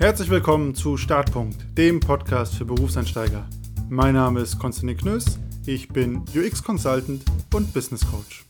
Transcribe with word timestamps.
Herzlich 0.00 0.30
willkommen 0.30 0.74
zu 0.74 0.96
Startpunkt, 0.96 1.76
dem 1.76 2.00
Podcast 2.00 2.54
für 2.54 2.64
Berufseinsteiger. 2.64 3.46
Mein 3.90 4.14
Name 4.14 4.40
ist 4.40 4.58
Konstantin 4.58 4.96
Knöss, 4.96 5.38
ich 5.66 5.88
bin 5.88 6.24
UX 6.34 6.64
Consultant 6.64 7.22
und 7.52 7.74
Business 7.74 8.10
Coach. 8.10 8.46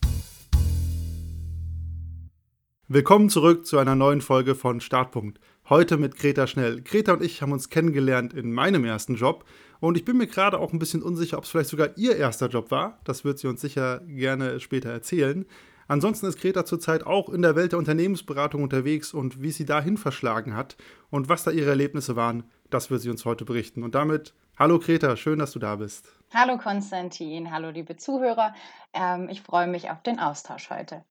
Willkommen 2.87 3.27
zurück 3.29 3.65
zu 3.65 3.79
einer 3.79 3.95
neuen 3.95 4.21
Folge 4.21 4.55
von 4.55 4.79
Startpunkt. 4.79 5.41
Heute 5.67 5.97
mit 5.97 6.15
Greta 6.15 6.47
Schnell. 6.47 6.81
Greta 6.83 7.11
und 7.11 7.21
ich 7.21 7.41
haben 7.41 7.51
uns 7.51 7.67
kennengelernt 7.67 8.33
in 8.33 8.53
meinem 8.53 8.85
ersten 8.85 9.15
Job 9.15 9.43
und 9.81 9.97
ich 9.97 10.05
bin 10.05 10.15
mir 10.15 10.27
gerade 10.27 10.57
auch 10.57 10.71
ein 10.71 10.79
bisschen 10.79 11.03
unsicher, 11.03 11.37
ob 11.37 11.43
es 11.43 11.49
vielleicht 11.49 11.69
sogar 11.69 11.97
ihr 11.97 12.15
erster 12.15 12.47
Job 12.47 12.71
war. 12.71 13.01
Das 13.03 13.25
wird 13.25 13.39
sie 13.39 13.47
uns 13.47 13.59
sicher 13.59 13.99
gerne 14.07 14.61
später 14.61 14.89
erzählen. 14.89 15.45
Ansonsten 15.91 16.27
ist 16.27 16.39
Greta 16.39 16.63
zurzeit 16.63 17.05
auch 17.05 17.27
in 17.27 17.41
der 17.41 17.57
Welt 17.57 17.73
der 17.73 17.79
Unternehmensberatung 17.79 18.63
unterwegs 18.63 19.13
und 19.13 19.41
wie 19.41 19.51
sie 19.51 19.65
dahin 19.65 19.97
verschlagen 19.97 20.55
hat 20.55 20.77
und 21.09 21.27
was 21.27 21.43
da 21.43 21.51
ihre 21.51 21.71
Erlebnisse 21.71 22.15
waren, 22.15 22.45
das 22.69 22.89
wird 22.89 23.01
sie 23.01 23.09
uns 23.09 23.25
heute 23.25 23.43
berichten. 23.43 23.83
Und 23.83 23.93
damit, 23.93 24.33
hallo 24.57 24.79
Greta, 24.79 25.17
schön, 25.17 25.39
dass 25.39 25.51
du 25.51 25.59
da 25.59 25.75
bist. 25.75 26.07
Hallo 26.33 26.57
Konstantin, 26.57 27.51
hallo 27.51 27.71
liebe 27.71 27.97
Zuhörer. 27.97 28.55
Ähm, 28.93 29.27
ich 29.29 29.41
freue 29.41 29.67
mich 29.67 29.89
auf 29.89 30.01
den 30.01 30.17
Austausch 30.17 30.69
heute. 30.69 31.03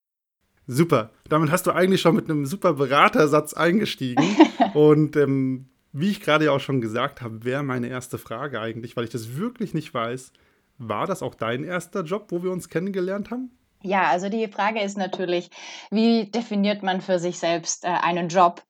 Super, 0.66 1.10
damit 1.28 1.50
hast 1.50 1.66
du 1.66 1.72
eigentlich 1.72 2.00
schon 2.00 2.16
mit 2.16 2.30
einem 2.30 2.46
super 2.46 2.72
Beratersatz 2.72 3.52
eingestiegen. 3.52 4.24
und 4.72 5.14
ähm, 5.14 5.68
wie 5.92 6.08
ich 6.08 6.22
gerade 6.22 6.46
ja 6.46 6.52
auch 6.52 6.60
schon 6.60 6.80
gesagt 6.80 7.20
habe, 7.20 7.44
wäre 7.44 7.62
meine 7.62 7.88
erste 7.88 8.16
Frage 8.16 8.62
eigentlich, 8.62 8.96
weil 8.96 9.04
ich 9.04 9.10
das 9.10 9.36
wirklich 9.36 9.74
nicht 9.74 9.92
weiß. 9.92 10.32
War 10.78 11.06
das 11.06 11.22
auch 11.22 11.34
dein 11.34 11.64
erster 11.64 12.02
Job, 12.02 12.28
wo 12.30 12.42
wir 12.42 12.50
uns 12.50 12.70
kennengelernt 12.70 13.30
haben? 13.30 13.50
Ja, 13.82 14.08
also 14.10 14.28
die 14.28 14.46
Frage 14.46 14.82
ist 14.82 14.98
natürlich, 14.98 15.48
wie 15.90 16.30
definiert 16.30 16.82
man 16.82 17.00
für 17.00 17.18
sich 17.18 17.38
selbst 17.38 17.86
äh, 17.86 17.88
einen 17.88 18.28
Job? 18.28 18.62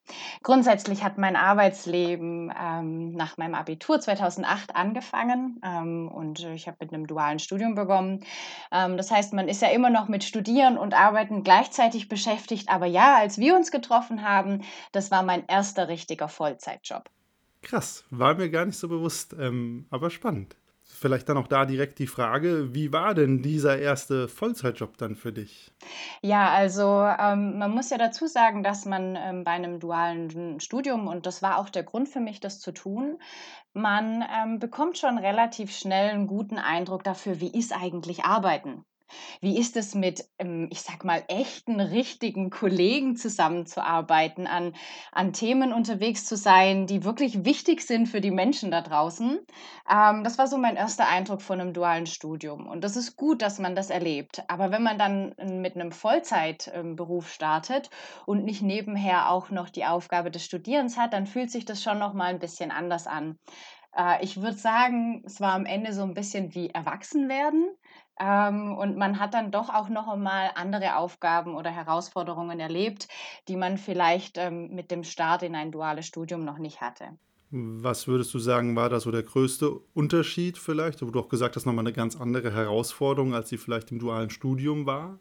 Grundsätzlich 0.44 1.02
hat 1.02 1.18
mein 1.18 1.34
Arbeitsleben 1.34 2.52
ähm, 2.56 3.12
nach 3.12 3.36
meinem 3.36 3.56
Abitur 3.56 4.00
2008 4.00 4.76
angefangen 4.76 5.60
ähm, 5.64 6.08
und 6.08 6.44
ich 6.54 6.68
habe 6.68 6.76
mit 6.80 6.94
einem 6.94 7.08
dualen 7.08 7.40
Studium 7.40 7.74
begonnen. 7.74 8.24
Ähm, 8.70 8.96
das 8.96 9.10
heißt, 9.10 9.32
man 9.32 9.48
ist 9.48 9.62
ja 9.62 9.68
immer 9.70 9.90
noch 9.90 10.06
mit 10.06 10.22
Studieren 10.22 10.78
und 10.78 10.94
Arbeiten 10.94 11.42
gleichzeitig 11.42 12.08
beschäftigt. 12.08 12.68
Aber 12.68 12.86
ja, 12.86 13.16
als 13.16 13.36
wir 13.38 13.56
uns 13.56 13.72
getroffen 13.72 14.22
haben, 14.22 14.62
das 14.92 15.10
war 15.10 15.24
mein 15.24 15.44
erster 15.48 15.88
richtiger 15.88 16.28
Vollzeitjob. 16.28 17.10
Krass, 17.62 18.04
war 18.10 18.36
mir 18.36 18.48
gar 18.48 18.64
nicht 18.64 18.78
so 18.78 18.88
bewusst, 18.88 19.34
ähm, 19.38 19.86
aber 19.90 20.08
spannend 20.10 20.56
vielleicht 21.00 21.28
dann 21.30 21.38
auch 21.38 21.48
da 21.48 21.64
direkt 21.64 21.98
die 21.98 22.06
Frage, 22.06 22.74
wie 22.74 22.92
war 22.92 23.14
denn 23.14 23.42
dieser 23.42 23.78
erste 23.78 24.28
Vollzeitjob 24.28 24.98
dann 24.98 25.16
für 25.16 25.32
dich? 25.32 25.72
Ja, 26.20 26.50
also 26.50 26.82
ähm, 27.18 27.58
man 27.58 27.70
muss 27.70 27.88
ja 27.88 27.96
dazu 27.96 28.26
sagen, 28.26 28.62
dass 28.62 28.84
man 28.84 29.16
ähm, 29.16 29.42
bei 29.42 29.52
einem 29.52 29.80
dualen 29.80 30.60
Studium, 30.60 31.08
und 31.08 31.24
das 31.24 31.42
war 31.42 31.58
auch 31.58 31.70
der 31.70 31.84
Grund 31.84 32.08
für 32.08 32.20
mich, 32.20 32.40
das 32.40 32.60
zu 32.60 32.72
tun, 32.72 33.18
man 33.72 34.22
ähm, 34.22 34.58
bekommt 34.58 34.98
schon 34.98 35.16
relativ 35.16 35.72
schnell 35.72 36.10
einen 36.10 36.26
guten 36.26 36.58
Eindruck 36.58 37.02
dafür, 37.02 37.40
wie 37.40 37.50
ist 37.50 37.72
eigentlich 37.72 38.24
Arbeiten. 38.24 38.84
Wie 39.40 39.58
ist 39.58 39.76
es 39.76 39.94
mit, 39.94 40.24
ähm, 40.38 40.68
ich 40.70 40.82
sag 40.82 41.04
mal, 41.04 41.22
echten, 41.28 41.80
richtigen 41.80 42.50
Kollegen 42.50 43.16
zusammenzuarbeiten, 43.16 44.46
an, 44.46 44.74
an 45.12 45.32
Themen 45.32 45.72
unterwegs 45.72 46.24
zu 46.24 46.36
sein, 46.36 46.86
die 46.86 47.04
wirklich 47.04 47.44
wichtig 47.44 47.82
sind 47.82 48.06
für 48.06 48.20
die 48.20 48.30
Menschen 48.30 48.70
da 48.70 48.80
draußen? 48.80 49.38
Ähm, 49.90 50.24
das 50.24 50.38
war 50.38 50.46
so 50.46 50.58
mein 50.58 50.76
erster 50.76 51.08
Eindruck 51.08 51.42
von 51.42 51.60
einem 51.60 51.72
dualen 51.72 52.06
Studium. 52.06 52.66
Und 52.66 52.82
das 52.84 52.96
ist 52.96 53.16
gut, 53.16 53.42
dass 53.42 53.58
man 53.58 53.74
das 53.74 53.90
erlebt. 53.90 54.42
Aber 54.48 54.70
wenn 54.70 54.82
man 54.82 54.98
dann 54.98 55.34
mit 55.60 55.74
einem 55.74 55.92
Vollzeitberuf 55.92 57.24
ähm, 57.26 57.30
startet 57.30 57.90
und 58.26 58.44
nicht 58.44 58.62
nebenher 58.62 59.30
auch 59.30 59.50
noch 59.50 59.68
die 59.68 59.84
Aufgabe 59.84 60.30
des 60.30 60.44
Studierens 60.44 60.96
hat, 60.96 61.12
dann 61.12 61.26
fühlt 61.26 61.50
sich 61.50 61.64
das 61.64 61.82
schon 61.82 61.98
noch 61.98 62.14
mal 62.14 62.26
ein 62.26 62.38
bisschen 62.38 62.70
anders 62.70 63.06
an. 63.06 63.38
Äh, 63.96 64.22
ich 64.24 64.40
würde 64.40 64.56
sagen, 64.56 65.22
es 65.24 65.40
war 65.40 65.52
am 65.52 65.66
Ende 65.66 65.92
so 65.92 66.02
ein 66.02 66.14
bisschen 66.14 66.54
wie 66.54 66.70
Erwachsenwerden. 66.70 67.68
Ähm, 68.20 68.76
und 68.78 68.96
man 68.96 69.18
hat 69.18 69.34
dann 69.34 69.50
doch 69.50 69.68
auch 69.70 69.88
noch 69.88 70.06
einmal 70.08 70.52
andere 70.54 70.96
Aufgaben 70.96 71.54
oder 71.56 71.70
Herausforderungen 71.70 72.60
erlebt, 72.60 73.08
die 73.48 73.56
man 73.56 73.78
vielleicht 73.78 74.38
ähm, 74.38 74.68
mit 74.74 74.90
dem 74.92 75.02
Start 75.04 75.42
in 75.42 75.54
ein 75.56 75.72
duales 75.72 76.06
Studium 76.06 76.44
noch 76.44 76.58
nicht 76.58 76.80
hatte. 76.80 77.18
Was 77.52 78.06
würdest 78.06 78.32
du 78.34 78.38
sagen, 78.38 78.76
war 78.76 78.88
da 78.88 79.00
so 79.00 79.10
der 79.10 79.24
größte 79.24 79.70
Unterschied 79.92 80.56
vielleicht? 80.56 81.02
Wo 81.02 81.10
du 81.10 81.18
auch 81.18 81.28
gesagt 81.28 81.56
hast, 81.56 81.66
nochmal 81.66 81.82
eine 81.84 81.92
ganz 81.92 82.14
andere 82.14 82.52
Herausforderung, 82.52 83.34
als 83.34 83.48
sie 83.48 83.58
vielleicht 83.58 83.90
im 83.90 83.98
dualen 83.98 84.30
Studium 84.30 84.86
war? 84.86 85.20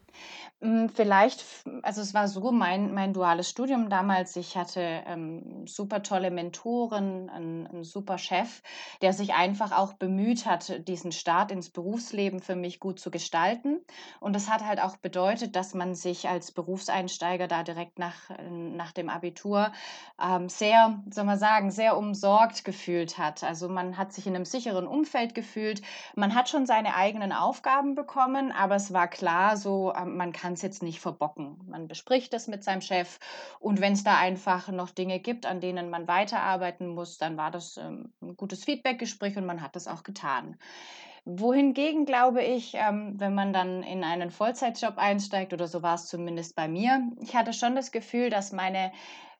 Hm, 0.62 0.90
vielleicht 0.90 1.44
also, 1.82 2.02
es 2.02 2.12
war 2.12 2.28
so, 2.28 2.52
mein 2.52 2.92
mein 2.92 3.14
duales 3.14 3.48
Studium 3.48 3.88
damals, 3.88 4.36
ich 4.36 4.56
hatte, 4.58 4.80
ähm, 5.06 5.66
super 5.66 6.02
tolle 6.02 6.30
Mentoren, 6.30 7.30
einen 7.30 7.66
'n 7.66 7.82
super 7.84 8.18
Chef, 8.18 8.62
der 9.00 9.14
sich 9.14 9.32
einfach 9.32 9.72
auch 9.72 9.94
bemüht 9.94 10.44
hat, 10.44 10.86
diesen 10.86 11.12
Start 11.12 11.50
ins 11.50 11.70
Berufsleben 11.70 12.40
für 12.40 12.56
mich 12.56 12.78
gut 12.78 13.00
zu 13.00 13.10
gestalten. 13.10 13.80
Und 14.20 14.34
das 14.36 14.50
hat 14.50 14.62
halt 14.64 14.82
auch 14.82 14.96
bedeutet, 14.98 15.56
dass 15.56 15.72
man 15.72 15.94
sich 15.94 16.28
als 16.28 16.52
Berufseinsteiger 16.52 17.48
da 17.48 17.62
direkt 17.62 17.98
nach 17.98 18.28
nach 18.40 18.92
dem 18.92 19.08
Abitur, 19.08 19.72
ähm, 20.22 20.48
sehr, 20.50 21.02
soll 21.10 21.24
man 21.24 21.38
sagen, 21.38 21.70
sehr 21.70 21.96
umsorgt 22.20 22.64
gefühlt 22.64 23.16
hat. 23.16 23.42
Also, 23.42 23.68
man 23.68 23.96
hat 23.96 24.12
sich 24.12 24.26
in 24.26 24.34
einem 24.34 24.44
sicheren 24.44 24.86
Umfeld 24.86 25.34
gefühlt. 25.34 25.80
Man 26.14 26.34
hat 26.34 26.50
schon 26.50 26.66
seine 26.66 26.94
eigenen 26.94 27.32
Aufgaben 27.32 27.94
bekommen, 27.94 28.52
aber 28.52 28.74
es 28.74 28.92
war 28.92 29.08
klar 29.08 29.56
so, 29.56 29.94
ähm, 29.94 30.16
man 30.16 30.32
kann 30.32 30.52
es 30.52 30.60
jetzt 30.60 30.82
nicht 30.82 31.00
verbocken. 31.00 31.56
Man 31.66 31.88
bespricht 31.88 32.34
es 32.34 32.46
mit 32.46 32.62
seinem 32.62 32.82
Chef 32.82 33.18
und 33.58 33.80
wenn 33.80 33.94
es 33.94 34.04
da 34.04 34.18
einfach 34.18 34.68
noch 34.68 34.90
Dinge 34.90 35.18
gibt, 35.18 35.46
an 35.46 35.60
denen 35.60 35.88
man 35.88 36.08
weiterarbeiten 36.08 36.88
muss, 36.88 37.16
dann 37.16 37.38
war 37.38 37.50
das 37.50 37.78
ähm, 37.78 38.12
ein 38.20 38.36
gutes 38.36 38.64
Feedbackgespräch 38.64 39.38
und 39.38 39.46
man 39.46 39.62
hat 39.62 39.74
das 39.74 39.88
auch 39.88 40.02
getan. 40.02 40.58
Wohingegen 41.24 42.06
glaube 42.06 42.42
ich, 42.42 42.74
ähm, 42.74 43.14
wenn 43.18 43.34
man 43.34 43.52
dann 43.52 43.82
in 43.82 44.04
einen 44.04 44.30
Vollzeitjob 44.30 44.98
einsteigt, 44.98 45.52
oder 45.52 45.68
so 45.68 45.82
war 45.82 45.94
es 45.94 46.06
zumindest 46.06 46.54
bei 46.54 46.68
mir, 46.68 47.02
ich 47.22 47.34
hatte 47.34 47.52
schon 47.52 47.74
das 47.74 47.92
Gefühl, 47.92 48.30
dass 48.30 48.52
meine 48.52 48.92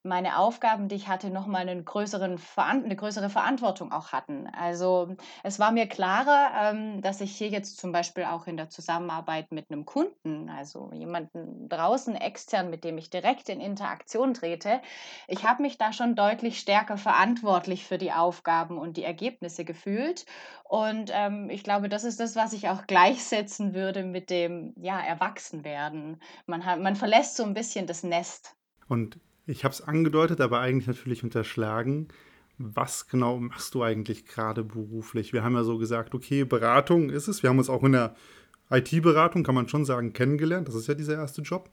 meine 0.02 0.38
Aufgaben, 0.38 0.88
die 0.88 0.94
ich 0.94 1.08
hatte, 1.08 1.30
nochmal 1.30 1.68
einen 1.68 1.84
größeren 1.84 2.40
eine 2.56 2.96
größere 2.96 3.28
Verantwortung 3.28 3.92
auch 3.92 4.12
hatten. 4.12 4.46
Also 4.48 5.14
es 5.42 5.58
war 5.58 5.72
mir 5.72 5.86
klarer, 5.86 6.50
ähm, 6.72 7.02
dass 7.02 7.20
ich 7.20 7.36
hier 7.36 7.48
jetzt 7.48 7.78
zum 7.78 7.92
Beispiel 7.92 8.24
auch 8.24 8.46
in 8.46 8.56
der 8.56 8.70
Zusammenarbeit 8.70 9.52
mit 9.52 9.70
einem 9.70 9.84
Kunden, 9.84 10.48
also 10.48 10.90
jemanden 10.94 11.68
draußen 11.68 12.14
extern, 12.14 12.70
mit 12.70 12.84
dem 12.84 12.98
ich 12.98 13.10
direkt 13.10 13.48
in 13.48 13.60
Interaktion 13.60 14.34
trete, 14.34 14.80
ich 15.28 15.44
habe 15.44 15.62
mich 15.62 15.76
da 15.78 15.92
schon 15.92 16.14
deutlich 16.14 16.58
stärker 16.58 16.96
verantwortlich 16.96 17.84
für 17.84 17.98
die 17.98 18.12
Aufgaben 18.12 18.78
und 18.78 18.96
die 18.96 19.04
Ergebnisse 19.04 19.64
gefühlt. 19.64 20.24
Und 20.64 21.10
ähm, 21.12 21.50
ich 21.50 21.64
glaube, 21.64 21.88
das 21.88 22.04
ist 22.04 22.20
das, 22.20 22.36
was 22.36 22.52
ich 22.52 22.68
auch 22.68 22.82
gleichsetzen 22.86 23.74
würde 23.74 24.04
mit 24.04 24.30
dem 24.30 24.72
ja, 24.76 25.00
Erwachsenwerden. 25.00 26.22
Man, 26.46 26.64
hat, 26.64 26.80
man 26.80 26.96
verlässt 26.96 27.36
so 27.36 27.44
ein 27.44 27.54
bisschen 27.54 27.86
das 27.86 28.02
Nest. 28.02 28.54
Und 28.88 29.20
ich 29.50 29.64
habe 29.64 29.72
es 29.72 29.82
angedeutet, 29.82 30.40
aber 30.40 30.60
eigentlich 30.60 30.86
natürlich 30.86 31.24
unterschlagen. 31.24 32.08
Was 32.58 33.08
genau 33.08 33.38
machst 33.38 33.74
du 33.74 33.82
eigentlich 33.82 34.26
gerade 34.26 34.62
beruflich? 34.62 35.32
Wir 35.32 35.42
haben 35.42 35.54
ja 35.54 35.64
so 35.64 35.78
gesagt, 35.78 36.14
okay, 36.14 36.44
Beratung 36.44 37.10
ist 37.10 37.26
es. 37.28 37.42
Wir 37.42 37.50
haben 37.50 37.58
uns 37.58 37.70
auch 37.70 37.82
in 37.84 37.92
der 37.92 38.14
IT-Beratung, 38.70 39.42
kann 39.42 39.54
man 39.54 39.68
schon 39.68 39.84
sagen, 39.84 40.12
kennengelernt. 40.12 40.68
Das 40.68 40.74
ist 40.74 40.86
ja 40.86 40.94
dieser 40.94 41.14
erste 41.14 41.42
Job. 41.42 41.70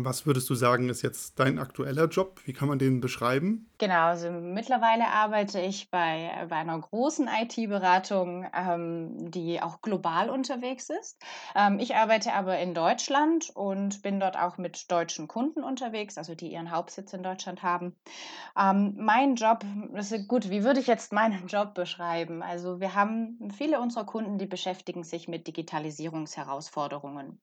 Was 0.00 0.26
würdest 0.26 0.48
du 0.48 0.54
sagen, 0.54 0.88
ist 0.90 1.02
jetzt 1.02 1.40
dein 1.40 1.58
aktueller 1.58 2.06
Job? 2.06 2.40
Wie 2.44 2.52
kann 2.52 2.68
man 2.68 2.78
den 2.78 3.00
beschreiben? 3.00 3.68
Genau, 3.78 4.06
also 4.06 4.30
mittlerweile 4.30 5.08
arbeite 5.08 5.60
ich 5.60 5.90
bei, 5.90 6.30
bei 6.48 6.54
einer 6.54 6.78
großen 6.78 7.28
IT-Beratung, 7.28 8.46
ähm, 8.54 9.30
die 9.32 9.60
auch 9.60 9.82
global 9.82 10.30
unterwegs 10.30 10.88
ist. 10.88 11.20
Ähm, 11.56 11.80
ich 11.80 11.96
arbeite 11.96 12.32
aber 12.32 12.60
in 12.60 12.74
Deutschland 12.74 13.50
und 13.54 14.02
bin 14.02 14.20
dort 14.20 14.38
auch 14.38 14.56
mit 14.56 14.90
deutschen 14.90 15.26
Kunden 15.26 15.64
unterwegs, 15.64 16.16
also 16.16 16.36
die 16.36 16.52
ihren 16.52 16.70
Hauptsitz 16.70 17.12
in 17.12 17.24
Deutschland 17.24 17.64
haben. 17.64 17.96
Ähm, 18.56 18.94
mein 18.98 19.34
Job, 19.34 19.64
das 19.92 20.12
ist 20.12 20.28
gut, 20.28 20.48
wie 20.48 20.62
würde 20.62 20.78
ich 20.78 20.86
jetzt 20.86 21.12
meinen 21.12 21.46
Job 21.48 21.74
beschreiben? 21.74 22.42
Also 22.44 22.78
wir 22.78 22.94
haben 22.94 23.50
viele 23.56 23.80
unserer 23.80 24.06
Kunden, 24.06 24.38
die 24.38 24.46
beschäftigen 24.46 25.02
sich 25.02 25.26
mit 25.26 25.48
Digitalisierungsherausforderungen. 25.48 27.40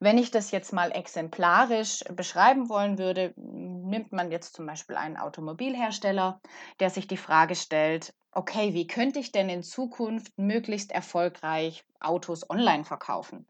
Wenn 0.00 0.18
ich 0.18 0.32
das 0.32 0.50
jetzt 0.50 0.72
mal 0.72 0.90
exemplarisch 0.90 1.91
beschreiben 2.10 2.68
wollen 2.68 2.98
würde, 2.98 3.32
nimmt 3.36 4.12
man 4.12 4.30
jetzt 4.30 4.54
zum 4.54 4.66
Beispiel 4.66 4.96
einen 4.96 5.16
Automobil 5.16 5.62
Automobilhersteller, 5.72 6.40
der 6.80 6.90
sich 6.90 7.06
die 7.06 7.16
Frage 7.16 7.54
stellt, 7.54 8.14
okay, 8.32 8.72
wie 8.74 8.86
könnte 8.86 9.18
ich 9.18 9.32
denn 9.32 9.48
in 9.48 9.62
Zukunft 9.62 10.32
möglichst 10.38 10.90
erfolgreich 10.92 11.84
Autos 12.00 12.48
online 12.50 12.84
verkaufen? 12.84 13.48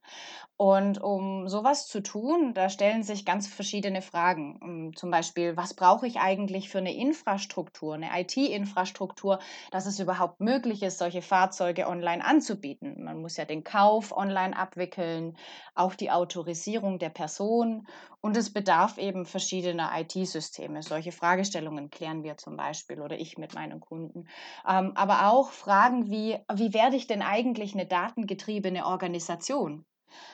Und 0.57 1.01
um 1.03 1.49
sowas 1.49 1.89
zu 1.89 2.03
tun, 2.03 2.55
da 2.55 2.69
stellen 2.69 3.03
sich 3.03 3.25
ganz 3.25 3.49
verschiedene 3.49 4.03
Fragen. 4.03 4.59
Ähm, 4.63 4.93
zum 4.97 5.11
Beispiel, 5.11 5.57
was 5.57 5.75
brauche 5.75 6.07
ich 6.07 6.19
eigentlich 6.21 6.69
für 6.71 6.79
eine 6.79 6.95
Infrastruktur, 6.95 7.95
eine 7.95 8.11
IT-Infrastruktur, 8.21 9.41
dass 9.71 9.87
es 9.87 9.99
überhaupt 10.01 10.41
möglich 10.41 10.83
ist, 10.83 10.99
solche 10.99 11.23
Fahrzeuge 11.23 11.89
online 11.89 12.25
anzubieten? 12.25 13.05
Man 13.05 13.21
muss 13.21 13.37
ja 13.37 13.45
den 13.45 13.65
Kauf 13.65 14.13
online 14.17 14.57
abwickeln, 14.57 15.37
auch 15.75 15.95
die 15.95 16.11
Autorisierung 16.11 16.99
der 16.99 17.11
Person 17.11 17.87
und 18.21 18.37
es 18.37 18.53
bedarf 18.53 18.99
eben 18.99 19.27
verschiedener 19.27 19.91
IT-Systeme. 19.99 20.83
Solche 20.83 21.13
Fragestellungen 21.13 21.91
klären 21.91 22.23
wir 22.23 22.37
zum 22.37 22.57
Beispiel 22.57 23.01
oder 23.01 23.19
ich 23.19 23.37
mit 23.39 23.53
meinen 23.55 23.81
Kunden. 23.81 24.27
Ähm, 24.73 24.93
aber 24.95 25.31
auch 25.31 25.51
Fragen 25.51 26.11
wie, 26.11 26.39
wie 26.53 26.73
werde 26.73 26.97
ich 26.97 27.07
denn 27.07 27.23
eigentlich 27.23 27.75
eine 27.75 27.87
datengetriebene 27.87 28.87
Organisation? 28.87 29.85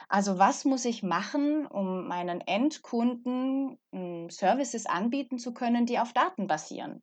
Also 0.09 0.39
was 0.39 0.65
muss 0.65 0.85
ich 0.85 1.03
machen, 1.03 1.67
um 1.67 2.07
meinen 2.09 2.41
Endkunden 2.41 3.79
hm, 3.93 4.31
Services 4.31 4.87
anbieten 4.87 5.39
zu 5.39 5.53
können, 5.55 5.87
die 5.87 5.99
auf 5.99 6.13
Daten 6.13 6.47
basieren? 6.47 7.03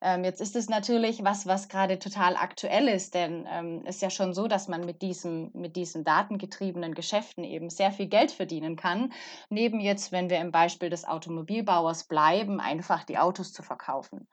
Ähm, 0.00 0.24
jetzt 0.24 0.40
ist 0.40 0.56
es 0.56 0.68
natürlich 0.68 1.24
was, 1.24 1.46
was 1.46 1.68
gerade 1.68 1.98
total 1.98 2.36
aktuell 2.36 2.88
ist, 2.88 3.14
denn 3.14 3.46
ähm, 3.48 3.82
es 3.86 3.96
ist 3.96 4.02
ja 4.02 4.10
schon 4.10 4.34
so, 4.34 4.48
dass 4.48 4.68
man 4.68 4.84
mit, 4.84 5.00
diesem, 5.02 5.50
mit 5.54 5.76
diesen 5.76 6.04
datengetriebenen 6.04 6.94
Geschäften 6.94 7.44
eben 7.44 7.70
sehr 7.70 7.92
viel 7.92 8.08
Geld 8.08 8.32
verdienen 8.32 8.76
kann. 8.76 9.12
Neben 9.48 9.80
jetzt, 9.80 10.12
wenn 10.12 10.28
wir 10.30 10.40
im 10.40 10.52
Beispiel 10.52 10.90
des 10.90 11.04
Automobilbauers 11.06 12.04
bleiben, 12.04 12.60
einfach 12.60 13.04
die 13.04 13.18
Autos 13.18 13.52
zu 13.52 13.62
verkaufen. 13.62 14.28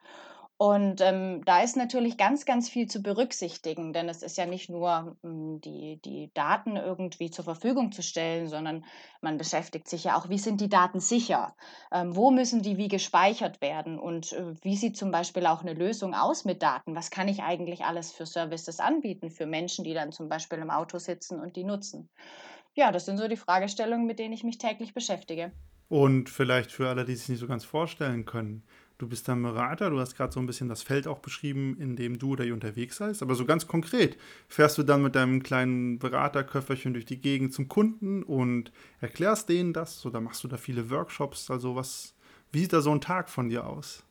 Und 0.62 1.00
ähm, 1.00 1.44
da 1.44 1.60
ist 1.60 1.76
natürlich 1.76 2.16
ganz, 2.16 2.44
ganz 2.44 2.68
viel 2.68 2.86
zu 2.86 3.02
berücksichtigen, 3.02 3.92
denn 3.92 4.08
es 4.08 4.22
ist 4.22 4.38
ja 4.38 4.46
nicht 4.46 4.70
nur 4.70 5.16
ähm, 5.24 5.60
die, 5.60 6.00
die 6.04 6.30
Daten 6.34 6.76
irgendwie 6.76 7.32
zur 7.32 7.44
Verfügung 7.44 7.90
zu 7.90 8.00
stellen, 8.00 8.46
sondern 8.46 8.84
man 9.20 9.38
beschäftigt 9.38 9.88
sich 9.88 10.04
ja 10.04 10.16
auch, 10.16 10.28
wie 10.28 10.38
sind 10.38 10.60
die 10.60 10.68
Daten 10.68 11.00
sicher? 11.00 11.56
Ähm, 11.90 12.14
wo 12.14 12.30
müssen 12.30 12.62
die 12.62 12.76
wie 12.76 12.86
gespeichert 12.86 13.60
werden? 13.60 13.98
Und 13.98 14.34
äh, 14.34 14.54
wie 14.62 14.76
sieht 14.76 14.96
zum 14.96 15.10
Beispiel 15.10 15.46
auch 15.46 15.62
eine 15.62 15.74
Lösung 15.74 16.14
aus 16.14 16.44
mit 16.44 16.62
Daten? 16.62 16.94
Was 16.94 17.10
kann 17.10 17.26
ich 17.26 17.42
eigentlich 17.42 17.84
alles 17.84 18.12
für 18.12 18.24
Services 18.24 18.78
anbieten 18.78 19.30
für 19.30 19.46
Menschen, 19.46 19.84
die 19.84 19.94
dann 19.94 20.12
zum 20.12 20.28
Beispiel 20.28 20.58
im 20.58 20.70
Auto 20.70 20.98
sitzen 20.98 21.40
und 21.40 21.56
die 21.56 21.64
nutzen? 21.64 22.08
Ja, 22.74 22.92
das 22.92 23.04
sind 23.04 23.18
so 23.18 23.26
die 23.26 23.36
Fragestellungen, 23.36 24.06
mit 24.06 24.20
denen 24.20 24.32
ich 24.32 24.44
mich 24.44 24.58
täglich 24.58 24.94
beschäftige. 24.94 25.50
Und 25.88 26.30
vielleicht 26.30 26.70
für 26.70 26.88
alle, 26.88 27.04
die 27.04 27.16
sich 27.16 27.30
nicht 27.30 27.40
so 27.40 27.48
ganz 27.48 27.64
vorstellen 27.64 28.24
können, 28.26 28.62
Du 29.02 29.08
bist 29.08 29.26
dann 29.26 29.42
Berater, 29.42 29.90
du 29.90 29.98
hast 29.98 30.16
gerade 30.16 30.32
so 30.32 30.38
ein 30.38 30.46
bisschen 30.46 30.68
das 30.68 30.84
Feld 30.84 31.08
auch 31.08 31.18
beschrieben, 31.18 31.76
in 31.80 31.96
dem 31.96 32.20
du 32.20 32.34
oder 32.34 32.44
ihr 32.44 32.54
unterwegs 32.54 32.98
seid. 32.98 33.20
Aber 33.20 33.34
so 33.34 33.44
ganz 33.44 33.66
konkret, 33.66 34.16
fährst 34.46 34.78
du 34.78 34.84
dann 34.84 35.02
mit 35.02 35.16
deinem 35.16 35.42
kleinen 35.42 35.98
Beraterköfferchen 35.98 36.92
durch 36.92 37.04
die 37.04 37.20
Gegend 37.20 37.52
zum 37.52 37.66
Kunden 37.66 38.22
und 38.22 38.70
erklärst 39.00 39.48
denen 39.48 39.72
das 39.72 40.06
oder 40.06 40.20
machst 40.20 40.44
du 40.44 40.46
da 40.46 40.56
viele 40.56 40.88
Workshops? 40.88 41.50
Also 41.50 41.74
was, 41.74 42.14
wie 42.52 42.60
sieht 42.60 42.72
da 42.72 42.80
so 42.80 42.92
ein 42.92 43.00
Tag 43.00 43.28
von 43.28 43.48
dir 43.48 43.66
aus? 43.66 44.04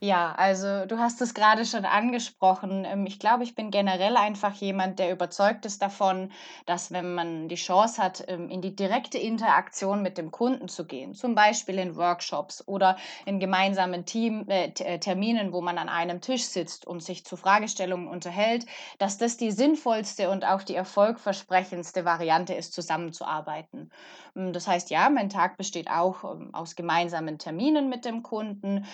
Ja, 0.00 0.32
also 0.32 0.84
du 0.86 0.98
hast 0.98 1.20
es 1.22 1.34
gerade 1.34 1.64
schon 1.64 1.84
angesprochen. 1.84 2.84
Ähm, 2.84 3.06
ich 3.06 3.18
glaube, 3.18 3.44
ich 3.44 3.54
bin 3.54 3.70
generell 3.70 4.16
einfach 4.16 4.52
jemand, 4.54 4.98
der 4.98 5.10
überzeugt 5.12 5.64
ist 5.66 5.80
davon, 5.82 6.30
dass 6.66 6.92
wenn 6.92 7.14
man 7.14 7.48
die 7.48 7.54
Chance 7.54 8.02
hat, 8.02 8.24
ähm, 8.28 8.50
in 8.50 8.60
die 8.60 8.76
direkte 8.76 9.18
Interaktion 9.18 10.02
mit 10.02 10.18
dem 10.18 10.30
Kunden 10.30 10.68
zu 10.68 10.86
gehen, 10.86 11.14
zum 11.14 11.34
Beispiel 11.34 11.78
in 11.78 11.96
Workshops 11.96 12.66
oder 12.68 12.96
in 13.24 13.40
gemeinsamen 13.40 14.04
Team, 14.04 14.44
äh, 14.48 14.72
äh, 14.78 14.98
Terminen, 14.98 15.52
wo 15.52 15.60
man 15.60 15.78
an 15.78 15.88
einem 15.88 16.20
Tisch 16.20 16.44
sitzt 16.44 16.86
und 16.86 17.02
sich 17.02 17.24
zu 17.24 17.36
Fragestellungen 17.36 18.08
unterhält, 18.08 18.66
dass 18.98 19.16
das 19.18 19.36
die 19.38 19.50
sinnvollste 19.52 20.28
und 20.30 20.44
auch 20.44 20.62
die 20.62 20.74
erfolgversprechendste 20.74 22.04
Variante 22.04 22.54
ist, 22.54 22.74
zusammenzuarbeiten. 22.74 23.90
Ähm, 24.36 24.52
das 24.52 24.66
heißt, 24.66 24.90
ja, 24.90 25.08
mein 25.10 25.28
Tag 25.30 25.56
besteht 25.56 25.88
auch 25.90 26.24
aus 26.52 26.76
gemeinsamen 26.76 27.38
Terminen 27.38 27.88
mit 27.88 28.04
dem 28.04 28.22
Kunden. 28.22 28.84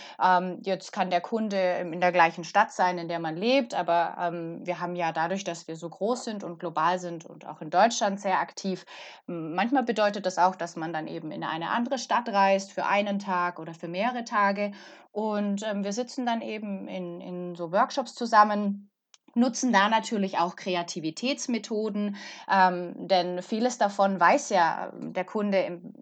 Jetzt 0.62 0.92
kann 0.92 1.10
der 1.10 1.20
Kunde 1.20 1.56
in 1.56 2.00
der 2.00 2.12
gleichen 2.12 2.44
Stadt 2.44 2.72
sein, 2.72 2.98
in 2.98 3.08
der 3.08 3.18
man 3.18 3.36
lebt, 3.36 3.74
aber 3.74 4.16
ähm, 4.20 4.60
wir 4.64 4.80
haben 4.80 4.94
ja 4.94 5.12
dadurch, 5.12 5.44
dass 5.44 5.68
wir 5.68 5.76
so 5.76 5.88
groß 5.88 6.24
sind 6.24 6.44
und 6.44 6.58
global 6.58 6.98
sind 6.98 7.24
und 7.24 7.46
auch 7.46 7.60
in 7.60 7.70
Deutschland 7.70 8.20
sehr 8.20 8.40
aktiv, 8.40 8.84
manchmal 9.26 9.84
bedeutet 9.84 10.26
das 10.26 10.38
auch, 10.38 10.56
dass 10.56 10.76
man 10.76 10.92
dann 10.92 11.06
eben 11.06 11.30
in 11.30 11.44
eine 11.44 11.70
andere 11.70 11.98
Stadt 11.98 12.28
reist 12.28 12.72
für 12.72 12.84
einen 12.84 13.18
Tag 13.18 13.58
oder 13.58 13.74
für 13.74 13.88
mehrere 13.88 14.24
Tage. 14.24 14.72
Und 15.12 15.62
ähm, 15.64 15.82
wir 15.82 15.92
sitzen 15.92 16.26
dann 16.26 16.42
eben 16.42 16.88
in, 16.88 17.20
in 17.20 17.54
so 17.54 17.72
Workshops 17.72 18.14
zusammen 18.14 18.90
nutzen 19.34 19.72
da 19.72 19.88
natürlich 19.88 20.38
auch 20.38 20.56
Kreativitätsmethoden, 20.56 22.16
ähm, 22.50 22.94
denn 22.96 23.42
vieles 23.42 23.78
davon 23.78 24.18
weiß 24.18 24.50
ja 24.50 24.92
ähm, 24.92 25.12
der 25.12 25.24
Kunde. 25.24 25.58
Im, 25.58 25.92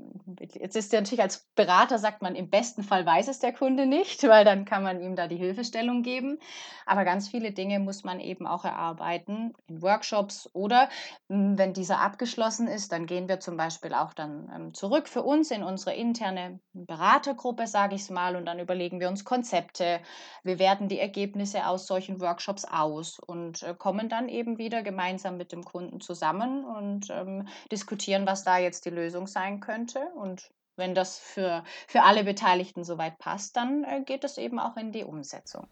jetzt 0.41 0.77
ist 0.77 0.93
ja 0.93 1.01
natürlich 1.01 1.23
als 1.23 1.49
Berater 1.55 1.99
sagt 1.99 2.23
man, 2.23 2.35
im 2.35 2.51
besten 2.51 2.83
Fall 2.83 3.05
weiß 3.05 3.29
es 3.29 3.39
der 3.39 3.53
Kunde 3.53 3.87
nicht, 3.87 4.23
weil 4.29 4.45
dann 4.45 4.65
kann 4.65 4.83
man 4.83 5.01
ihm 5.01 5.17
da 5.17 5.29
die 5.29 5.37
Hilfestellung 5.37 6.03
geben. 6.03 6.39
Aber 6.87 7.05
ganz 7.05 7.29
viele 7.29 7.53
Dinge 7.53 7.81
muss 7.81 8.05
man 8.05 8.21
eben 8.21 8.47
auch 8.47 8.65
erarbeiten 8.65 9.55
in 9.67 9.83
Workshops 9.83 10.49
oder 10.55 10.89
hm, 11.29 11.59
wenn 11.59 11.75
dieser 11.75 12.01
abgeschlossen 12.01 12.67
ist, 12.67 12.93
dann 12.93 13.07
gehen 13.07 13.29
wir 13.29 13.41
zum 13.41 13.57
Beispiel 13.57 13.93
auch 13.93 14.15
dann 14.15 14.51
ähm, 14.55 14.75
zurück 14.75 15.09
für 15.09 15.23
uns 15.23 15.51
in 15.51 15.63
unsere 15.63 15.95
interne 15.95 16.61
Beratergruppe, 16.73 17.67
sage 17.67 17.95
ich 17.95 18.03
es 18.03 18.11
mal, 18.11 18.37
und 18.37 18.47
dann 18.47 18.59
überlegen 18.59 19.01
wir 19.01 19.09
uns 19.09 19.25
Konzepte. 19.25 20.01
Wir 20.43 20.59
werten 20.59 20.89
die 20.89 20.99
Ergebnisse 20.99 21.67
aus 21.67 21.87
solchen 21.87 22.21
Workshops 22.21 22.65
aus 22.65 23.19
und 23.19 23.63
äh, 23.63 23.75
kommen 23.75 24.09
dann 24.09 24.29
eben 24.29 24.59
wieder 24.59 24.83
gemeinsam 24.83 25.37
mit 25.37 25.53
dem 25.53 25.65
Kunden 25.65 26.01
zusammen 26.01 26.65
und 26.65 27.11
ähm, 27.11 27.49
diskutieren, 27.71 28.27
was 28.27 28.45
da 28.45 28.59
jetzt 28.59 28.85
die 28.87 28.91
Lösung 28.91 29.27
sein 29.27 29.61
könnte. 29.61 30.01
Und 30.17 30.28
wenn 30.77 30.95
das 30.95 31.19
für, 31.19 31.65
für 31.87 32.03
alle 32.03 32.25
Beteiligten 32.25 32.85
soweit 32.85 33.19
passt, 33.19 33.57
dann 33.57 33.85
äh, 33.85 34.03
geht 34.05 34.25
es 34.25 34.39
eben 34.39 34.59
auch 34.59 34.77
in 34.77 34.93
die 34.93 35.05
Umsetzung. 35.05 35.67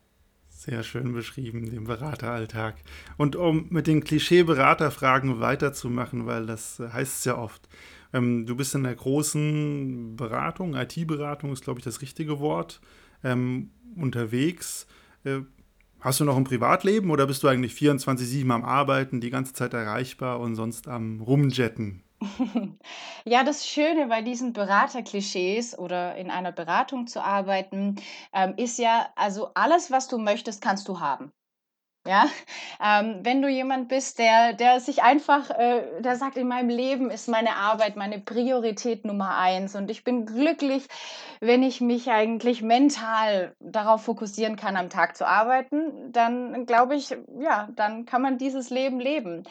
Sehr 0.48 0.82
schön 0.82 1.12
beschrieben, 1.12 1.70
den 1.70 1.84
Berateralltag. 1.84 2.76
Und 3.16 3.36
um 3.36 3.66
mit 3.70 3.86
den 3.86 4.02
Klischee-Beraterfragen 4.02 5.38
weiterzumachen, 5.38 6.26
weil 6.26 6.46
das 6.46 6.80
äh, 6.80 6.88
heißt 6.88 7.18
es 7.18 7.24
ja 7.24 7.38
oft. 7.38 7.68
Ähm, 8.12 8.46
du 8.46 8.56
bist 8.56 8.74
in 8.74 8.84
der 8.84 8.94
großen 8.94 10.16
Beratung, 10.16 10.74
IT-Beratung 10.74 11.52
ist, 11.52 11.64
glaube 11.64 11.80
ich, 11.80 11.84
das 11.84 12.00
richtige 12.00 12.40
Wort, 12.40 12.80
ähm, 13.22 13.70
unterwegs. 13.96 14.86
Äh, 15.24 15.40
Hast 16.00 16.20
du 16.20 16.24
noch 16.24 16.36
ein 16.36 16.44
Privatleben 16.44 17.10
oder 17.10 17.26
bist 17.26 17.42
du 17.42 17.48
eigentlich 17.48 17.72
24-7 17.72 18.48
am 18.50 18.64
Arbeiten, 18.64 19.20
die 19.20 19.30
ganze 19.30 19.54
Zeit 19.54 19.74
erreichbar 19.74 20.38
und 20.38 20.54
sonst 20.54 20.88
am 20.88 21.20
Rumjetten? 21.20 22.02
Ja, 23.24 23.44
das 23.44 23.66
Schöne 23.66 24.06
bei 24.06 24.22
diesen 24.22 24.52
Beraterklischees 24.52 25.78
oder 25.78 26.16
in 26.16 26.30
einer 26.30 26.52
Beratung 26.52 27.06
zu 27.06 27.22
arbeiten, 27.22 27.96
ähm, 28.32 28.54
ist 28.56 28.78
ja, 28.78 29.08
also 29.16 29.50
alles, 29.54 29.90
was 29.90 30.08
du 30.08 30.18
möchtest, 30.18 30.62
kannst 30.62 30.88
du 30.88 31.00
haben. 31.00 31.32
Ja, 32.06 32.26
ähm, 32.84 33.20
wenn 33.24 33.42
du 33.42 33.48
jemand 33.48 33.88
bist, 33.88 34.18
der, 34.20 34.54
der 34.54 34.80
sich 34.80 35.02
einfach, 35.02 35.50
äh, 35.50 36.00
der 36.02 36.16
sagt, 36.16 36.36
in 36.38 36.48
meinem 36.48 36.70
Leben 36.70 37.10
ist 37.10 37.28
meine 37.28 37.56
Arbeit 37.56 37.96
meine 37.96 38.20
Priorität 38.20 39.04
Nummer 39.04 39.36
eins 39.38 39.76
und 39.76 39.90
ich 39.90 40.04
bin 40.04 40.26
glücklich, 40.26 40.86
wenn 41.40 41.62
ich 41.62 41.80
mich 41.80 42.10
eigentlich 42.10 42.62
mental 42.62 43.54
darauf 43.60 44.04
fokussieren 44.04 44.56
kann, 44.56 44.76
am 44.76 44.90
Tag 44.90 45.16
zu 45.16 45.26
arbeiten, 45.28 46.12
dann 46.12 46.66
glaube 46.66 46.96
ich, 46.96 47.10
ja, 47.40 47.68
dann 47.76 48.06
kann 48.06 48.22
man 48.22 48.38
dieses 48.38 48.70
Leben 48.70 49.00
leben. 49.00 49.44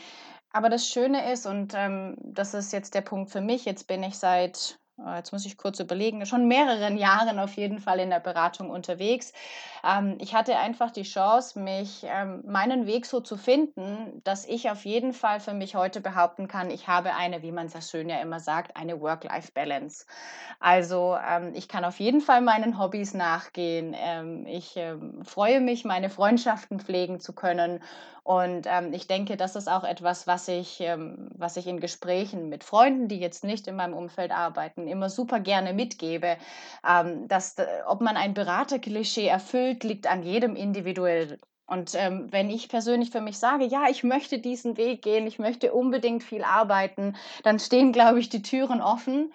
Aber 0.55 0.69
das 0.69 0.87
Schöne 0.87 1.33
ist, 1.33 1.45
und 1.45 1.73
ähm, 1.75 2.15
das 2.17 2.53
ist 2.53 2.71
jetzt 2.71 2.95
der 2.95 3.01
Punkt 3.01 3.29
für 3.29 3.41
mich, 3.41 3.65
jetzt 3.65 3.87
bin 3.87 4.01
ich 4.03 4.17
seit 4.17 4.79
äh, 4.97 5.17
jetzt 5.17 5.33
muss 5.33 5.45
ich 5.45 5.57
kurz 5.57 5.81
überlegen, 5.81 6.25
schon 6.25 6.47
mehreren 6.47 6.95
Jahren 6.97 7.39
auf 7.39 7.55
jeden 7.55 7.79
Fall 7.79 7.99
in 7.99 8.09
der 8.09 8.21
Beratung 8.21 8.69
unterwegs. 8.69 9.33
Ähm, 9.83 10.17
ich 10.21 10.33
hatte 10.33 10.57
einfach 10.57 10.91
die 10.91 11.03
Chance, 11.03 11.59
mich 11.59 12.05
ähm, 12.07 12.41
meinen 12.47 12.85
Weg 12.87 13.05
so 13.05 13.19
zu 13.19 13.35
finden, 13.35 14.21
dass 14.23 14.45
ich 14.45 14.69
auf 14.69 14.85
jeden 14.85 15.11
Fall 15.11 15.41
für 15.41 15.53
mich 15.53 15.75
heute 15.75 15.99
behaupten 15.99 16.47
kann, 16.47 16.69
ich 16.69 16.87
habe 16.87 17.13
eine, 17.15 17.41
wie 17.41 17.51
man 17.51 17.65
es 17.65 17.73
so 17.73 17.81
schön 17.81 18.07
ja 18.07 18.21
immer 18.21 18.39
sagt, 18.39 18.77
eine 18.77 19.01
Work-Life-Balance. 19.01 20.05
Also 20.61 21.17
ähm, 21.29 21.51
ich 21.53 21.67
kann 21.67 21.83
auf 21.83 21.99
jeden 21.99 22.21
Fall 22.21 22.39
meinen 22.39 22.79
Hobbys 22.79 23.13
nachgehen. 23.13 23.93
ich 24.47 24.79
freue 25.23 25.59
mich, 25.59 25.83
meine 25.83 26.09
Freundschaften 26.09 26.79
pflegen 26.79 27.19
zu 27.19 27.33
können 27.33 27.81
und 28.25 28.65
ähm, 28.67 28.91
ich 28.91 29.05
denke, 29.05 29.37
das 29.37 29.55
ist 29.55 29.69
auch 29.69 29.83
etwas, 29.83 30.25
was 30.25 30.47
ich, 30.47 30.81
ähm, 30.81 31.29
was 31.35 31.57
ich 31.57 31.67
in 31.67 31.79
Gesprächen 31.79 32.49
mit 32.49 32.63
Freunden, 32.63 33.07
die 33.07 33.19
jetzt 33.19 33.43
nicht 33.43 33.67
in 33.67 33.75
meinem 33.75 33.93
Umfeld 33.93 34.31
arbeiten, 34.31 34.87
immer 34.87 35.11
super 35.11 35.39
gerne 35.39 35.73
mitgebe. 35.73 36.37
Ähm, 36.83 37.27
dass, 37.27 37.59
äh, 37.59 37.67
ob 37.85 38.01
man 38.01 38.17
ein 38.17 38.33
Beraterklischee 38.33 39.27
erfüllt, 39.27 39.83
liegt 39.83 40.07
an 40.07 40.23
jedem 40.23 40.55
individuell. 40.55 41.37
Und 41.67 41.93
ähm, 41.93 42.25
wenn 42.31 42.49
ich 42.49 42.67
persönlich 42.67 43.11
für 43.11 43.21
mich 43.21 43.37
sage, 43.37 43.65
ja, 43.65 43.83
ich 43.91 44.03
möchte 44.03 44.39
diesen 44.39 44.75
Weg 44.75 45.03
gehen, 45.03 45.27
ich 45.27 45.37
möchte 45.37 45.71
unbedingt 45.71 46.23
viel 46.23 46.43
arbeiten, 46.43 47.15
dann 47.43 47.59
stehen, 47.59 47.91
glaube 47.91 48.19
ich, 48.19 48.29
die 48.29 48.41
Türen 48.41 48.81
offen. 48.81 49.31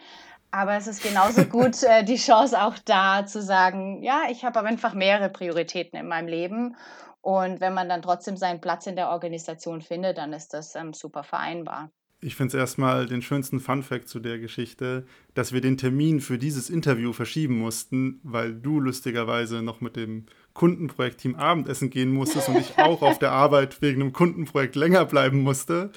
Aber 0.50 0.74
es 0.74 0.88
ist 0.88 1.04
genauso 1.04 1.44
gut 1.48 1.80
äh, 1.84 2.02
die 2.02 2.16
Chance 2.16 2.60
auch 2.60 2.76
da 2.84 3.24
zu 3.24 3.40
sagen, 3.40 4.02
ja, 4.02 4.22
ich 4.30 4.44
habe 4.44 4.58
aber 4.58 4.66
einfach 4.66 4.94
mehrere 4.94 5.28
Prioritäten 5.28 5.96
in 5.96 6.08
meinem 6.08 6.26
Leben. 6.26 6.74
Und 7.22 7.60
wenn 7.60 7.74
man 7.74 7.88
dann 7.88 8.02
trotzdem 8.02 8.36
seinen 8.36 8.60
Platz 8.60 8.86
in 8.86 8.96
der 8.96 9.10
Organisation 9.10 9.82
findet, 9.82 10.18
dann 10.18 10.32
ist 10.32 10.54
das 10.54 10.74
ähm, 10.74 10.92
super 10.94 11.22
vereinbar. 11.22 11.90
Ich 12.22 12.36
finde 12.36 12.48
es 12.48 12.60
erstmal 12.60 13.06
den 13.06 13.22
schönsten 13.22 13.60
Fun-Fact 13.60 14.06
zu 14.06 14.20
der 14.20 14.38
Geschichte, 14.38 15.06
dass 15.32 15.54
wir 15.54 15.62
den 15.62 15.78
Termin 15.78 16.20
für 16.20 16.36
dieses 16.36 16.68
Interview 16.68 17.14
verschieben 17.14 17.58
mussten, 17.58 18.20
weil 18.22 18.52
du 18.52 18.78
lustigerweise 18.78 19.62
noch 19.62 19.80
mit 19.80 19.96
dem 19.96 20.26
Kundenprojektteam 20.52 21.36
Abendessen 21.36 21.88
gehen 21.88 22.12
musstest 22.12 22.50
und 22.50 22.58
ich 22.58 22.76
auch 22.76 23.00
auf 23.00 23.18
der 23.18 23.32
Arbeit 23.32 23.80
wegen 23.80 24.02
einem 24.02 24.12
Kundenprojekt 24.12 24.76
länger 24.76 25.06
bleiben 25.06 25.40
musste. 25.40 25.92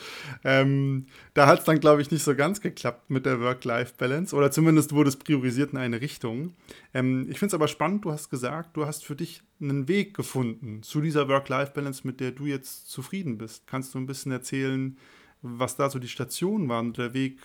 Ähm, 0.46 1.08
da 1.34 1.48
hat 1.48 1.60
es 1.60 1.66
dann, 1.66 1.82
glaube 1.82 2.02
ich, 2.02 2.10
nicht 2.10 2.24
so 2.24 2.36
ganz 2.36 2.62
geklappt 2.62 3.10
mit 3.10 3.26
der 3.26 3.42
Work-Life-Balance 3.42 4.34
oder 4.34 4.50
zumindest 4.50 4.94
wurde 4.94 5.10
es 5.10 5.18
priorisiert 5.18 5.74
in 5.74 5.78
eine 5.78 6.00
Richtung. 6.00 6.54
Ähm, 6.94 7.28
ich 7.30 7.40
finde 7.40 7.48
es 7.48 7.54
aber 7.56 7.68
spannend, 7.68 8.06
du 8.06 8.12
hast 8.14 8.30
gesagt, 8.30 8.78
du 8.78 8.86
hast 8.86 9.04
für 9.04 9.18
dich 9.18 9.42
einen 9.60 9.90
Weg 9.90 10.14
gefunden 10.14 10.84
zu 10.84 11.02
dieser 11.02 11.28
Work-Life-Balance, 11.28 12.08
mit 12.08 12.22
der 12.22 12.32
du 12.32 12.46
jetzt 12.46 12.90
zufrieden 12.90 13.38
bist. 13.38 13.68
Kannst 13.68 13.94
du 13.94 14.00
ein 14.00 14.06
bisschen 14.06 14.32
erzählen, 14.32 14.98
was 15.44 15.76
da 15.76 15.90
so 15.90 16.00
die 16.00 16.08
Station 16.08 16.68
war 16.70 16.80
und 16.80 16.98
der 16.98 17.14
Weg, 17.14 17.40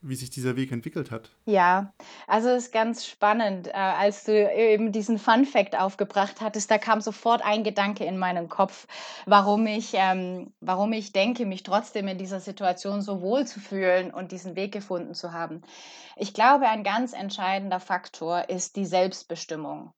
wie 0.00 0.14
sich 0.14 0.30
dieser 0.30 0.54
Weg 0.54 0.70
entwickelt 0.70 1.10
hat. 1.10 1.30
Ja, 1.46 1.92
also 2.28 2.50
es 2.50 2.66
ist 2.66 2.72
ganz 2.72 3.06
spannend. 3.06 3.66
Äh, 3.68 3.72
als 3.72 4.24
du 4.24 4.54
eben 4.54 4.92
diesen 4.92 5.18
Fun 5.18 5.44
Fact 5.44 5.76
aufgebracht 5.76 6.40
hattest, 6.40 6.70
da 6.70 6.78
kam 6.78 7.00
sofort 7.00 7.44
ein 7.44 7.64
Gedanke 7.64 8.04
in 8.04 8.18
meinen 8.18 8.48
Kopf, 8.48 8.86
warum 9.26 9.66
ich, 9.66 9.92
ähm, 9.94 10.52
warum 10.60 10.92
ich 10.92 11.12
denke, 11.12 11.46
mich 11.46 11.64
trotzdem 11.64 12.06
in 12.06 12.18
dieser 12.18 12.38
Situation 12.38 13.02
so 13.02 13.22
wohl 13.22 13.46
zu 13.46 13.58
fühlen 13.58 14.12
und 14.12 14.30
diesen 14.30 14.54
Weg 14.54 14.72
gefunden 14.72 15.14
zu 15.14 15.32
haben. 15.32 15.62
Ich 16.16 16.34
glaube, 16.34 16.68
ein 16.68 16.84
ganz 16.84 17.12
entscheidender 17.12 17.80
Faktor 17.80 18.48
ist 18.50 18.76
die 18.76 18.86
Selbstbestimmung. 18.86 19.92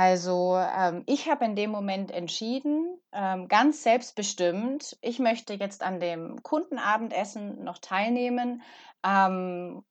Also, 0.00 0.56
ähm, 0.56 1.02
ich 1.06 1.28
habe 1.28 1.44
in 1.44 1.56
dem 1.56 1.72
Moment 1.72 2.12
entschieden, 2.12 3.00
ähm, 3.10 3.48
ganz 3.48 3.82
selbstbestimmt, 3.82 4.96
ich 5.00 5.18
möchte 5.18 5.54
jetzt 5.54 5.82
an 5.82 5.98
dem 5.98 6.40
Kundenabendessen 6.44 7.64
noch 7.64 7.78
teilnehmen, 7.78 8.62
ähm, 9.04 9.82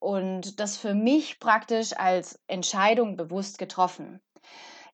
und 0.00 0.58
das 0.58 0.76
für 0.76 0.94
mich 0.94 1.38
praktisch 1.38 1.96
als 1.96 2.42
Entscheidung 2.48 3.16
bewusst 3.16 3.58
getroffen. 3.58 4.20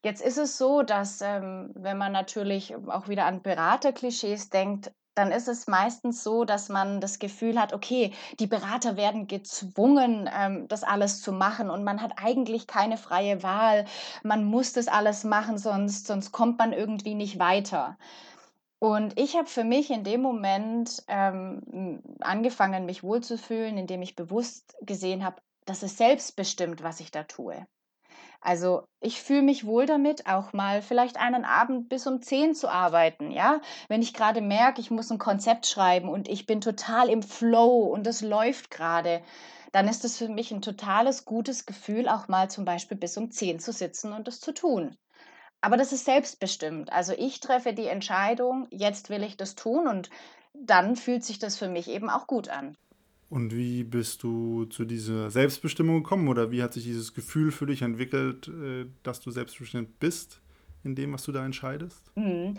Jetzt 0.05 0.21
ist 0.21 0.37
es 0.37 0.59
so, 0.59 0.83
dass, 0.83 1.23
ähm, 1.23 1.71
wenn 1.75 1.97
man 1.97 2.13
natürlich 2.13 2.77
auch 2.77 3.09
wieder 3.09 3.25
an 3.25 3.41
Beraterklischees 3.41 4.51
denkt, 4.51 4.93
dann 5.15 5.33
ist 5.33 5.49
es 5.49 5.67
meistens 5.67 6.23
so, 6.23 6.45
dass 6.45 6.69
man 6.69 7.01
das 7.01 7.19
Gefühl 7.19 7.61
hat, 7.61 7.73
okay, 7.73 8.13
die 8.39 8.47
Berater 8.47 8.97
werden 8.97 9.27
gezwungen, 9.27 10.29
ähm, 10.33 10.69
das 10.69 10.85
alles 10.85 11.21
zu 11.21 11.33
machen 11.33 11.71
und 11.71 11.85
man 11.85 12.01
hat 12.01 12.13
eigentlich 12.17 12.67
keine 12.67 12.97
freie 12.97 13.43
Wahl. 13.43 13.85
Man 14.23 14.45
muss 14.45 14.73
das 14.73 14.89
alles 14.89 15.25
machen, 15.25 15.59
sonst, 15.59 16.07
sonst 16.07 16.33
kommt 16.33 16.59
man 16.59 16.73
irgendwie 16.73 17.15
nicht 17.15 17.39
weiter. 17.39 17.99
Und 18.79 19.19
ich 19.19 19.37
habe 19.37 19.47
für 19.49 19.65
mich 19.65 19.91
in 19.91 20.03
dem 20.03 20.23
Moment 20.23 21.05
ähm, 21.07 22.03
angefangen, 22.21 22.85
mich 22.85 23.05
wohlzufühlen, 23.05 23.79
indem 23.79 24.03
ich 24.03 24.17
bewusst 24.17 24.77
gesehen 24.81 25.25
habe, 25.25 25.41
das 25.67 25.85
ist 25.85 25.99
selbstbestimmt, 25.99 26.83
was 26.83 26.99
ich 27.01 27.13
da 27.13 27.23
tue. 27.23 27.65
Also 28.43 28.85
ich 29.01 29.23
fühle 29.23 29.43
mich 29.43 29.65
wohl 29.67 29.87
damit, 29.87 30.27
auch 30.27 30.53
mal 30.53 30.83
vielleicht 30.83 31.17
einen 31.17 31.45
Abend 31.45 31.89
bis 31.89 32.07
um 32.07 32.21
10 32.21 32.55
zu 32.55 32.69
arbeiten, 32.69 33.31
ja. 33.31 33.61
Wenn 33.89 34.03
ich 34.03 34.13
gerade 34.15 34.41
merke, 34.43 34.81
ich 34.81 34.91
muss 34.91 35.11
ein 35.11 35.19
Konzept 35.19 35.67
schreiben 35.67 36.09
und 36.09 36.29
ich 36.29 36.45
bin 36.45 36.61
total 36.61 37.09
im 37.09 37.23
Flow 37.23 37.85
und 37.85 38.07
es 38.07 38.21
läuft 38.21 38.71
gerade, 38.71 39.23
dann 39.73 39.89
ist 39.89 40.05
es 40.05 40.19
für 40.19 40.29
mich 40.29 40.51
ein 40.51 40.61
totales 40.61 41.25
gutes 41.25 41.67
Gefühl, 41.67 42.09
auch 42.09 42.29
mal 42.29 42.51
zum 42.51 42.65
Beispiel 42.65 42.97
bis 42.97 43.17
um 43.17 43.31
10 43.31 43.61
zu 43.61 43.73
sitzen 43.73 44.13
und 44.13 44.27
das 44.29 44.41
zu 44.41 44.53
tun. 44.53 44.97
Aber 45.61 45.77
das 45.77 45.93
ist 45.93 46.05
selbstbestimmt. 46.05 46.93
Also 46.93 47.13
ich 47.17 47.41
treffe 47.41 47.75
die 47.75 47.87
Entscheidung, 47.87 48.67
jetzt 48.71 49.11
will 49.11 49.23
ich 49.23 49.37
das 49.37 49.55
tun 49.55 49.87
und 49.89 50.11
dann 50.55 50.97
fühlt 50.97 51.25
sich 51.25 51.39
das 51.39 51.57
für 51.57 51.69
mich 51.69 51.89
eben 51.89 52.11
auch 52.11 52.27
gut 52.27 52.49
an. 52.49 52.77
Und 53.33 53.57
wie 53.57 53.83
bist 53.83 54.25
du 54.25 54.67
zu 54.67 54.85
dieser 54.85 55.31
Selbstbestimmung 55.31 56.03
gekommen 56.03 56.29
oder 56.29 56.51
wie 56.51 56.63
hat 56.63 56.75
sich 56.75 56.85
dieses 56.85 57.15
Gefühl 57.15 57.51
für 57.51 57.65
dich 57.65 57.81
entwickelt, 57.81 58.49
äh, 58.49 58.85
dass 59.05 59.21
du 59.21 59.31
selbstbestimmt 59.31 59.99
bist 59.99 60.43
in 60.85 60.95
dem, 60.95 61.15
was 61.15 61.23
du 61.23 61.33
da 61.33 61.43
entscheidest? 61.43 62.15
Mhm. 62.15 62.59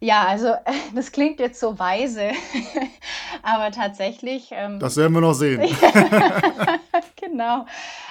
Ja, 0.00 0.26
also 0.26 0.52
das 0.94 1.10
klingt 1.10 1.40
jetzt 1.40 1.58
so 1.58 1.78
weise, 1.78 2.32
aber 3.42 3.70
tatsächlich. 3.70 4.50
Ähm, 4.50 4.78
das 4.78 4.98
werden 4.98 5.14
wir 5.14 5.22
noch 5.22 5.32
sehen. 5.32 5.62
genau. 7.16 7.64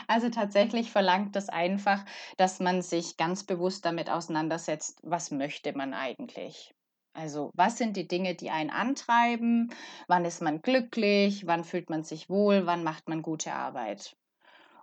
Also 0.08 0.30
tatsächlich 0.30 0.90
verlangt 0.90 1.36
das 1.36 1.50
einfach, 1.50 2.04
dass 2.38 2.60
man 2.60 2.82
sich 2.82 3.18
ganz 3.18 3.44
bewusst 3.44 3.86
damit 3.86 4.10
auseinandersetzt, 4.10 4.98
was 5.04 5.30
möchte 5.30 5.78
man 5.78 5.94
eigentlich. 5.94 6.74
Also, 7.14 7.52
was 7.54 7.78
sind 7.78 7.96
die 7.96 8.08
Dinge, 8.08 8.36
die 8.36 8.50
einen 8.50 8.70
antreiben? 8.72 9.72
Wann 10.08 10.26
ist 10.26 10.42
man 10.42 10.62
glücklich? 10.62 11.46
Wann 11.46 11.64
fühlt 11.64 11.90
man 11.90 12.04
sich 12.04 12.30
wohl? 12.30 12.66
Wann 12.66 12.84
macht 12.84 13.08
man 13.08 13.22
gute 13.22 13.54
Arbeit? 13.54 14.16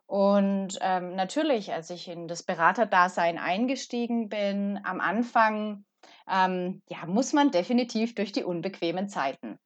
Und 0.06 0.78
ähm, 0.80 1.14
natürlich, 1.16 1.72
als 1.72 1.90
ich 1.90 2.08
in 2.08 2.28
das 2.28 2.42
Beraterdasein 2.42 3.38
eingestiegen 3.38 4.28
bin, 4.28 4.80
am 4.84 5.00
Anfang, 5.00 5.84
ähm, 6.28 6.82
ja, 6.88 7.06
muss 7.06 7.32
man 7.32 7.50
definitiv 7.50 8.14
durch 8.14 8.32
die 8.32 8.44
unbequemen 8.44 9.08
Zeiten. 9.08 9.58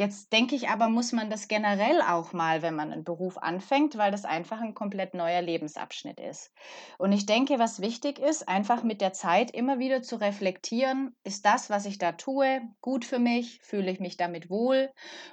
Jetzt 0.00 0.32
denke 0.32 0.54
ich 0.54 0.68
aber, 0.68 0.88
muss 0.88 1.10
man 1.10 1.28
das 1.28 1.48
generell 1.48 2.00
auch 2.02 2.32
mal, 2.32 2.62
wenn 2.62 2.76
man 2.76 2.92
einen 2.92 3.02
Beruf 3.02 3.36
anfängt, 3.36 3.98
weil 3.98 4.12
das 4.12 4.24
einfach 4.24 4.60
ein 4.60 4.72
komplett 4.72 5.12
neuer 5.12 5.42
Lebensabschnitt 5.42 6.20
ist. 6.20 6.52
Und 6.98 7.10
ich 7.10 7.26
denke, 7.26 7.58
was 7.58 7.80
wichtig 7.80 8.20
ist, 8.20 8.48
einfach 8.48 8.84
mit 8.84 9.00
der 9.00 9.12
Zeit 9.12 9.50
immer 9.50 9.80
wieder 9.80 10.00
zu 10.00 10.14
reflektieren, 10.14 11.16
ist 11.24 11.44
das, 11.44 11.68
was 11.68 11.84
ich 11.84 11.98
da 11.98 12.12
tue, 12.12 12.60
gut 12.80 13.04
für 13.04 13.18
mich, 13.18 13.60
fühle 13.60 13.90
ich 13.90 13.98
mich 13.98 14.16
damit 14.16 14.50
wohl 14.50 14.88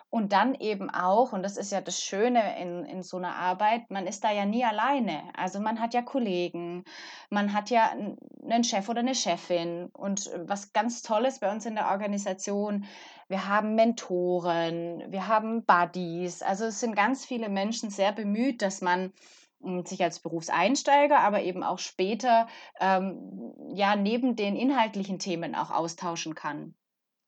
und 0.10 0.31
dann 0.31 0.55
eben 0.55 0.89
auch, 0.89 1.34
und 1.34 1.43
das 1.43 1.57
ist 1.57 1.72
ja 1.72 1.81
das 1.81 2.01
Schöne 2.01 2.60
in, 2.60 2.86
in 2.86 3.03
so 3.03 3.17
einer 3.17 3.36
Arbeit, 3.36 3.91
man 3.91 4.07
ist 4.07 4.24
da 4.24 4.31
ja 4.31 4.45
nie 4.45 4.65
alleine. 4.65 5.24
Also 5.36 5.60
man 5.60 5.79
hat 5.79 5.93
ja 5.93 6.01
Kollegen, 6.01 6.86
man 7.29 7.53
hat 7.53 7.69
ja 7.69 7.91
einen 7.91 8.63
Chef 8.63 8.89
oder 8.89 9.01
eine 9.01 9.13
Chefin 9.13 9.89
und 9.93 10.31
was 10.38 10.74
ganz 10.74 11.03
Tolles 11.03 11.39
bei 11.39 11.51
uns 11.51 11.67
in 11.67 11.75
der 11.75 11.91
Organisation, 11.91 12.86
wir 13.27 13.48
haben 13.48 13.75
Mentoren, 13.75 15.12
wir 15.12 15.27
haben 15.27 15.65
Buddies. 15.65 16.41
Also 16.41 16.65
es 16.65 16.79
sind 16.79 16.96
ganz 16.96 17.25
viele 17.25 17.50
Menschen 17.50 17.89
sehr 17.89 18.12
bemüht, 18.12 18.62
dass 18.62 18.82
man 18.82 19.13
hm, 19.62 19.86
sich 19.86 20.03
als 20.03 20.20
Berufseinsteiger, 20.20 21.20
aber 21.20 21.41
eben 21.41 21.63
auch 21.63 21.79
später 21.79 22.48
ähm, 22.79 23.53
ja 23.74 23.96
neben 23.96 24.36
den 24.36 24.55
inhaltlichen 24.55 25.20
Themen 25.20 25.55
auch 25.55 25.72
austauschen 25.72 26.36
kann. 26.36 26.75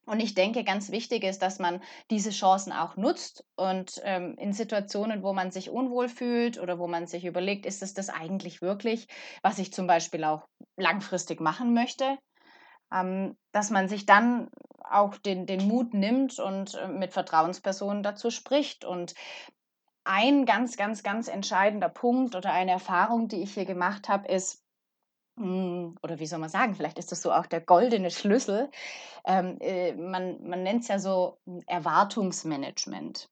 Und 0.06 0.22
ich 0.22 0.36
denke, 0.36 0.64
ganz 0.64 0.90
wichtig 0.90 1.26
ist, 1.26 1.42
dass 1.42 1.60
man 1.60 1.82
diese 2.10 2.30
Chancen 2.30 2.72
auch 2.72 2.96
nutzt 2.96 3.44
und 3.58 4.00
ähm, 4.06 4.36
in 4.38 4.54
Situationen, 4.54 5.22
wo 5.22 5.34
man 5.34 5.52
sich 5.52 5.70
unwohl 5.70 6.08
fühlt 6.08 6.58
oder 6.60 6.80
wo 6.80 6.88
man 6.88 7.08
sich 7.08 7.26
überlegt, 7.26 7.66
ist 7.66 7.84
es 7.84 7.94
das 7.94 8.08
eigentlich 8.08 8.62
wirklich, 8.62 9.08
was 9.42 9.60
ich 9.60 9.74
zum 9.74 9.86
Beispiel 9.86 10.24
auch 10.24 10.48
langfristig 10.78 11.42
machen 11.42 11.74
möchte, 11.74 12.18
ähm, 12.94 13.38
dass 13.52 13.70
man 13.70 13.88
sich 13.88 14.06
dann 14.06 14.50
auch 14.90 15.18
den, 15.18 15.46
den 15.46 15.68
Mut 15.68 15.94
nimmt 15.94 16.40
und 16.40 16.76
äh, 16.76 16.88
mit 16.88 17.14
Vertrauenspersonen 17.14 18.04
dazu 18.04 18.32
spricht. 18.32 18.86
Und 18.86 19.14
ein 20.04 20.46
ganz, 20.46 20.78
ganz, 20.78 21.04
ganz 21.04 21.28
entscheidender 21.28 21.90
Punkt 21.90 22.36
oder 22.36 22.52
eine 22.54 22.72
Erfahrung, 22.72 23.28
die 23.28 23.42
ich 23.42 23.54
hier 23.54 23.66
gemacht 23.66 24.08
habe, 24.08 24.28
ist, 24.28 24.64
hm, 25.38 25.98
oder 26.02 26.20
wie 26.20 26.26
soll 26.26 26.40
man 26.40 26.50
sagen, 26.50 26.76
vielleicht 26.76 26.98
ist 26.98 27.12
das 27.12 27.22
so 27.22 27.32
auch 27.32 27.46
der 27.46 27.62
goldene 27.62 28.10
Schlüssel. 28.10 28.70
Ähm, 29.26 29.58
äh, 29.60 29.94
man 29.94 30.42
man 30.44 30.64
nennt 30.64 30.82
es 30.82 30.88
ja 30.88 31.00
so 31.00 31.38
Erwartungsmanagement. 31.68 33.30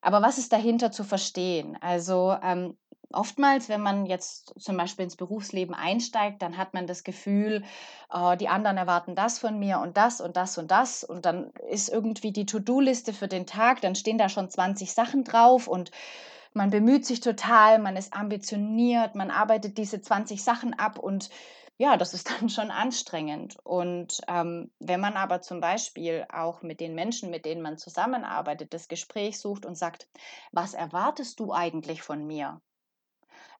Aber 0.00 0.22
was 0.22 0.38
ist 0.38 0.52
dahinter 0.52 0.90
zu 0.92 1.04
verstehen? 1.04 1.76
Also 1.80 2.36
ähm, 2.42 2.76
oftmals, 3.12 3.68
wenn 3.68 3.80
man 3.80 4.06
jetzt 4.06 4.54
zum 4.58 4.76
Beispiel 4.76 5.04
ins 5.04 5.16
Berufsleben 5.16 5.74
einsteigt, 5.74 6.42
dann 6.42 6.56
hat 6.56 6.74
man 6.74 6.86
das 6.86 7.04
Gefühl, 7.04 7.64
äh, 8.12 8.36
die 8.36 8.48
anderen 8.48 8.76
erwarten 8.76 9.14
das 9.14 9.38
von 9.38 9.58
mir 9.58 9.80
und 9.80 9.96
das 9.96 10.20
und 10.20 10.36
das 10.36 10.58
und 10.58 10.70
das. 10.70 11.04
Und 11.04 11.24
dann 11.24 11.50
ist 11.70 11.88
irgendwie 11.88 12.32
die 12.32 12.46
To-Do-Liste 12.46 13.12
für 13.12 13.28
den 13.28 13.46
Tag, 13.46 13.80
dann 13.80 13.94
stehen 13.94 14.18
da 14.18 14.28
schon 14.28 14.50
20 14.50 14.92
Sachen 14.92 15.24
drauf 15.24 15.68
und 15.68 15.90
man 16.54 16.70
bemüht 16.70 17.06
sich 17.06 17.20
total, 17.20 17.78
man 17.78 17.96
ist 17.96 18.14
ambitioniert, 18.14 19.14
man 19.14 19.30
arbeitet 19.30 19.78
diese 19.78 20.00
20 20.00 20.42
Sachen 20.42 20.78
ab 20.78 20.98
und 20.98 21.30
ja, 21.78 21.96
das 21.96 22.12
ist 22.12 22.30
dann 22.40 22.48
schon 22.50 22.70
anstrengend. 22.70 23.56
Und 23.64 24.20
ähm, 24.28 24.70
wenn 24.80 25.00
man 25.00 25.14
aber 25.14 25.40
zum 25.40 25.60
Beispiel 25.60 26.26
auch 26.32 26.62
mit 26.62 26.80
den 26.80 26.94
Menschen, 26.94 27.30
mit 27.30 27.44
denen 27.44 27.62
man 27.62 27.78
zusammenarbeitet, 27.78 28.74
das 28.74 28.88
Gespräch 28.88 29.38
sucht 29.38 29.64
und 29.64 29.76
sagt, 29.76 30.08
was 30.52 30.74
erwartest 30.74 31.40
du 31.40 31.52
eigentlich 31.52 32.02
von 32.02 32.26
mir? 32.26 32.60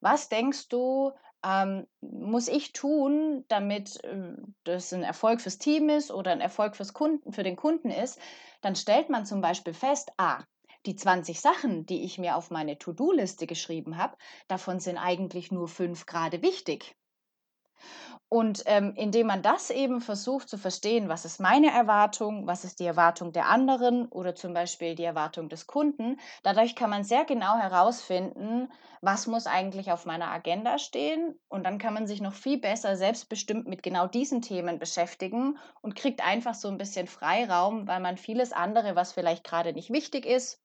Was 0.01 0.29
denkst 0.29 0.69
du, 0.69 1.13
ähm, 1.45 1.87
muss 2.01 2.49
ich 2.49 2.73
tun, 2.73 3.45
damit 3.49 4.03
äh, 4.05 4.35
das 4.65 4.93
ein 4.93 5.03
Erfolg 5.03 5.41
fürs 5.41 5.59
Team 5.59 5.89
ist 5.89 6.11
oder 6.11 6.33
ein 6.33 6.41
Erfolg 6.41 6.77
fürs 6.77 6.93
Kunden, 6.93 7.33
für 7.33 7.43
den 7.43 7.57
Kunden 7.57 7.91
ist? 7.91 8.19
Dann 8.61 8.77
stellt 8.77 9.09
man 9.11 9.27
zum 9.27 9.41
Beispiel 9.41 9.75
fest, 9.75 10.11
ah, 10.17 10.43
die 10.87 10.97
20 10.97 11.41
Sachen, 11.41 11.87
die 11.87 12.05
ich 12.05 12.19
mir 12.19 12.37
auf 12.37 12.51
meine 12.51 12.79
To-Do-Liste 12.79 13.47
geschrieben 13.47 13.99
habe, 13.99 14.17
davon 14.49 14.81
sind 14.81 14.99
eigentlich 14.99 15.51
nur 15.53 15.69
fünf 15.69 16.07
gerade 16.07 16.43
wichtig. 16.43 16.97
Und 18.31 18.63
ähm, 18.67 18.93
indem 18.95 19.29
man 19.29 19.41
das 19.41 19.71
eben 19.71 20.03
versucht 20.03 20.51
zu 20.51 20.59
verstehen, 20.59 21.09
was 21.09 21.25
ist 21.25 21.41
meine 21.41 21.71
Erwartung, 21.71 22.47
was 22.47 22.65
ist 22.65 22.79
die 22.79 22.85
Erwartung 22.85 23.33
der 23.33 23.47
anderen 23.47 24.07
oder 24.09 24.35
zum 24.35 24.53
Beispiel 24.53 24.95
die 24.95 25.05
Erwartung 25.05 25.49
des 25.49 25.67
Kunden, 25.67 26.21
dadurch 26.43 26.77
kann 26.77 26.91
man 26.91 27.05
sehr 27.05 27.25
genau 27.25 27.57
herausfinden, 27.57 28.71
was 29.01 29.27
muss 29.27 29.47
eigentlich 29.47 29.93
auf 29.93 30.05
meiner 30.05 30.31
Agenda 30.31 30.79
stehen. 30.79 31.39
Und 31.49 31.65
dann 31.65 31.79
kann 31.79 31.95
man 31.95 32.07
sich 32.07 32.21
noch 32.21 32.35
viel 32.35 32.59
besser 32.59 32.97
selbstbestimmt 32.97 33.67
mit 33.67 33.83
genau 33.83 34.07
diesen 34.07 34.43
Themen 34.43 34.79
beschäftigen 34.79 35.59
und 35.81 35.97
kriegt 35.97 36.27
einfach 36.27 36.55
so 36.55 36.69
ein 36.69 36.79
bisschen 36.79 37.07
Freiraum, 37.07 37.87
weil 37.89 38.01
man 38.01 38.19
vieles 38.19 38.53
andere, 38.53 38.95
was 38.95 39.13
vielleicht 39.13 39.45
gerade 39.45 39.73
nicht 39.73 39.91
wichtig 39.91 40.27
ist 40.27 40.63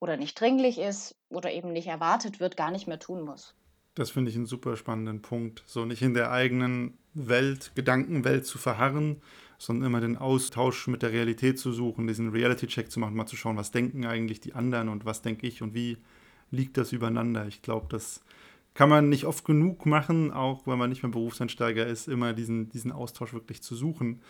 oder 0.00 0.16
nicht 0.16 0.40
dringlich 0.40 0.78
ist 0.78 1.16
oder 1.28 1.52
eben 1.52 1.72
nicht 1.72 1.86
erwartet 1.86 2.40
wird, 2.40 2.56
gar 2.56 2.72
nicht 2.72 2.88
mehr 2.88 2.98
tun 2.98 3.22
muss. 3.22 3.54
Das 3.94 4.10
finde 4.10 4.30
ich 4.30 4.36
einen 4.36 4.46
super 4.46 4.76
spannenden 4.76 5.22
Punkt. 5.22 5.62
So 5.66 5.84
nicht 5.84 6.02
in 6.02 6.14
der 6.14 6.30
eigenen 6.30 6.94
Welt, 7.14 7.72
Gedankenwelt 7.74 8.46
zu 8.46 8.58
verharren, 8.58 9.22
sondern 9.58 9.86
immer 9.86 10.00
den 10.00 10.16
Austausch 10.16 10.88
mit 10.88 11.02
der 11.02 11.12
Realität 11.12 11.58
zu 11.58 11.72
suchen, 11.72 12.06
diesen 12.06 12.30
Reality-Check 12.30 12.90
zu 12.90 12.98
machen, 13.00 13.14
mal 13.14 13.26
zu 13.26 13.36
schauen, 13.36 13.56
was 13.56 13.70
denken 13.70 14.04
eigentlich 14.04 14.40
die 14.40 14.54
anderen 14.54 14.88
und 14.88 15.04
was 15.04 15.22
denke 15.22 15.46
ich 15.46 15.62
und 15.62 15.74
wie 15.74 15.98
liegt 16.50 16.76
das 16.76 16.92
übereinander. 16.92 17.46
Ich 17.46 17.62
glaube, 17.62 17.86
das 17.88 18.20
kann 18.74 18.88
man 18.88 19.08
nicht 19.08 19.24
oft 19.24 19.44
genug 19.44 19.86
machen, 19.86 20.32
auch 20.32 20.66
wenn 20.66 20.78
man 20.78 20.90
nicht 20.90 21.02
mehr 21.02 21.12
Berufseinsteiger 21.12 21.86
ist, 21.86 22.08
immer 22.08 22.32
diesen, 22.32 22.68
diesen 22.68 22.90
Austausch 22.90 23.32
wirklich 23.32 23.62
zu 23.62 23.76
suchen. 23.76 24.20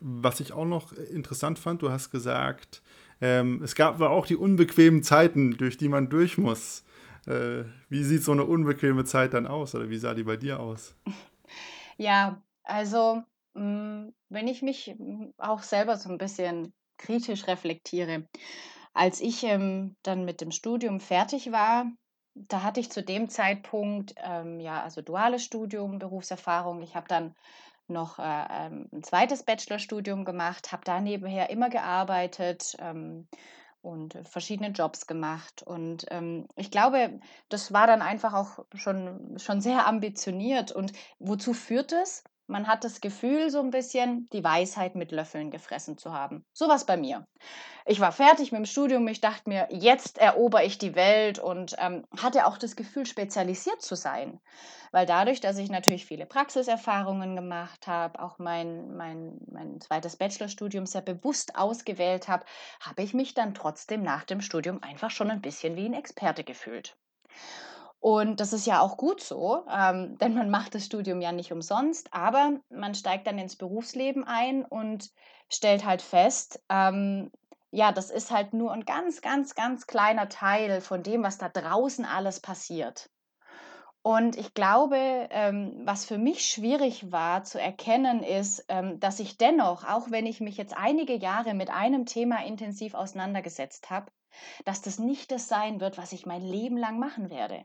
Was 0.00 0.40
ich 0.40 0.52
auch 0.52 0.64
noch 0.64 0.92
interessant 0.92 1.58
fand, 1.58 1.82
du 1.82 1.90
hast 1.90 2.10
gesagt, 2.10 2.82
ähm, 3.20 3.60
es 3.62 3.74
gab 3.74 3.96
aber 3.96 4.10
auch 4.10 4.26
die 4.26 4.36
unbequemen 4.36 5.02
Zeiten, 5.02 5.56
durch 5.56 5.76
die 5.76 5.88
man 5.88 6.08
durch 6.08 6.38
muss. 6.38 6.84
Äh, 7.26 7.64
wie 7.88 8.04
sieht 8.04 8.22
so 8.24 8.32
eine 8.32 8.44
unbequeme 8.44 9.04
Zeit 9.04 9.34
dann 9.34 9.46
aus 9.46 9.74
oder 9.74 9.90
wie 9.90 9.98
sah 9.98 10.14
die 10.14 10.24
bei 10.24 10.36
dir 10.36 10.60
aus? 10.60 10.94
Ja, 11.96 12.42
also 12.64 13.22
hm, 13.54 14.14
wenn 14.28 14.48
ich 14.48 14.62
mich 14.62 14.86
hm, 14.86 15.34
auch 15.38 15.62
selber 15.62 15.96
so 15.96 16.10
ein 16.10 16.18
bisschen 16.18 16.74
kritisch 16.98 17.46
reflektiere, 17.46 18.28
als 18.94 19.20
ich 19.20 19.44
ähm, 19.44 19.96
dann 20.02 20.24
mit 20.24 20.40
dem 20.40 20.50
Studium 20.52 21.00
fertig 21.00 21.52
war, 21.52 21.86
da 22.34 22.62
hatte 22.62 22.80
ich 22.80 22.90
zu 22.90 23.02
dem 23.02 23.28
Zeitpunkt 23.28 24.14
ähm, 24.18 24.60
ja 24.60 24.82
also 24.82 25.02
duales 25.02 25.44
Studium, 25.44 25.98
Berufserfahrung. 25.98 26.82
Ich 26.82 26.96
habe 26.96 27.08
dann 27.08 27.34
noch 27.88 28.18
äh, 28.18 28.22
ähm, 28.50 28.88
ein 28.92 29.02
zweites 29.02 29.44
Bachelorstudium 29.44 30.24
gemacht, 30.24 30.72
habe 30.72 30.84
da 30.84 31.00
nebenher 31.00 31.50
immer 31.50 31.70
gearbeitet. 31.70 32.76
Ähm, 32.80 33.28
und 33.84 34.18
verschiedene 34.28 34.70
Jobs 34.70 35.06
gemacht. 35.06 35.62
Und 35.62 36.06
ähm, 36.10 36.48
ich 36.56 36.70
glaube, 36.70 37.20
das 37.48 37.72
war 37.72 37.86
dann 37.86 38.02
einfach 38.02 38.32
auch 38.32 38.64
schon, 38.74 39.38
schon 39.38 39.60
sehr 39.60 39.86
ambitioniert. 39.86 40.72
Und 40.72 40.92
wozu 41.18 41.52
führt 41.52 41.92
es? 41.92 42.24
Man 42.46 42.66
hat 42.66 42.84
das 42.84 43.00
Gefühl, 43.00 43.48
so 43.50 43.60
ein 43.60 43.70
bisschen 43.70 44.28
die 44.32 44.44
Weisheit 44.44 44.94
mit 44.96 45.12
Löffeln 45.12 45.50
gefressen 45.50 45.96
zu 45.96 46.12
haben. 46.12 46.44
So 46.52 46.68
was 46.68 46.84
bei 46.84 46.96
mir. 46.96 47.26
Ich 47.86 48.00
war 48.00 48.12
fertig 48.12 48.52
mit 48.52 48.58
dem 48.58 48.66
Studium, 48.66 49.08
ich 49.08 49.20
dachte 49.20 49.48
mir, 49.48 49.68
jetzt 49.70 50.18
erober 50.18 50.64
ich 50.64 50.78
die 50.78 50.94
Welt 50.94 51.38
und 51.38 51.74
ähm, 51.78 52.04
hatte 52.18 52.46
auch 52.46 52.58
das 52.58 52.76
Gefühl, 52.76 53.06
spezialisiert 53.06 53.80
zu 53.80 53.94
sein. 53.94 54.40
Weil 54.92 55.06
dadurch, 55.06 55.40
dass 55.40 55.58
ich 55.58 55.70
natürlich 55.70 56.06
viele 56.06 56.26
Praxiserfahrungen 56.26 57.34
gemacht 57.34 57.86
habe, 57.86 58.22
auch 58.22 58.38
mein, 58.38 58.94
mein, 58.94 59.38
mein 59.50 59.80
zweites 59.80 60.16
Bachelorstudium 60.16 60.86
sehr 60.86 61.02
bewusst 61.02 61.56
ausgewählt 61.56 62.28
habe, 62.28 62.44
habe 62.80 63.02
ich 63.02 63.14
mich 63.14 63.34
dann 63.34 63.54
trotzdem 63.54 64.02
nach 64.02 64.24
dem 64.24 64.40
Studium 64.40 64.82
einfach 64.82 65.10
schon 65.10 65.30
ein 65.30 65.42
bisschen 65.42 65.76
wie 65.76 65.86
ein 65.86 65.94
Experte 65.94 66.44
gefühlt. 66.44 66.96
Und 68.04 68.40
das 68.40 68.52
ist 68.52 68.66
ja 68.66 68.80
auch 68.80 68.98
gut 68.98 69.22
so, 69.22 69.64
ähm, 69.66 70.18
denn 70.18 70.34
man 70.34 70.50
macht 70.50 70.74
das 70.74 70.84
Studium 70.84 71.22
ja 71.22 71.32
nicht 71.32 71.52
umsonst, 71.52 72.12
aber 72.12 72.60
man 72.68 72.94
steigt 72.94 73.26
dann 73.26 73.38
ins 73.38 73.56
Berufsleben 73.56 74.24
ein 74.24 74.62
und 74.62 75.10
stellt 75.50 75.86
halt 75.86 76.02
fest, 76.02 76.62
ähm, 76.68 77.30
ja, 77.70 77.92
das 77.92 78.10
ist 78.10 78.30
halt 78.30 78.52
nur 78.52 78.72
ein 78.72 78.84
ganz, 78.84 79.22
ganz, 79.22 79.54
ganz 79.54 79.86
kleiner 79.86 80.28
Teil 80.28 80.82
von 80.82 81.02
dem, 81.02 81.22
was 81.22 81.38
da 81.38 81.48
draußen 81.48 82.04
alles 82.04 82.40
passiert. 82.40 83.08
Und 84.02 84.36
ich 84.36 84.52
glaube, 84.52 84.98
ähm, 85.30 85.80
was 85.86 86.04
für 86.04 86.18
mich 86.18 86.44
schwierig 86.44 87.10
war 87.10 87.44
zu 87.44 87.58
erkennen, 87.58 88.22
ist, 88.22 88.66
ähm, 88.68 89.00
dass 89.00 89.18
ich 89.18 89.38
dennoch, 89.38 89.82
auch 89.88 90.10
wenn 90.10 90.26
ich 90.26 90.42
mich 90.42 90.58
jetzt 90.58 90.76
einige 90.76 91.14
Jahre 91.14 91.54
mit 91.54 91.70
einem 91.70 92.04
Thema 92.04 92.44
intensiv 92.44 92.92
auseinandergesetzt 92.92 93.88
habe, 93.88 94.12
dass 94.64 94.82
das 94.82 94.98
nicht 94.98 95.30
das 95.30 95.48
sein 95.48 95.80
wird, 95.80 95.98
was 95.98 96.12
ich 96.12 96.26
mein 96.26 96.42
Leben 96.42 96.76
lang 96.76 96.98
machen 96.98 97.30
werde. 97.30 97.64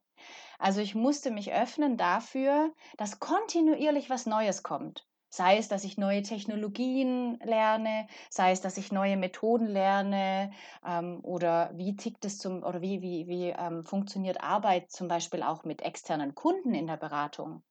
Also 0.58 0.82
ich 0.82 0.96
musste 0.96 1.32
mich 1.32 1.54
öffnen 1.54 1.98
dafür, 1.98 2.74
dass 2.98 3.20
kontinuierlich 3.20 4.10
was 4.10 4.26
Neues 4.26 4.64
kommt. 4.64 5.08
Sei 5.32 5.58
es, 5.58 5.68
dass 5.68 5.84
ich 5.84 5.98
neue 5.98 6.24
Technologien 6.24 7.40
lerne, 7.44 8.08
sei 8.32 8.52
es, 8.52 8.62
dass 8.62 8.78
ich 8.78 8.92
neue 8.92 9.16
Methoden 9.16 9.68
lerne 9.68 10.52
ähm, 10.86 11.20
oder 11.22 11.70
wie 11.76 11.96
tickt 11.96 12.26
es 12.26 12.40
zum 12.40 12.64
oder 12.64 12.82
wie, 12.82 13.02
wie, 13.04 13.28
wie 13.28 13.50
ähm, 13.50 13.86
funktioniert 13.86 14.42
Arbeit 14.42 14.92
zum 14.92 15.08
Beispiel 15.08 15.44
auch 15.44 15.64
mit 15.64 15.84
externen 15.84 16.34
Kunden 16.34 16.74
in 16.74 16.88
der 16.88 16.98
Beratung. 16.98 17.62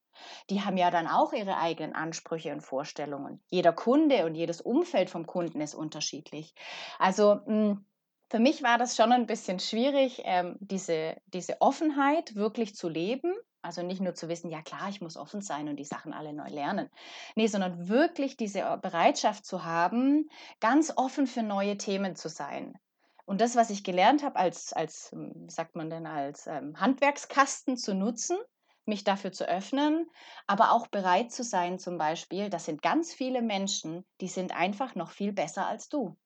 Die 0.50 0.62
haben 0.62 0.76
ja 0.76 0.90
dann 0.90 1.08
auch 1.08 1.32
ihre 1.32 1.58
eigenen 1.58 1.94
Ansprüche 1.94 2.52
und 2.52 2.60
Vorstellungen. 2.60 3.42
Jeder 3.48 3.72
Kunde 3.72 4.24
und 4.24 4.34
jedes 4.36 4.60
Umfeld 4.60 5.10
vom 5.10 5.26
Kunden 5.26 5.60
ist 5.60 5.74
unterschiedlich. 5.74 6.54
Also 6.98 7.40
mh, 7.46 7.46
hm, 7.46 7.86
für 8.30 8.38
mich 8.38 8.62
war 8.62 8.78
das 8.78 8.96
schon 8.96 9.12
ein 9.12 9.26
bisschen 9.26 9.58
schwierig, 9.58 10.22
ähm, 10.24 10.56
diese, 10.60 11.16
diese 11.26 11.60
Offenheit 11.60 12.34
wirklich 12.34 12.74
zu 12.74 12.88
leben. 12.88 13.34
Also 13.62 13.82
nicht 13.82 14.00
nur 14.00 14.14
zu 14.14 14.28
wissen, 14.28 14.50
ja 14.50 14.62
klar, 14.62 14.88
ich 14.88 15.00
muss 15.00 15.16
offen 15.16 15.40
sein 15.40 15.68
und 15.68 15.76
die 15.76 15.84
Sachen 15.84 16.12
alle 16.12 16.32
neu 16.32 16.48
lernen. 16.48 16.90
Nee, 17.34 17.48
sondern 17.48 17.88
wirklich 17.88 18.36
diese 18.36 18.78
Bereitschaft 18.82 19.44
zu 19.44 19.64
haben, 19.64 20.28
ganz 20.60 20.92
offen 20.96 21.26
für 21.26 21.42
neue 21.42 21.76
Themen 21.76 22.14
zu 22.14 22.28
sein. 22.28 22.78
Und 23.26 23.40
das, 23.40 23.56
was 23.56 23.70
ich 23.70 23.84
gelernt 23.84 24.22
habe, 24.22 24.36
als, 24.36 24.72
als 24.72 25.10
hm, 25.12 25.32
wie 25.46 25.50
sagt 25.50 25.74
man 25.76 25.90
denn, 25.90 26.06
als 26.06 26.46
ähm, 26.46 26.78
Handwerkskasten 26.80 27.76
zu 27.76 27.94
nutzen, 27.94 28.38
mich 28.86 29.04
dafür 29.04 29.32
zu 29.32 29.46
öffnen, 29.46 30.06
aber 30.46 30.72
auch 30.72 30.86
bereit 30.86 31.30
zu 31.32 31.42
sein, 31.44 31.78
zum 31.78 31.98
Beispiel, 31.98 32.48
das 32.48 32.64
sind 32.64 32.80
ganz 32.82 33.12
viele 33.12 33.42
Menschen, 33.42 34.04
die 34.20 34.28
sind 34.28 34.56
einfach 34.56 34.94
noch 34.94 35.10
viel 35.10 35.32
besser 35.32 35.66
als 35.66 35.88
du. 35.88 36.16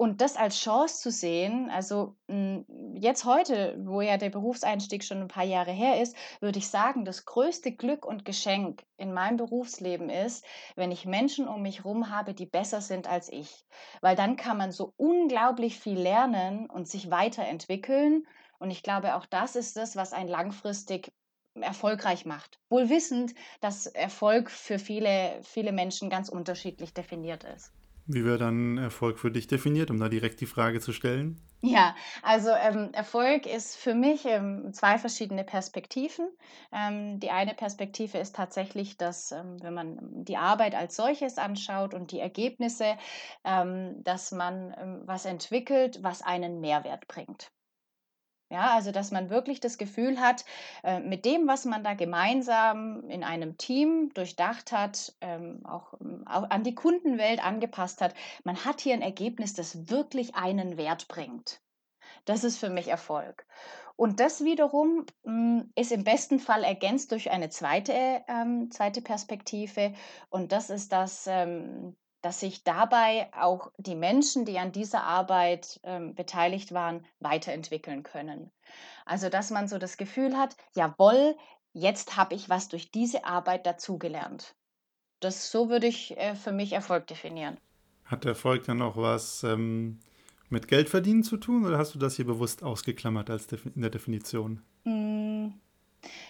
Und 0.00 0.20
das 0.20 0.36
als 0.36 0.60
Chance 0.60 1.00
zu 1.02 1.10
sehen, 1.10 1.70
also 1.70 2.14
hm, 2.28 2.64
jetzt 2.94 3.24
heute, 3.24 3.76
wo 3.84 4.00
ja 4.00 4.16
der 4.16 4.30
Berufseinstieg 4.30 5.02
schon 5.02 5.20
ein 5.22 5.26
paar 5.28 5.44
Jahre 5.44 5.72
her 5.72 6.00
ist, 6.00 6.16
würde 6.38 6.60
ich 6.60 6.68
sagen, 6.68 7.04
das 7.04 7.24
größte 7.24 7.72
Glück 7.72 8.06
und 8.06 8.24
Geschenk 8.24 8.84
in 8.96 9.12
meinem 9.12 9.38
Berufsleben 9.38 10.08
ist, 10.08 10.44
wenn 10.76 10.92
ich 10.92 11.04
Menschen 11.04 11.48
um 11.48 11.62
mich 11.62 11.78
herum 11.78 12.10
habe, 12.10 12.32
die 12.32 12.46
besser 12.46 12.80
sind 12.80 13.08
als 13.08 13.28
ich. 13.28 13.66
Weil 14.00 14.14
dann 14.14 14.36
kann 14.36 14.56
man 14.56 14.70
so 14.70 14.94
unglaublich 14.96 15.80
viel 15.80 15.98
lernen 15.98 16.70
und 16.70 16.86
sich 16.86 17.10
weiterentwickeln. 17.10 18.24
Und 18.60 18.70
ich 18.70 18.84
glaube, 18.84 19.16
auch 19.16 19.26
das 19.26 19.56
ist 19.56 19.76
es, 19.76 19.96
was 19.96 20.12
einen 20.12 20.28
langfristig 20.28 21.12
erfolgreich 21.56 22.24
macht. 22.24 22.60
Wohl 22.68 22.88
wissend, 22.88 23.34
dass 23.60 23.86
Erfolg 23.86 24.48
für 24.48 24.78
viele, 24.78 25.40
viele 25.42 25.72
Menschen 25.72 26.08
ganz 26.08 26.28
unterschiedlich 26.28 26.94
definiert 26.94 27.42
ist. 27.42 27.72
Wie 28.08 28.24
wäre 28.24 28.38
dann 28.38 28.76
Erfolg 28.76 29.20
für 29.20 29.30
dich 29.30 29.46
definiert, 29.46 29.92
um 29.92 30.00
da 30.00 30.08
direkt 30.08 30.40
die 30.40 30.46
Frage 30.46 30.80
zu 30.80 30.92
stellen? 30.92 31.40
Ja, 31.60 31.96
also 32.22 32.50
ähm, 32.50 32.92
Erfolg 32.92 33.44
ist 33.46 33.76
für 33.76 33.92
mich 33.94 34.24
ähm, 34.26 34.72
zwei 34.72 34.96
verschiedene 34.98 35.42
Perspektiven. 35.44 36.28
Ähm, 36.72 37.18
die 37.18 37.30
eine 37.30 37.52
Perspektive 37.54 38.18
ist 38.18 38.36
tatsächlich, 38.36 38.96
dass 38.96 39.32
ähm, 39.32 39.56
wenn 39.60 39.74
man 39.74 39.98
die 40.24 40.36
Arbeit 40.36 40.74
als 40.76 40.94
solches 40.94 41.36
anschaut 41.36 41.94
und 41.94 42.12
die 42.12 42.20
Ergebnisse, 42.20 42.96
ähm, 43.44 44.02
dass 44.04 44.30
man 44.30 44.72
ähm, 44.78 45.02
was 45.04 45.24
entwickelt, 45.24 45.98
was 46.02 46.22
einen 46.22 46.60
Mehrwert 46.60 47.08
bringt. 47.08 47.50
Ja, 48.50 48.74
also 48.74 48.92
dass 48.92 49.10
man 49.10 49.28
wirklich 49.28 49.60
das 49.60 49.76
Gefühl 49.76 50.20
hat, 50.20 50.44
äh, 50.82 51.00
mit 51.00 51.26
dem, 51.26 51.46
was 51.46 51.66
man 51.66 51.84
da 51.84 51.92
gemeinsam 51.92 53.08
in 53.10 53.22
einem 53.22 53.58
Team 53.58 54.10
durchdacht 54.14 54.72
hat, 54.72 55.14
ähm, 55.20 55.60
auch, 55.66 55.92
ähm, 56.00 56.24
an 56.26 56.64
die 56.64 56.74
Kundenwelt 56.74 57.44
angepasst 57.44 58.00
hat, 58.00 58.14
man 58.44 58.64
hat 58.64 58.80
hier 58.80 58.94
ein 58.94 59.02
Ergebnis, 59.02 59.52
das 59.52 59.90
wirklich 59.90 60.34
einen 60.34 60.78
Wert 60.78 61.08
bringt. 61.08 61.60
Das 62.24 62.42
ist 62.42 62.58
für 62.58 62.70
mich 62.70 62.88
Erfolg. 62.88 63.46
Und 63.96 64.20
das 64.20 64.44
wiederum 64.44 65.04
hm, 65.24 65.72
ist 65.74 65.92
im 65.92 66.04
besten 66.04 66.38
Fall 66.38 66.64
ergänzt 66.64 67.12
durch 67.12 67.30
eine 67.30 67.50
zweite, 67.50 68.22
ähm, 68.28 68.70
zweite 68.70 69.02
Perspektive. 69.02 69.92
Und 70.30 70.52
das 70.52 70.70
ist 70.70 70.92
das, 70.92 71.26
dass 72.20 72.40
sich 72.40 72.64
dabei 72.64 73.30
auch 73.32 73.70
die 73.78 73.94
Menschen, 73.94 74.44
die 74.44 74.58
an 74.58 74.72
dieser 74.72 75.04
Arbeit 75.04 75.80
ähm, 75.84 76.14
beteiligt 76.14 76.72
waren, 76.72 77.04
weiterentwickeln 77.20 78.02
können. 78.02 78.50
Also 79.06 79.28
dass 79.28 79.50
man 79.50 79.68
so 79.68 79.78
das 79.78 79.96
Gefühl 79.96 80.36
hat, 80.36 80.56
jawohl, 80.74 81.36
jetzt 81.72 82.16
habe 82.16 82.34
ich 82.34 82.48
was 82.48 82.68
durch 82.68 82.90
diese 82.90 83.24
Arbeit 83.24 83.66
dazugelernt. 83.66 84.54
Das 85.20 85.50
so 85.50 85.68
würde 85.68 85.86
ich 85.86 86.16
äh, 86.16 86.34
für 86.34 86.52
mich 86.52 86.72
Erfolg 86.72 87.06
definieren. 87.06 87.58
Hat 88.04 88.24
Erfolg 88.24 88.64
dann 88.64 88.82
auch 88.82 88.96
was 88.96 89.42
ähm, 89.42 90.00
mit 90.48 90.68
Geldverdienen 90.68 91.22
zu 91.22 91.36
tun 91.36 91.66
oder 91.66 91.78
hast 91.78 91.94
du 91.94 91.98
das 91.98 92.16
hier 92.16 92.26
bewusst 92.26 92.62
ausgeklammert 92.62 93.30
als 93.30 93.46
in 93.52 93.82
der 93.82 93.90
Definition? 93.90 94.62
Hm. 94.84 95.54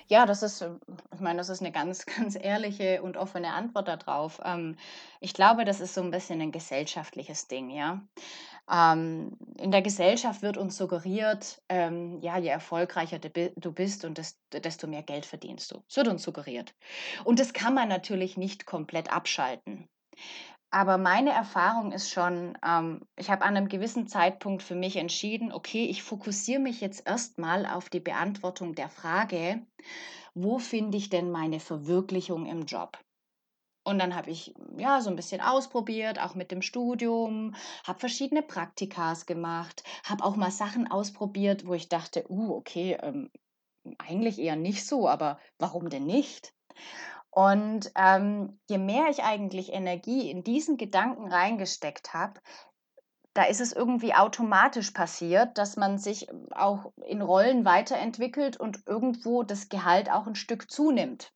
Ja, 0.07 0.27
das 0.27 0.43
ist, 0.43 0.63
äh, 0.63 0.71
ich 1.15 1.21
meine, 1.21 1.39
das 1.39 1.49
ist 1.49 1.61
eine 1.61 1.73
ganz, 1.73 2.07
ganz 2.07 2.37
ehrliche 2.41 3.03
und 3.03 3.17
offene 3.17 3.53
Antwort 3.53 3.89
darauf. 3.89 4.41
Ähm, 4.45 4.77
ich 5.21 5.35
glaube, 5.35 5.65
das 5.65 5.81
ist 5.81 5.95
so 5.95 6.03
ein 6.03 6.11
bisschen 6.11 6.41
ein 6.41 6.53
gesellschaftliches 6.53 7.49
Ding, 7.49 7.71
ja. 7.71 8.03
Ähm, 8.71 9.37
in 9.57 9.71
der 9.71 9.83
Gesellschaft 9.83 10.43
wird 10.43 10.59
uns 10.59 10.77
suggeriert, 10.77 11.63
ähm, 11.69 12.21
ja, 12.21 12.37
je 12.39 12.49
erfolgreicher 12.49 13.19
du 13.19 13.73
bist 13.73 14.05
und 14.05 14.21
desto 14.53 14.87
mehr 14.87 15.03
Geld 15.03 15.25
verdienst 15.25 15.73
du. 15.73 15.83
Es 15.89 15.97
wird 15.97 16.09
uns 16.09 16.23
suggeriert. 16.23 16.75
Und 17.25 17.39
das 17.39 17.55
kann 17.55 17.75
man 17.75 17.89
natürlich 17.89 18.37
nicht 18.37 18.67
komplett 18.67 19.11
abschalten. 19.11 19.89
Aber 20.71 20.99
meine 20.99 21.31
Erfahrung 21.31 21.93
ist 21.93 22.11
schon, 22.11 22.57
ähm, 22.65 23.01
ich 23.17 23.31
habe 23.31 23.45
an 23.45 23.57
einem 23.57 23.69
gewissen 23.69 24.07
Zeitpunkt 24.07 24.63
für 24.63 24.75
mich 24.75 24.97
entschieden, 24.97 25.51
okay, 25.51 25.87
ich 25.87 26.03
fokussiere 26.03 26.61
mich 26.61 26.81
jetzt 26.81 27.07
erstmal 27.07 27.65
auf 27.65 27.89
die 27.89 28.01
Beantwortung 28.01 28.75
der 28.75 28.91
Frage, 28.91 29.67
wo 30.35 30.59
finde 30.59 30.99
ich 30.99 31.09
denn 31.09 31.31
meine 31.31 31.59
Verwirklichung 31.61 32.47
im 32.47 32.67
Job? 32.67 32.99
Und 33.85 33.99
dann 33.99 34.15
habe 34.15 34.31
ich 34.31 34.55
ja 34.77 35.01
so 35.01 35.09
ein 35.09 35.17
bisschen 35.17 35.41
ausprobiert, 35.41 36.21
auch 36.21 36.35
mit 36.35 36.51
dem 36.51 36.61
Studium, 36.61 37.55
habe 37.85 37.99
verschiedene 37.99 38.43
Praktikas 38.43 39.25
gemacht, 39.25 39.83
habe 40.05 40.23
auch 40.25 40.37
mal 40.37 40.51
Sachen 40.51 40.91
ausprobiert, 40.91 41.67
wo 41.67 41.73
ich 41.73 41.89
dachte, 41.89 42.27
uh, 42.29 42.55
okay, 42.55 42.99
ähm, 43.01 43.31
eigentlich 43.97 44.39
eher 44.39 44.57
nicht 44.57 44.87
so, 44.87 45.09
aber 45.09 45.39
warum 45.59 45.89
denn 45.89 46.05
nicht? 46.05 46.53
Und 47.31 47.93
ähm, 47.95 48.59
je 48.69 48.79
mehr 48.79 49.09
ich 49.11 49.23
eigentlich 49.23 49.73
Energie 49.73 50.31
in 50.31 50.43
diesen 50.45 50.77
Gedanken 50.77 51.29
reingesteckt 51.29 52.15
habe, 52.15 52.41
da 53.35 53.45
ist 53.45 53.61
es 53.61 53.73
irgendwie 53.73 54.15
automatisch 54.15 54.91
passiert, 54.91 55.59
dass 55.59 55.77
man 55.77 55.99
sich 55.99 56.27
auch 56.51 56.93
in 57.07 57.23
Rollen 57.23 57.65
weiterentwickelt 57.65 58.57
und 58.57 58.83
irgendwo 58.87 59.45
das 59.45 59.69
Gehalt 59.69 60.11
auch 60.11 60.27
ein 60.27 60.35
Stück 60.35 60.71
zunimmt. 60.71 61.33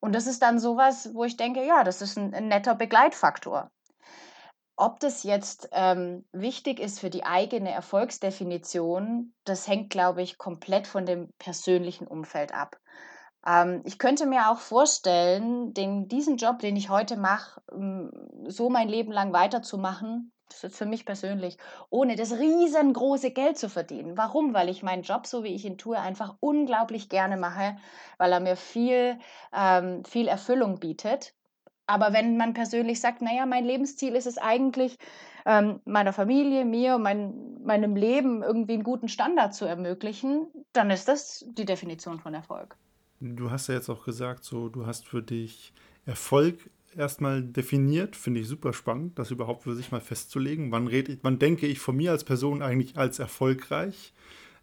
Und 0.00 0.14
das 0.14 0.26
ist 0.26 0.42
dann 0.42 0.58
sowas, 0.58 1.14
wo 1.14 1.24
ich 1.24 1.36
denke, 1.36 1.64
ja, 1.64 1.84
das 1.84 2.02
ist 2.02 2.16
ein, 2.18 2.34
ein 2.34 2.48
netter 2.48 2.74
Begleitfaktor. 2.74 3.70
Ob 4.76 5.00
das 5.00 5.22
jetzt 5.22 5.68
ähm, 5.72 6.26
wichtig 6.32 6.80
ist 6.80 7.00
für 7.00 7.08
die 7.08 7.24
eigene 7.24 7.70
Erfolgsdefinition, 7.70 9.32
das 9.44 9.68
hängt, 9.68 9.90
glaube 9.90 10.22
ich, 10.22 10.36
komplett 10.36 10.86
von 10.86 11.06
dem 11.06 11.30
persönlichen 11.38 12.06
Umfeld 12.06 12.52
ab. 12.52 12.78
Ähm, 13.46 13.82
ich 13.84 13.98
könnte 13.98 14.26
mir 14.26 14.50
auch 14.50 14.58
vorstellen, 14.58 15.72
den, 15.72 16.08
diesen 16.08 16.36
Job, 16.36 16.58
den 16.58 16.76
ich 16.76 16.90
heute 16.90 17.16
mache, 17.16 17.60
ähm, 17.72 18.10
so 18.48 18.68
mein 18.70 18.88
Leben 18.88 19.12
lang 19.12 19.32
weiterzumachen. 19.32 20.32
Das 20.48 20.64
ist 20.64 20.76
für 20.76 20.86
mich 20.86 21.04
persönlich, 21.04 21.58
ohne 21.90 22.14
das 22.16 22.32
riesengroße 22.32 23.32
Geld 23.32 23.58
zu 23.58 23.68
verdienen. 23.68 24.16
Warum? 24.16 24.54
Weil 24.54 24.68
ich 24.68 24.82
meinen 24.82 25.02
Job, 25.02 25.26
so 25.26 25.42
wie 25.42 25.54
ich 25.54 25.64
ihn 25.64 25.78
tue, 25.78 25.98
einfach 25.98 26.36
unglaublich 26.40 27.08
gerne 27.08 27.36
mache, 27.36 27.76
weil 28.18 28.32
er 28.32 28.40
mir 28.40 28.56
viel, 28.56 29.18
ähm, 29.52 30.04
viel 30.04 30.28
Erfüllung 30.28 30.78
bietet. 30.78 31.34
Aber 31.86 32.12
wenn 32.12 32.36
man 32.36 32.54
persönlich 32.54 33.00
sagt, 33.00 33.22
naja, 33.22 33.46
mein 33.46 33.64
Lebensziel 33.64 34.14
ist 34.16 34.26
es 34.26 34.38
eigentlich, 34.38 34.98
ähm, 35.44 35.80
meiner 35.84 36.12
Familie, 36.12 36.64
mir, 36.64 36.98
mein, 36.98 37.62
meinem 37.62 37.94
Leben 37.94 38.42
irgendwie 38.42 38.74
einen 38.74 38.82
guten 38.82 39.08
Standard 39.08 39.54
zu 39.54 39.66
ermöglichen, 39.66 40.48
dann 40.72 40.90
ist 40.90 41.06
das 41.08 41.44
die 41.48 41.64
Definition 41.64 42.18
von 42.18 42.34
Erfolg. 42.34 42.76
Du 43.20 43.50
hast 43.50 43.68
ja 43.68 43.74
jetzt 43.74 43.88
auch 43.88 44.04
gesagt, 44.04 44.44
so 44.44 44.68
du 44.68 44.86
hast 44.86 45.06
für 45.06 45.22
dich 45.22 45.72
Erfolg 46.04 46.58
erstmal 46.96 47.42
definiert. 47.42 48.16
Finde 48.16 48.40
ich 48.40 48.48
super 48.48 48.72
spannend, 48.72 49.18
das 49.18 49.30
überhaupt 49.30 49.64
für 49.64 49.74
sich 49.74 49.90
mal 49.90 50.00
festzulegen. 50.00 50.70
Wann, 50.72 50.86
red 50.86 51.18
wann 51.22 51.38
denke 51.38 51.66
ich 51.66 51.78
von 51.78 51.96
mir 51.96 52.10
als 52.10 52.24
Person 52.24 52.62
eigentlich 52.62 52.96
als 52.96 53.18
erfolgreich? 53.18 54.12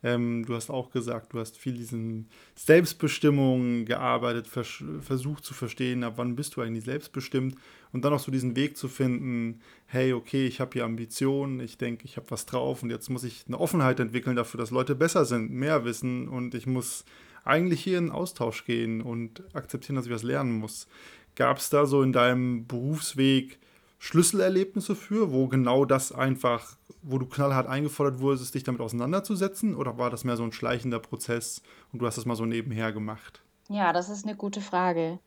Ähm, 0.05 0.45
du 0.45 0.53
hast 0.53 0.69
auch 0.69 0.91
gesagt, 0.91 1.33
du 1.33 1.39
hast 1.39 1.57
viel 1.57 1.73
diesen 1.73 2.27
Selbstbestimmung 2.55 3.85
gearbeitet, 3.85 4.49
vers 4.49 4.83
versucht 4.99 5.45
zu 5.45 5.53
verstehen, 5.53 6.03
ab 6.03 6.15
wann 6.17 6.35
bist 6.35 6.57
du 6.57 6.61
eigentlich 6.61 6.83
selbstbestimmt 6.83 7.55
und 7.93 8.03
dann 8.03 8.11
auch 8.11 8.19
so 8.19 8.29
diesen 8.29 8.57
Weg 8.57 8.75
zu 8.75 8.89
finden, 8.89 9.61
hey, 9.85 10.11
okay, 10.11 10.45
ich 10.45 10.59
habe 10.59 10.71
hier 10.73 10.83
Ambitionen, 10.83 11.61
ich 11.61 11.77
denke, 11.77 12.03
ich 12.03 12.17
habe 12.17 12.29
was 12.31 12.45
drauf 12.45 12.83
und 12.83 12.89
jetzt 12.89 13.09
muss 13.09 13.23
ich 13.23 13.45
eine 13.47 13.57
Offenheit 13.57 14.01
entwickeln 14.01 14.35
dafür, 14.35 14.57
dass 14.57 14.71
Leute 14.71 14.93
besser 14.93 15.23
sind, 15.23 15.51
mehr 15.51 15.85
wissen 15.85 16.27
und 16.27 16.53
ich 16.53 16.67
muss 16.67 17.05
eigentlich 17.43 17.84
hier 17.84 17.97
in 17.97 18.12
Austausch 18.12 18.65
gehen 18.65 19.01
und 19.01 19.43
akzeptieren, 19.56 19.95
dass 19.95 20.06
ich 20.06 20.12
was 20.12 20.23
lernen 20.23 20.60
muss. 20.60 20.88
Gab 21.36 21.58
es 21.58 21.69
da 21.69 21.86
so 21.86 22.01
in 22.01 22.13
deinem 22.13 22.67
Berufsweg 22.67 23.60
Schlüsselerlebnisse 23.99 24.95
für, 24.95 25.32
wo 25.32 25.47
genau 25.47 25.86
das 25.86 26.12
einfach, 26.12 26.75
wo 27.01 27.17
du 27.17 27.25
knallhart 27.25 27.67
eingefordert 27.67 28.19
wurdest, 28.19 28.53
dich 28.53 28.63
damit 28.63 28.82
auseinanderzusetzen? 28.82 29.75
Oder 29.75 29.97
war 29.97 30.10
das 30.10 30.25
mehr 30.25 30.36
so 30.36 30.43
ein 30.43 30.51
schleichender 30.51 30.99
Prozess 30.99 31.62
und 31.91 31.99
du 31.99 32.06
hast 32.06 32.17
das 32.17 32.25
mal 32.25 32.36
so 32.36 32.45
nebenher 32.45 32.91
gemacht? 32.91 33.41
Ja, 33.69 33.93
das 33.93 34.10
ist 34.10 34.25
eine 34.25 34.36
gute 34.36 34.60
Frage. 34.60 35.19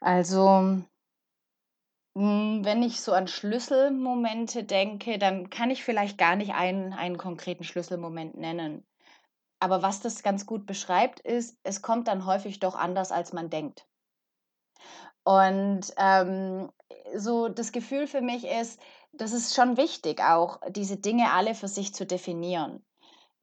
Also, 0.00 0.82
hm, 2.16 2.64
wenn 2.64 2.82
ich 2.82 3.02
so 3.02 3.12
an 3.12 3.28
Schlüsselmomente 3.28 4.64
denke, 4.64 5.18
dann 5.18 5.50
kann 5.50 5.70
ich 5.70 5.84
vielleicht 5.84 6.16
gar 6.16 6.34
nicht 6.34 6.54
einen, 6.54 6.94
einen 6.94 7.18
konkreten 7.18 7.62
Schlüsselmoment 7.62 8.38
nennen. 8.38 8.84
Aber 9.58 9.82
was 9.82 10.00
das 10.00 10.22
ganz 10.22 10.46
gut 10.46 10.66
beschreibt, 10.66 11.20
ist, 11.20 11.58
es 11.62 11.82
kommt 11.82 12.08
dann 12.08 12.26
häufig 12.26 12.60
doch 12.60 12.74
anders, 12.74 13.10
als 13.12 13.32
man 13.32 13.50
denkt. 13.50 13.86
Und 15.24 15.92
ähm, 15.96 16.70
so 17.16 17.48
das 17.48 17.72
Gefühl 17.72 18.06
für 18.06 18.20
mich 18.20 18.44
ist, 18.46 18.80
das 19.12 19.32
ist 19.32 19.54
schon 19.54 19.76
wichtig, 19.76 20.22
auch 20.22 20.60
diese 20.68 20.98
Dinge 20.98 21.32
alle 21.32 21.54
für 21.54 21.68
sich 21.68 21.94
zu 21.94 22.06
definieren. 22.06 22.84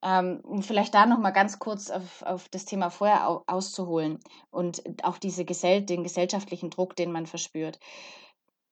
Ähm, 0.02 0.42
um 0.44 0.64
vielleicht 0.64 0.94
da 0.94 1.06
noch 1.06 1.18
mal 1.18 1.32
ganz 1.32 1.60
kurz 1.60 1.90
auf, 1.90 2.22
auf 2.24 2.50
das 2.50 2.66
Thema 2.66 2.90
vorher 2.90 3.44
auszuholen 3.48 4.20
und 4.52 4.84
auch 5.04 5.18
diese 5.18 5.46
Gesell 5.46 5.82
den 5.82 6.04
gesellschaftlichen 6.04 6.70
Druck, 6.70 6.96
den 6.96 7.12
man 7.12 7.26
verspürt. 7.26 7.80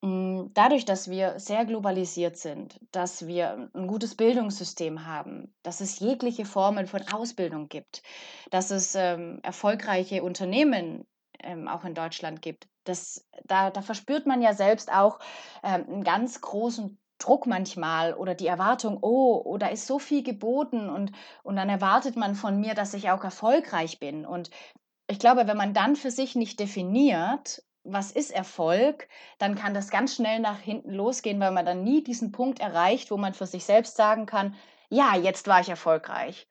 Hm, 0.03 0.49
dadurch, 0.53 0.85
dass 0.85 1.09
wir 1.09 1.39
sehr 1.39 1.65
globalisiert 1.65 2.35
sind, 2.37 2.79
dass 2.91 3.27
wir 3.27 3.69
ein 3.73 3.87
gutes 3.87 4.15
Bildungssystem 4.15 5.05
haben, 5.05 5.53
dass 5.61 5.79
es 5.79 5.99
jegliche 5.99 6.45
Formen 6.45 6.87
von 6.87 7.01
Ausbildung 7.13 7.69
gibt, 7.69 8.01
dass 8.49 8.71
es 8.71 8.95
ähm, 8.95 9.39
erfolgreiche 9.43 10.23
Unternehmen 10.23 11.05
ähm, 11.39 11.67
auch 11.67 11.85
in 11.85 11.93
Deutschland 11.93 12.41
gibt, 12.41 12.67
das, 12.83 13.27
da, 13.43 13.69
da 13.69 13.81
verspürt 13.83 14.25
man 14.25 14.41
ja 14.41 14.53
selbst 14.53 14.91
auch 14.91 15.19
ähm, 15.63 15.85
einen 15.87 16.03
ganz 16.03 16.41
großen 16.41 16.97
Druck 17.19 17.45
manchmal 17.45 18.15
oder 18.15 18.33
die 18.33 18.47
Erwartung, 18.47 18.97
oh, 19.01 19.39
oh, 19.45 19.57
da 19.59 19.67
ist 19.67 19.85
so 19.85 19.99
viel 19.99 20.23
geboten 20.23 20.89
und, 20.89 21.11
und 21.43 21.55
dann 21.55 21.69
erwartet 21.69 22.15
man 22.15 22.33
von 22.33 22.59
mir, 22.59 22.73
dass 22.73 22.95
ich 22.95 23.11
auch 23.11 23.23
erfolgreich 23.23 23.99
bin. 23.99 24.25
Und 24.25 24.49
ich 25.07 25.19
glaube, 25.19 25.45
wenn 25.47 25.57
man 25.57 25.75
dann 25.75 25.95
für 25.95 26.09
sich 26.09 26.35
nicht 26.35 26.59
definiert, 26.59 27.61
was 27.83 28.11
ist 28.11 28.31
Erfolg, 28.31 29.07
dann 29.39 29.55
kann 29.55 29.73
das 29.73 29.89
ganz 29.89 30.15
schnell 30.15 30.39
nach 30.39 30.59
hinten 30.59 30.91
losgehen, 30.91 31.39
weil 31.39 31.51
man 31.51 31.65
dann 31.65 31.83
nie 31.83 32.03
diesen 32.03 32.31
Punkt 32.31 32.59
erreicht, 32.59 33.11
wo 33.11 33.17
man 33.17 33.33
für 33.33 33.47
sich 33.47 33.65
selbst 33.65 33.95
sagen 33.95 34.25
kann, 34.25 34.55
ja, 34.89 35.15
jetzt 35.15 35.47
war 35.47 35.61
ich 35.61 35.69
erfolgreich. 35.69 36.47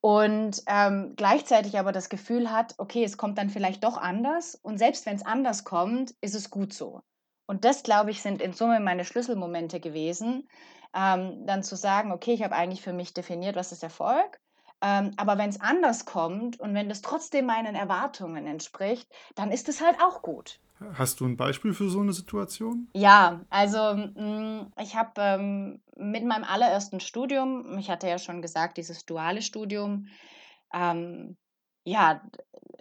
Und 0.00 0.62
ähm, 0.66 1.14
gleichzeitig 1.16 1.78
aber 1.78 1.92
das 1.92 2.08
Gefühl 2.08 2.52
hat, 2.52 2.74
okay, 2.78 3.02
es 3.02 3.16
kommt 3.16 3.38
dann 3.38 3.50
vielleicht 3.50 3.82
doch 3.82 3.96
anders. 3.96 4.54
Und 4.54 4.78
selbst 4.78 5.06
wenn 5.06 5.16
es 5.16 5.26
anders 5.26 5.64
kommt, 5.64 6.14
ist 6.20 6.34
es 6.34 6.50
gut 6.50 6.72
so. 6.72 7.02
Und 7.46 7.64
das, 7.64 7.82
glaube 7.82 8.10
ich, 8.10 8.22
sind 8.22 8.42
in 8.42 8.52
Summe 8.52 8.78
meine 8.78 9.04
Schlüsselmomente 9.04 9.80
gewesen, 9.80 10.48
ähm, 10.94 11.46
dann 11.46 11.62
zu 11.62 11.76
sagen, 11.76 12.12
okay, 12.12 12.32
ich 12.32 12.42
habe 12.42 12.54
eigentlich 12.54 12.82
für 12.82 12.92
mich 12.92 13.14
definiert, 13.14 13.56
was 13.56 13.72
ist 13.72 13.82
Erfolg. 13.82 14.40
Ähm, 14.80 15.12
aber 15.16 15.38
wenn 15.38 15.50
es 15.50 15.60
anders 15.60 16.04
kommt 16.04 16.60
und 16.60 16.74
wenn 16.74 16.88
das 16.88 17.02
trotzdem 17.02 17.46
meinen 17.46 17.74
Erwartungen 17.74 18.46
entspricht, 18.46 19.08
dann 19.34 19.50
ist 19.50 19.68
es 19.68 19.80
halt 19.80 20.00
auch 20.00 20.22
gut. 20.22 20.60
Hast 20.94 21.18
du 21.18 21.26
ein 21.26 21.36
Beispiel 21.36 21.74
für 21.74 21.90
so 21.90 22.00
eine 22.00 22.12
Situation? 22.12 22.88
Ja, 22.94 23.40
also 23.50 23.94
mm, 23.94 24.72
ich 24.80 24.94
habe 24.94 25.10
ähm, 25.16 25.82
mit 25.96 26.24
meinem 26.24 26.44
allerersten 26.44 27.00
Studium, 27.00 27.76
ich 27.78 27.90
hatte 27.90 28.08
ja 28.08 28.18
schon 28.18 28.42
gesagt, 28.42 28.76
dieses 28.76 29.04
duale 29.04 29.42
Studium, 29.42 30.06
ähm, 30.72 31.36
ja, 31.84 32.22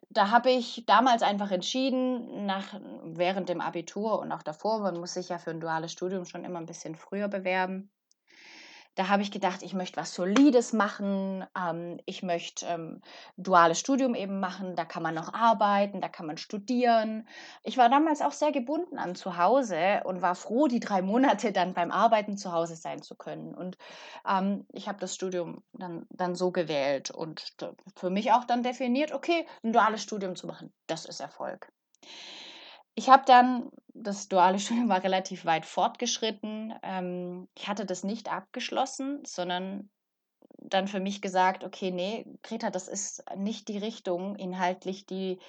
da 0.10 0.30
habe 0.30 0.52
ich 0.52 0.84
damals 0.86 1.24
einfach 1.24 1.52
entschieden, 1.52 2.46
nach, 2.46 2.80
während 3.04 3.50
dem 3.50 3.62
Abitur 3.62 4.20
und 4.20 4.32
auch 4.32 4.44
davor, 4.44 4.80
man 4.80 5.00
muss 5.00 5.14
sich 5.14 5.30
ja 5.30 5.40
für 5.40 5.52
ein 5.52 5.60
duales 5.60 5.92
Studium 5.92 6.26
schon 6.26 6.44
immer 6.44 6.60
ein 6.60 6.66
bisschen 6.66 6.96
früher 6.96 7.28
bewerben, 7.28 7.90
da 8.98 9.10
habe 9.10 9.22
ich 9.22 9.30
gedacht, 9.30 9.62
ich 9.62 9.76
möchte 9.76 9.98
was 9.98 10.16
Solides 10.16 10.74
machen, 10.74 11.46
ähm, 11.56 12.00
ich 12.06 12.24
möchte 12.24 12.66
ähm, 12.66 13.02
duales 13.38 13.80
Studium 13.80 14.16
eben 14.16 14.40
machen, 14.40 14.76
da 14.76 14.86
kann 14.86 15.04
man 15.04 15.14
noch 15.14 15.36
arbeiten, 15.36 16.02
da 16.02 16.10
kann 16.10 16.26
man 16.26 16.38
studieren. 16.38 17.28
Ich 17.64 17.78
war 17.78 17.90
damals 17.90 18.22
auch 18.22 18.32
sehr 18.32 18.52
gebunden 18.52 18.98
an 18.98 19.14
zu 19.14 19.38
Hause 19.38 20.02
und 20.04 20.24
war 20.24 20.34
froh, 20.34 20.68
die 20.68 20.80
drei 20.80 21.04
Monate 21.04 21.52
dann 21.52 21.76
beim 21.76 21.92
Arbeiten 21.92 22.38
zu 22.38 22.52
Hause 22.52 22.76
sein 22.76 23.04
zu 23.04 23.16
können. 23.16 23.54
Und 23.54 23.78
ähm, 24.28 24.66
ich 24.74 24.88
habe 24.88 25.00
das 25.00 25.14
Studium 25.14 25.64
dann, 25.74 26.08
dann 26.10 26.34
so 26.34 26.52
gewählt 26.52 27.12
und 27.12 27.54
für 27.96 28.10
mich 28.10 28.32
auch 28.32 28.46
dann 28.46 28.64
definiert, 28.64 29.12
okay, 29.12 29.46
ein 29.64 29.74
duales 29.74 30.02
Studium 30.02 30.36
zu 30.36 30.48
machen, 30.48 30.74
das 30.88 31.06
ist 31.06 31.20
Erfolg. 31.20 31.72
Ich 32.98 33.10
habe 33.10 33.24
dann 33.28 33.70
das 33.94 34.28
duale 34.28 34.60
Studium 34.60 34.90
war 34.90 35.04
relativ 35.04 35.46
weit 35.46 35.66
fortgeschritten. 35.66 36.74
Ähm, 36.82 37.48
ich 37.56 37.68
hatte 37.68 37.86
das 37.86 38.04
nicht 38.04 38.32
abgeschlossen, 38.32 39.24
sondern 39.24 39.90
dann 40.58 40.88
für 40.88 41.00
mich 41.00 41.22
gesagt, 41.22 41.64
okay, 41.64 41.92
nee, 41.92 42.26
Greta, 42.42 42.72
das 42.72 42.88
ist 42.88 43.24
nicht 43.36 43.68
die 43.68 43.78
Richtung 43.78 44.36
inhaltlich, 44.36 45.06
die, 45.06 45.40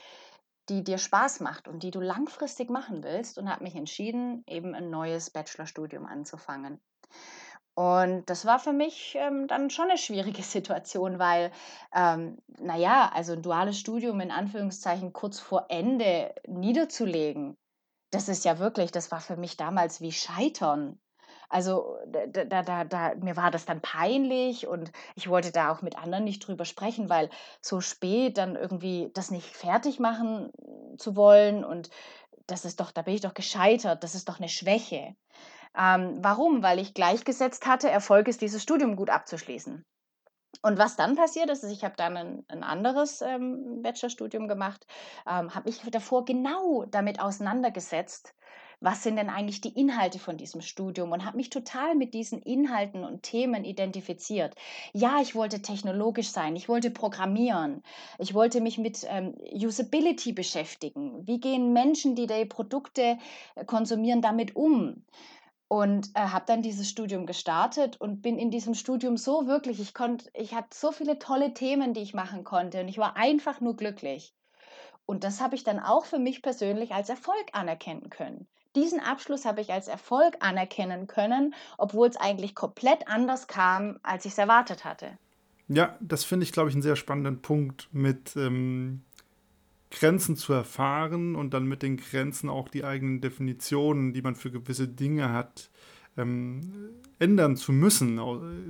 die 0.68 0.84
dir 0.84 0.98
Spaß 0.98 1.40
macht 1.40 1.66
und 1.66 1.82
die 1.82 1.90
du 1.90 2.00
langfristig 2.00 2.68
machen 2.68 3.02
willst 3.02 3.38
und 3.38 3.50
habe 3.50 3.64
mich 3.64 3.74
entschieden, 3.74 4.44
eben 4.46 4.74
ein 4.74 4.90
neues 4.90 5.30
Bachelorstudium 5.30 6.04
anzufangen. 6.04 6.78
Und 7.79 8.29
das 8.29 8.45
war 8.45 8.59
für 8.59 8.73
mich 8.73 9.14
ähm, 9.21 9.47
dann 9.47 9.71
schon 9.71 9.88
eine 9.88 9.99
schwierige 9.99 10.43
Situation, 10.55 11.21
weil, 11.21 11.53
ähm, 11.95 12.38
naja, 12.59 13.09
also 13.14 13.35
ein 13.35 13.43
duales 13.43 13.79
Studium 13.79 14.19
in 14.21 14.33
Anführungszeichen 14.33 15.12
kurz 15.12 15.38
vor 15.38 15.67
Ende 15.69 16.35
niederzulegen, 16.49 17.57
das 18.11 18.29
ist 18.29 18.45
ja 18.45 18.59
wirklich, 18.59 18.91
das 18.91 19.12
war 19.12 19.21
für 19.21 19.37
mich 19.37 19.57
damals 19.57 20.01
wie 20.01 20.11
Scheitern. 20.11 20.99
Also 21.51 21.99
da, 22.09 22.45
da, 22.45 22.62
da, 22.62 22.85
da, 22.85 23.14
mir 23.14 23.37
war 23.37 23.53
das 23.53 23.64
dann 23.64 23.81
peinlich 23.81 24.67
und 24.67 24.91
ich 25.14 25.29
wollte 25.29 25.53
da 25.53 25.71
auch 25.71 25.81
mit 25.81 25.97
anderen 25.97 26.25
nicht 26.25 26.41
drüber 26.41 26.64
sprechen, 26.64 27.09
weil 27.09 27.31
so 27.62 27.81
spät 27.81 28.38
dann 28.38 28.57
irgendwie 28.57 29.12
das 29.14 29.31
nicht 29.31 29.47
fertig 29.55 30.01
machen 30.01 30.51
zu 30.99 31.14
wollen 31.14 31.64
und 31.64 31.91
das 32.49 32.64
ist 32.64 32.81
doch, 32.81 32.91
da 32.91 33.03
bin 33.03 33.14
ich 33.14 33.21
doch 33.21 33.35
gescheitert, 33.35 34.03
das 34.03 34.17
ist 34.17 34.29
doch 34.29 34.38
eine 34.41 34.49
Schwäche. 34.49 35.14
Ähm, 35.76 36.18
warum? 36.20 36.62
Weil 36.62 36.78
ich 36.78 36.94
gleichgesetzt 36.94 37.66
hatte, 37.66 37.90
Erfolg 37.90 38.28
ist, 38.28 38.40
dieses 38.40 38.62
Studium 38.62 38.96
gut 38.96 39.11
abzuschließen. 39.11 39.85
Und 40.62 40.78
was 40.78 40.96
dann 40.96 41.14
passiert 41.14 41.50
ist, 41.50 41.62
ich 41.64 41.85
habe 41.85 41.94
dann 41.96 42.16
ein, 42.16 42.44
ein 42.48 42.62
anderes 42.62 43.20
ähm, 43.22 43.83
Bachelorstudium 43.83 44.48
gemacht, 44.48 44.87
ähm, 45.26 45.54
habe 45.54 45.68
mich 45.68 45.81
davor 45.90 46.24
genau 46.24 46.85
damit 46.87 47.20
auseinandergesetzt, 47.20 48.35
was 48.81 49.02
sind 49.02 49.16
denn 49.16 49.28
eigentlich 49.28 49.61
die 49.61 49.78
Inhalte 49.78 50.18
von 50.18 50.37
diesem 50.37 50.61
Studium 50.61 51.12
und 51.12 51.24
habe 51.24 51.37
mich 51.37 51.50
total 51.50 51.94
mit 51.94 52.14
diesen 52.14 52.40
Inhalten 52.40 53.04
und 53.04 53.22
Themen 53.22 53.64
identifiziert. 53.64 54.54
Ja, 54.92 55.20
ich 55.20 55.35
wollte 55.35 55.62
technologisch 55.62 56.28
sein, 56.31 56.54
ich 56.57 56.68
wollte 56.68 56.90
programmieren, 56.90 57.83
ich 58.18 58.35
wollte 58.35 58.61
mich 58.61 58.78
mit 58.78 59.04
ähm, 59.09 59.35
Usability 59.52 60.33
beschäftigen. 60.33 61.26
Wie 61.26 61.40
gehen 61.40 61.72
Menschen, 61.72 62.14
die 62.14 62.26
die 62.26 62.44
Produkte 62.46 63.18
äh, 63.54 63.64
konsumieren, 63.64 64.22
damit 64.22 64.57
um? 64.57 65.04
Und 65.68 66.09
äh, 66.14 66.20
habe 66.20 66.46
dann 66.46 66.62
dieses 66.62 66.88
Studium 66.88 67.26
gestartet 67.26 68.00
und 68.00 68.22
bin 68.22 68.38
in 68.38 68.50
diesem 68.50 68.74
Studium 68.74 69.18
so 69.18 69.46
wirklich, 69.46 69.81
ich 69.81 69.92
konnte, 69.92 70.31
ich 70.35 70.54
hatte 70.54 70.68
so 70.74 70.92
viele 70.92 71.18
tolle 71.18 71.52
Themen, 71.52 71.92
die 71.92 72.00
ich 72.00 72.14
machen 72.14 72.42
konnte 72.42 72.81
und 72.81 72.88
ich 72.88 72.96
war 72.96 73.16
einfach 73.16 73.61
nur 73.61 73.76
glücklich. 73.76 74.35
Und 75.04 75.24
das 75.24 75.40
habe 75.40 75.54
ich 75.54 75.64
dann 75.64 75.78
auch 75.78 76.07
für 76.07 76.18
mich 76.18 76.42
persönlich 76.42 76.92
als 76.92 77.11
Erfolg 77.11 77.48
anerkennen 77.52 78.09
können 78.09 78.48
diesen 78.78 79.00
Abschluss 79.00 79.44
habe 79.44 79.61
ich 79.61 79.72
als 79.72 79.88
Erfolg 79.88 80.37
anerkennen 80.40 81.07
können, 81.07 81.54
obwohl 81.76 82.09
es 82.09 82.16
eigentlich 82.16 82.54
komplett 82.54 83.09
anders 83.09 83.46
kam, 83.46 83.98
als 84.02 84.24
ich 84.24 84.33
es 84.33 84.38
erwartet 84.38 84.85
hatte. 84.85 85.18
Ja, 85.68 85.96
das 86.00 86.24
finde 86.24 86.44
ich, 86.44 86.52
glaube 86.52 86.70
ich, 86.70 86.74
einen 86.74 86.83
sehr 86.83 86.96
spannenden 86.96 87.42
Punkt 87.42 87.88
mit 87.92 88.37
ähm, 88.37 89.02
Grenzen 89.90 90.37
zu 90.37 90.53
erfahren 90.53 91.35
und 91.35 91.55
dann 91.55 91.66
mit 91.66 91.83
den 91.83 91.96
Grenzen 91.96 92.48
auch 92.48 92.68
die 92.68 92.85
eigenen 92.85 93.20
Definitionen, 93.20 94.12
die 94.12 94.22
man 94.22 94.37
für 94.37 94.51
gewisse 94.51 94.87
Dinge 94.87 95.33
hat, 95.33 95.70
ähm, 96.16 96.90
ändern 97.18 97.57
zu 97.57 97.72
müssen, 97.72 98.16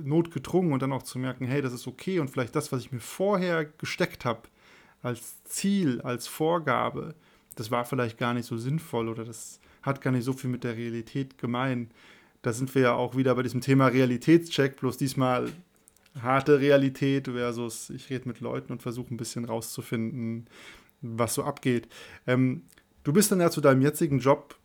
notgedrungen 0.03 0.71
und 0.71 0.81
dann 0.81 0.93
auch 0.93 1.03
zu 1.03 1.19
merken, 1.19 1.45
hey, 1.45 1.61
das 1.61 1.73
ist 1.73 1.87
okay 1.87 2.19
und 2.19 2.29
vielleicht 2.29 2.55
das, 2.55 2.71
was 2.71 2.81
ich 2.81 2.91
mir 2.91 2.99
vorher 2.99 3.65
gesteckt 3.65 4.23
habe, 4.23 4.43
als 5.01 5.43
Ziel, 5.43 6.01
als 6.01 6.27
Vorgabe, 6.27 7.15
das 7.55 7.71
war 7.71 7.85
vielleicht 7.85 8.17
gar 8.17 8.33
nicht 8.33 8.45
so 8.45 8.57
sinnvoll 8.57 9.09
oder 9.09 9.25
das 9.25 9.59
hat 9.81 10.01
gar 10.01 10.11
nicht 10.11 10.23
so 10.23 10.33
viel 10.33 10.49
mit 10.49 10.63
der 10.63 10.77
Realität 10.77 11.37
gemein. 11.37 11.89
Da 12.41 12.53
sind 12.53 12.73
wir 12.75 12.81
ja 12.81 12.93
auch 12.93 13.15
wieder 13.17 13.35
bei 13.35 13.43
diesem 13.43 13.61
Thema 13.61 13.87
Realitätscheck, 13.87 14.77
bloß 14.77 14.97
diesmal 14.97 15.51
harte 16.21 16.59
Realität 16.59 17.27
versus 17.27 17.89
ich 17.89 18.09
rede 18.09 18.27
mit 18.27 18.39
Leuten 18.39 18.71
und 18.71 18.81
versuche 18.81 19.13
ein 19.13 19.17
bisschen 19.17 19.45
rauszufinden, 19.45 20.47
was 21.01 21.33
so 21.33 21.43
abgeht. 21.43 21.87
Ähm, 22.27 22.63
du 23.03 23.13
bist 23.13 23.31
dann 23.31 23.41
ja 23.41 23.49
zu 23.49 23.61
deinem 23.61 23.81
jetzigen 23.81 24.19
Job 24.19 24.55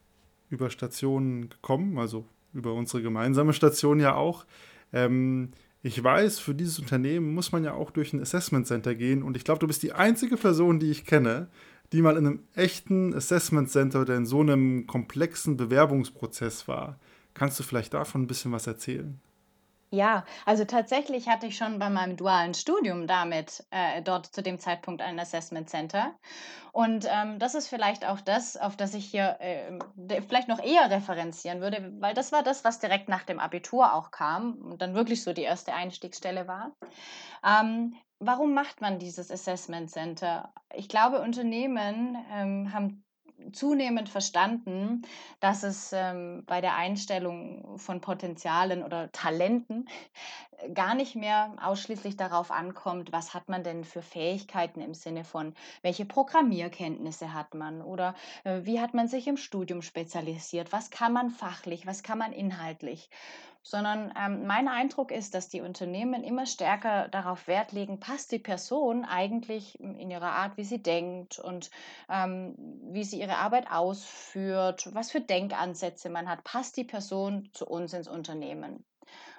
über 0.51 0.71
Stationen 0.71 1.49
gekommen, 1.49 1.99
also 1.99 2.27
über 2.53 2.73
unsere 2.75 3.03
gemeinsame 3.03 3.53
Station 3.53 4.01
ja 4.01 4.15
auch. 4.15 4.45
Ähm, 4.93 5.51
ich 5.83 6.03
weiß, 6.03 6.39
für 6.39 6.55
dieses 6.55 6.79
Unternehmen 6.79 7.35
muss 7.35 7.53
man 7.53 7.63
ja 7.63 7.75
auch 7.75 7.91
durch 7.91 8.13
ein 8.13 8.21
Assessment 8.21 8.67
Center 8.67 8.95
gehen 8.95 9.23
und 9.23 9.37
ich 9.37 9.45
glaube, 9.45 9.61
du 9.61 9.67
bist 9.67 9.83
die 9.83 9.93
einzige 9.93 10.37
Person, 10.37 10.81
die 10.81 10.91
ich 10.91 11.05
kenne, 11.05 11.49
die 11.93 12.01
mal 12.01 12.17
in 12.17 12.27
einem 12.27 12.43
echten 12.55 13.15
Assessment 13.15 13.71
Center 13.71 14.01
oder 14.01 14.17
in 14.17 14.25
so 14.27 14.41
einem 14.41 14.87
komplexen 14.87 15.57
Bewerbungsprozess 15.57 16.67
war. 16.69 16.99
Kannst 17.35 17.59
du 17.59 17.65
vielleicht 17.65 17.95
davon 17.95 18.23
ein 18.23 18.27
bisschen 18.27 18.53
was 18.53 18.67
erzählen? 18.67 19.21
Ja, 19.95 20.25
also 20.45 20.65
tatsächlich 20.65 21.29
hatte 21.29 21.47
ich 21.47 21.57
schon 21.57 21.79
bei 21.79 21.89
meinem 21.89 22.17
dualen 22.17 22.53
Studium 22.53 23.07
damit 23.07 23.65
äh, 23.71 24.03
dort 24.03 24.27
zu 24.27 24.43
dem 24.43 24.59
Zeitpunkt 24.59 25.01
ein 25.01 25.21
Assessment 25.21 25.71
Center. 25.71 26.13
Und 26.73 27.07
ähm, 27.09 27.39
das 27.39 27.55
ist 27.55 27.69
vielleicht 27.69 28.05
auch 28.05 28.21
das, 28.21 28.57
auf 28.57 28.77
das 28.77 28.95
ich 28.95 29.07
hier 29.07 29.37
äh, 29.39 29.79
vielleicht 30.27 30.49
noch 30.49 30.61
eher 30.61 30.91
referenzieren 30.91 31.61
würde, 31.61 31.93
weil 32.01 32.13
das 32.13 32.33
war 32.33 32.43
das, 32.43 32.65
was 32.65 32.81
direkt 32.81 33.09
nach 33.09 33.23
dem 33.23 33.39
Abitur 33.39 33.95
auch 33.95 34.11
kam 34.11 34.55
und 34.55 34.83
dann 34.83 34.97
wirklich 34.97 35.23
so 35.23 35.33
die 35.33 35.43
erste 35.43 35.73
Einstiegsstelle 35.73 36.49
war. 36.49 36.73
Ähm, 37.47 37.95
warum 38.19 38.53
macht 38.53 38.81
man 38.81 38.99
dieses 38.99 39.31
Assessment 39.31 39.93
Center? 39.93 40.53
Ich 40.75 40.89
glaube, 40.89 41.21
Unternehmen 41.21 42.19
ähm, 42.33 42.73
haben 42.73 43.04
zunehmend 43.53 44.09
verstanden, 44.09 45.03
dass 45.41 45.63
es 45.63 45.93
ähm, 45.93 46.45
bei 46.47 46.61
der 46.61 46.77
Einstellung 46.77 47.79
von 47.79 48.01
Potenzialen 48.01 48.83
oder 48.83 49.11
Talenten 49.13 49.89
äh, 50.59 50.71
gar 50.71 50.95
nicht 50.95 51.17
mehr 51.17 51.55
ausschließlich 51.63 52.17
darauf 52.17 52.51
ankommt, 52.51 53.13
was 53.13 53.35
hat 53.35 53.49
man 53.49 53.63
denn 53.63 53.85
für 53.85 54.03
Fähigkeiten 54.03 54.81
im 54.81 54.95
Sinne 54.95 55.25
von, 55.25 55.55
welche 55.83 56.05
Programmierkenntnisse 56.05 57.33
hat 57.33 57.55
man 57.55 57.83
oder 57.83 58.15
äh, 58.45 58.61
wie 58.65 58.81
hat 58.81 58.95
man 58.95 59.09
sich 59.09 59.27
im 59.27 59.37
Studium 59.37 59.83
spezialisiert, 59.83 60.73
was 60.73 60.91
kann 60.91 61.13
man 61.13 61.31
fachlich, 61.31 61.87
was 61.87 62.03
kann 62.03 62.19
man 62.19 62.33
inhaltlich 62.33 63.11
sondern 63.65 64.13
ähm, 64.17 64.47
mein 64.47 64.69
Eindruck 64.69 65.11
ist, 65.11 65.35
dass 65.35 65.49
die 65.49 65.63
Unternehmen 65.63 66.23
immer 66.23 66.45
stärker 66.45 67.09
darauf 67.09 67.49
Wert 67.49 67.73
legen, 67.73 67.99
passt 67.99 68.31
die 68.31 68.39
Person 68.39 69.07
eigentlich 69.07 69.81
in 69.81 70.11
ihrer 70.11 70.33
Art, 70.33 70.59
wie 70.59 70.65
sie 70.65 70.83
denkt 70.83 71.39
und 71.39 71.71
ähm, 72.11 72.55
wie 72.93 73.05
sie 73.05 73.21
ihre 73.21 73.39
Arbeit 73.39 73.71
ausführt, 73.71 74.91
was 74.93 75.11
für 75.11 75.23
Denkansätze 75.23 76.11
man 76.11 76.29
hat, 76.29 76.45
passt 76.45 76.77
die 76.77 76.85
Person 76.85 77.49
zu 77.55 77.67
uns 77.67 77.95
ins 77.95 78.07
Unternehmen. 78.07 78.85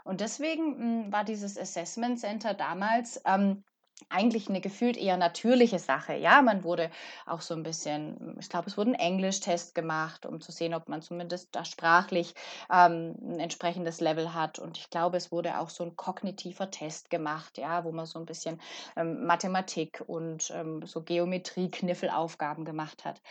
Und 0.03 0.21
deswegen 0.21 0.71
mh, 0.71 1.03
hm, 1.03 1.13
war 1.13 1.23
dieses 1.23 1.57
Assessment 1.57 2.19
Center 2.19 2.55
damals 2.55 3.21
ähm, 3.25 3.63
eigentlich 4.09 4.49
eine 4.49 4.61
gefühlt 4.61 4.97
eher 4.97 5.17
natürliche 5.17 5.79
Sache. 5.79 6.15
Ja, 6.15 6.41
man 6.41 6.63
wurde 6.63 6.91
auch 7.25 7.41
so 7.41 7.53
ein 7.53 7.63
bisschen, 7.63 8.37
ich 8.39 8.49
glaube, 8.49 8.67
es 8.67 8.77
wurde 8.77 8.91
ein 8.91 8.95
Englischtest 8.99 9.73
gemacht, 9.73 10.25
um 10.25 10.41
zu 10.41 10.51
sehen, 10.51 10.73
ob 10.73 10.89
man 10.89 11.01
zumindest 11.01 11.55
da 11.55 11.63
sprachlich 11.63 12.33
ähm, 12.71 13.15
ein 13.21 13.39
entsprechendes 13.39 14.01
Level 14.01 14.33
hat. 14.33 14.59
Und 14.59 14.77
ich 14.77 14.89
glaube, 14.89 15.17
es 15.17 15.31
wurde 15.31 15.59
auch 15.59 15.69
so 15.69 15.83
ein 15.83 15.95
kognitiver 15.95 16.69
Test 16.71 17.09
gemacht, 17.09 17.57
ja, 17.57 17.83
wo 17.83 17.91
man 17.91 18.05
so 18.05 18.19
ein 18.19 18.25
bisschen 18.25 18.59
ähm, 18.95 19.25
Mathematik 19.25 20.03
und 20.05 20.51
ähm, 20.53 20.85
so 20.85 21.01
Geometrie-Kniffelaufgaben 21.01 22.65
gemacht 22.65 23.05
hat. 23.05 23.21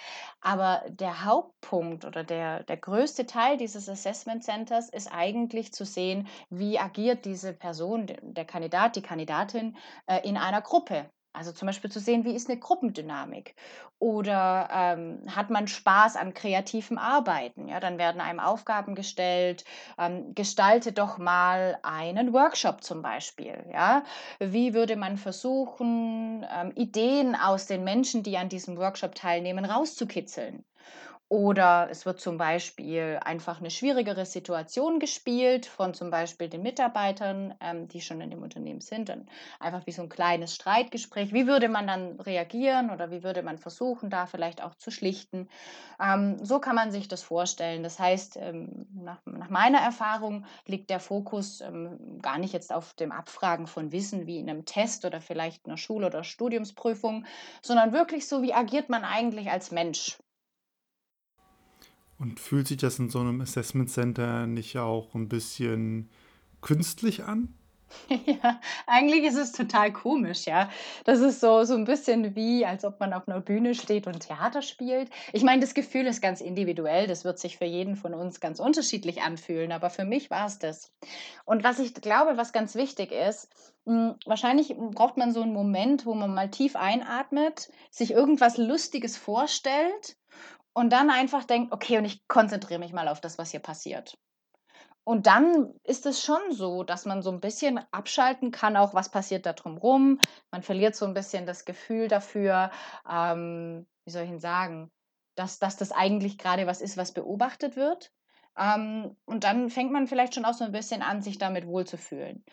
Aber 0.40 0.83
der 0.88 1.24
Hauptpunkt 1.24 2.05
oder 2.05 2.24
der, 2.24 2.62
der 2.64 2.77
größte 2.79 3.27
Teil 3.27 3.59
dieses 3.59 3.88
Assessment 3.88 4.42
Centers 4.44 4.88
ist 4.88 5.12
eigentlich 5.12 5.72
zu 5.72 5.85
sehen, 5.85 6.27
wie 6.50 6.79
agiert 6.79 7.24
diese 7.24 7.53
Person, 7.53 8.11
der 8.22 8.44
Kandidat, 8.44 8.96
die 8.96 9.03
Kandidatin 9.03 9.77
äh, 10.07 10.27
in 10.27 10.37
einer 10.37 10.54
einer 10.55 10.62
Gruppe. 10.62 11.11
Also 11.37 11.51
zum 11.51 11.67
Beispiel 11.67 11.90
zu 11.90 11.99
sehen, 11.99 12.25
wie 12.25 12.35
ist 12.35 12.49
eine 12.49 12.61
Gruppendynamik 12.61 13.57
oder 13.99 14.69
ähm, 14.71 15.25
hat 15.35 15.51
man 15.51 15.67
Spaß 15.67 16.14
an 16.14 16.33
kreativem 16.33 16.97
Arbeiten. 16.97 17.67
Ja, 17.67 17.81
dann 17.81 17.99
werden 17.99 18.21
einem 18.21 18.38
Aufgaben 18.38 18.95
gestellt, 18.95 19.64
ähm, 19.99 20.33
gestalte 20.37 20.93
doch 20.93 21.19
mal 21.19 21.77
einen 21.83 22.33
Workshop 22.33 22.85
zum 22.85 23.03
Beispiel. 23.03 23.67
Ja, 23.73 24.05
wie 24.38 24.75
würde 24.75 24.95
man 24.97 25.17
versuchen, 25.17 26.47
ähm, 26.49 26.71
Ideen 26.77 27.35
aus 27.35 27.67
den 27.67 27.83
Menschen, 27.83 28.23
die 28.23 28.38
an 28.38 28.49
diesem 28.49 28.77
Workshop 28.77 29.17
teilnehmen, 29.17 29.64
rauszukitzeln? 29.64 30.64
Oder 31.35 31.88
es 31.90 32.07
wird 32.07 32.20
zum 32.20 32.38
Beispiel 32.38 33.18
einfach 33.25 33.59
eine 33.59 33.73
schwierigere 33.73 34.25
Situation 34.25 35.01
gespielt 35.01 35.66
von 35.66 35.92
zum 35.92 36.09
Beispiel 36.09 36.49
den 36.49 36.62
Mitarbeitern, 36.62 37.55
ähm, 37.61 37.88
die 37.88 38.03
schon 38.03 38.20
in 38.20 38.31
dem 38.31 38.40
Unternehmen 38.40 38.81
sind. 38.81 39.09
Dann 39.09 39.27
einfach 39.59 39.85
wie 39.85 39.90
so 39.90 40.03
ein 40.03 40.09
kleines 40.09 40.55
Streitgespräch. 40.55 41.33
Wie 41.33 41.49
würde 41.49 41.68
man 41.68 41.88
dann 41.88 42.20
reagieren 42.20 42.90
oder 42.90 43.11
wie 43.11 43.25
würde 43.25 43.42
man 43.42 43.59
versuchen, 43.59 44.11
da 44.11 44.27
vielleicht 44.27 44.62
auch 44.62 44.77
zu 44.77 44.92
schlichten? 44.92 45.49
Ähm, 46.01 46.38
so 46.40 46.61
kann 46.61 46.77
man 46.77 46.92
sich 46.92 47.09
das 47.09 47.25
vorstellen. 47.25 47.83
Das 47.83 47.99
heißt, 47.99 48.37
ähm, 48.40 48.87
nach, 48.94 49.18
nach, 49.25 49.51
meiner 49.51 49.81
Erfahrung 49.81 50.47
liegt 50.66 50.88
der 50.88 51.01
Fokus 51.01 51.61
ähm, 51.62 52.20
gar 52.23 52.38
nicht 52.38 52.53
jetzt 52.53 52.73
auf 52.73 52.94
dem 52.94 53.11
Abfragen 53.11 53.66
von 53.66 53.90
Wissen 53.90 54.29
wie 54.29 54.38
in 54.38 54.49
einem 54.49 54.66
Test 54.66 55.05
oder 55.05 55.20
vielleicht 55.20 55.66
einer 55.66 55.79
Schul- 55.79 56.05
oder 56.05 56.23
Studiumsprüfung, 56.23 57.27
sondern 57.61 57.92
wirklich 57.92 58.29
so, 58.29 58.40
wie 58.42 58.55
agiert 58.55 58.88
man 58.88 59.03
eigentlich 59.05 59.51
als 59.51 59.73
Mensch? 59.73 60.16
Und 62.25 62.41
fühlt 62.41 62.67
sich 62.67 62.79
das 62.79 62.99
in 62.99 63.11
so 63.11 63.21
einem 63.21 63.43
Assessment 63.43 63.91
Center 63.91 64.47
nicht 64.47 64.79
auch 64.79 65.15
ein 65.15 65.29
bisschen 65.29 66.09
künstlich 66.63 67.25
an? 67.25 67.53
Ja, 68.27 68.61
eigentlich 68.87 69.25
ist 69.25 69.37
es 69.37 69.53
total 69.53 69.93
komisch, 69.93 70.47
ja. 70.47 70.71
Das 71.05 71.21
ist 71.21 71.41
so 71.41 71.65
so 71.65 71.75
ein 71.75 71.85
bisschen 71.85 72.35
wie, 72.35 72.65
als 72.65 72.85
ob 72.85 72.99
man 72.99 73.13
auf 73.13 73.29
einer 73.29 73.41
Bühne 73.41 73.75
steht 73.75 74.07
und 74.07 74.21
Theater 74.21 74.63
spielt. 74.63 75.11
Ich 75.35 75.45
meine, 75.45 75.61
das 75.61 75.75
Gefühl 75.75 76.07
ist 76.07 76.23
ganz 76.23 76.41
individuell. 76.41 77.07
Das 77.07 77.25
wird 77.25 77.39
sich 77.39 77.59
für 77.59 77.67
jeden 77.67 77.95
von 77.95 78.15
uns 78.15 78.41
ganz 78.41 78.59
unterschiedlich 78.59 79.21
anfühlen, 79.21 79.71
aber 79.71 79.91
für 79.91 80.07
mich 80.07 80.31
war 80.31 80.47
es 80.47 80.59
das. 80.59 80.93
Und 81.45 81.63
was 81.63 81.79
ich 81.79 81.93
glaube, 81.93 82.39
was 82.39 82.55
ganz 82.55 82.75
wichtig 82.75 83.13
ist, 83.13 83.49
hm, 83.85 84.15
wahrscheinlich 84.25 84.75
braucht 84.77 85.19
man 85.19 85.33
so 85.33 85.43
einen 85.43 85.53
Moment, 85.53 86.07
wo 86.07 86.15
man 86.15 86.35
mal 86.35 86.51
tief 86.51 86.75
einatmet, 86.75 87.71
sich 87.91 88.13
irgendwas 88.13 88.57
Lustiges 88.57 89.19
vorstellt 89.19 90.17
und 90.75 90.91
dann 90.93 91.11
einfach 91.11 91.45
denkt: 91.45 91.73
„Okay, 91.73 91.99
und 91.99 92.05
ich 92.05 92.27
konzentriere 92.29 92.81
mich 92.81 92.93
mal 92.93 93.09
auf 93.09 93.21
das, 93.21 93.39
was 93.39 93.51
hier 93.53 93.61
passiert.“ 93.61 94.19
und 95.05 95.27
dann 95.27 95.75
ist 95.85 96.07
es 96.07 96.23
schon 96.25 96.41
so, 96.53 96.83
dass 96.83 97.05
man 97.05 97.23
so 97.23 97.31
ein 97.31 97.41
bisschen 97.41 97.79
abschalten 97.93 98.51
kann, 98.51 98.77
auch 98.77 98.95
was 98.95 99.11
passiert 99.11 99.45
da 99.47 99.53
drumrum. 99.53 100.19
Man 100.51 100.63
verliert 100.63 100.97
so 100.97 101.05
ein 101.07 101.15
bisschen 101.15 101.45
das 101.47 101.65
Gefühl 101.67 102.09
dafür, 102.09 102.71
ähm, 103.11 103.87
wie 104.07 104.11
soll 104.11 104.23
ich 104.25 104.31
denn 104.31 104.41
sagen, 104.41 104.91
dass 105.37 105.59
dass 105.59 105.77
das 105.77 105.93
eigentlich 105.93 106.39
gerade 106.39 106.67
was 106.67 106.81
ist, 106.81 106.97
was 106.97 107.13
beobachtet 107.13 107.77
wird. 107.77 108.13
Ähm, 108.59 109.17
und 109.27 109.45
dann 109.45 109.69
fängt 109.69 109.93
man 109.93 110.07
vielleicht 110.07 110.35
schon 110.35 110.45
auch 110.47 110.55
so 110.55 110.65
ein 110.65 110.73
bisschen 110.73 111.03
an, 111.03 111.21
sich 111.23 111.39
damit 111.39 111.67
wohlzufühlen. 111.67 112.45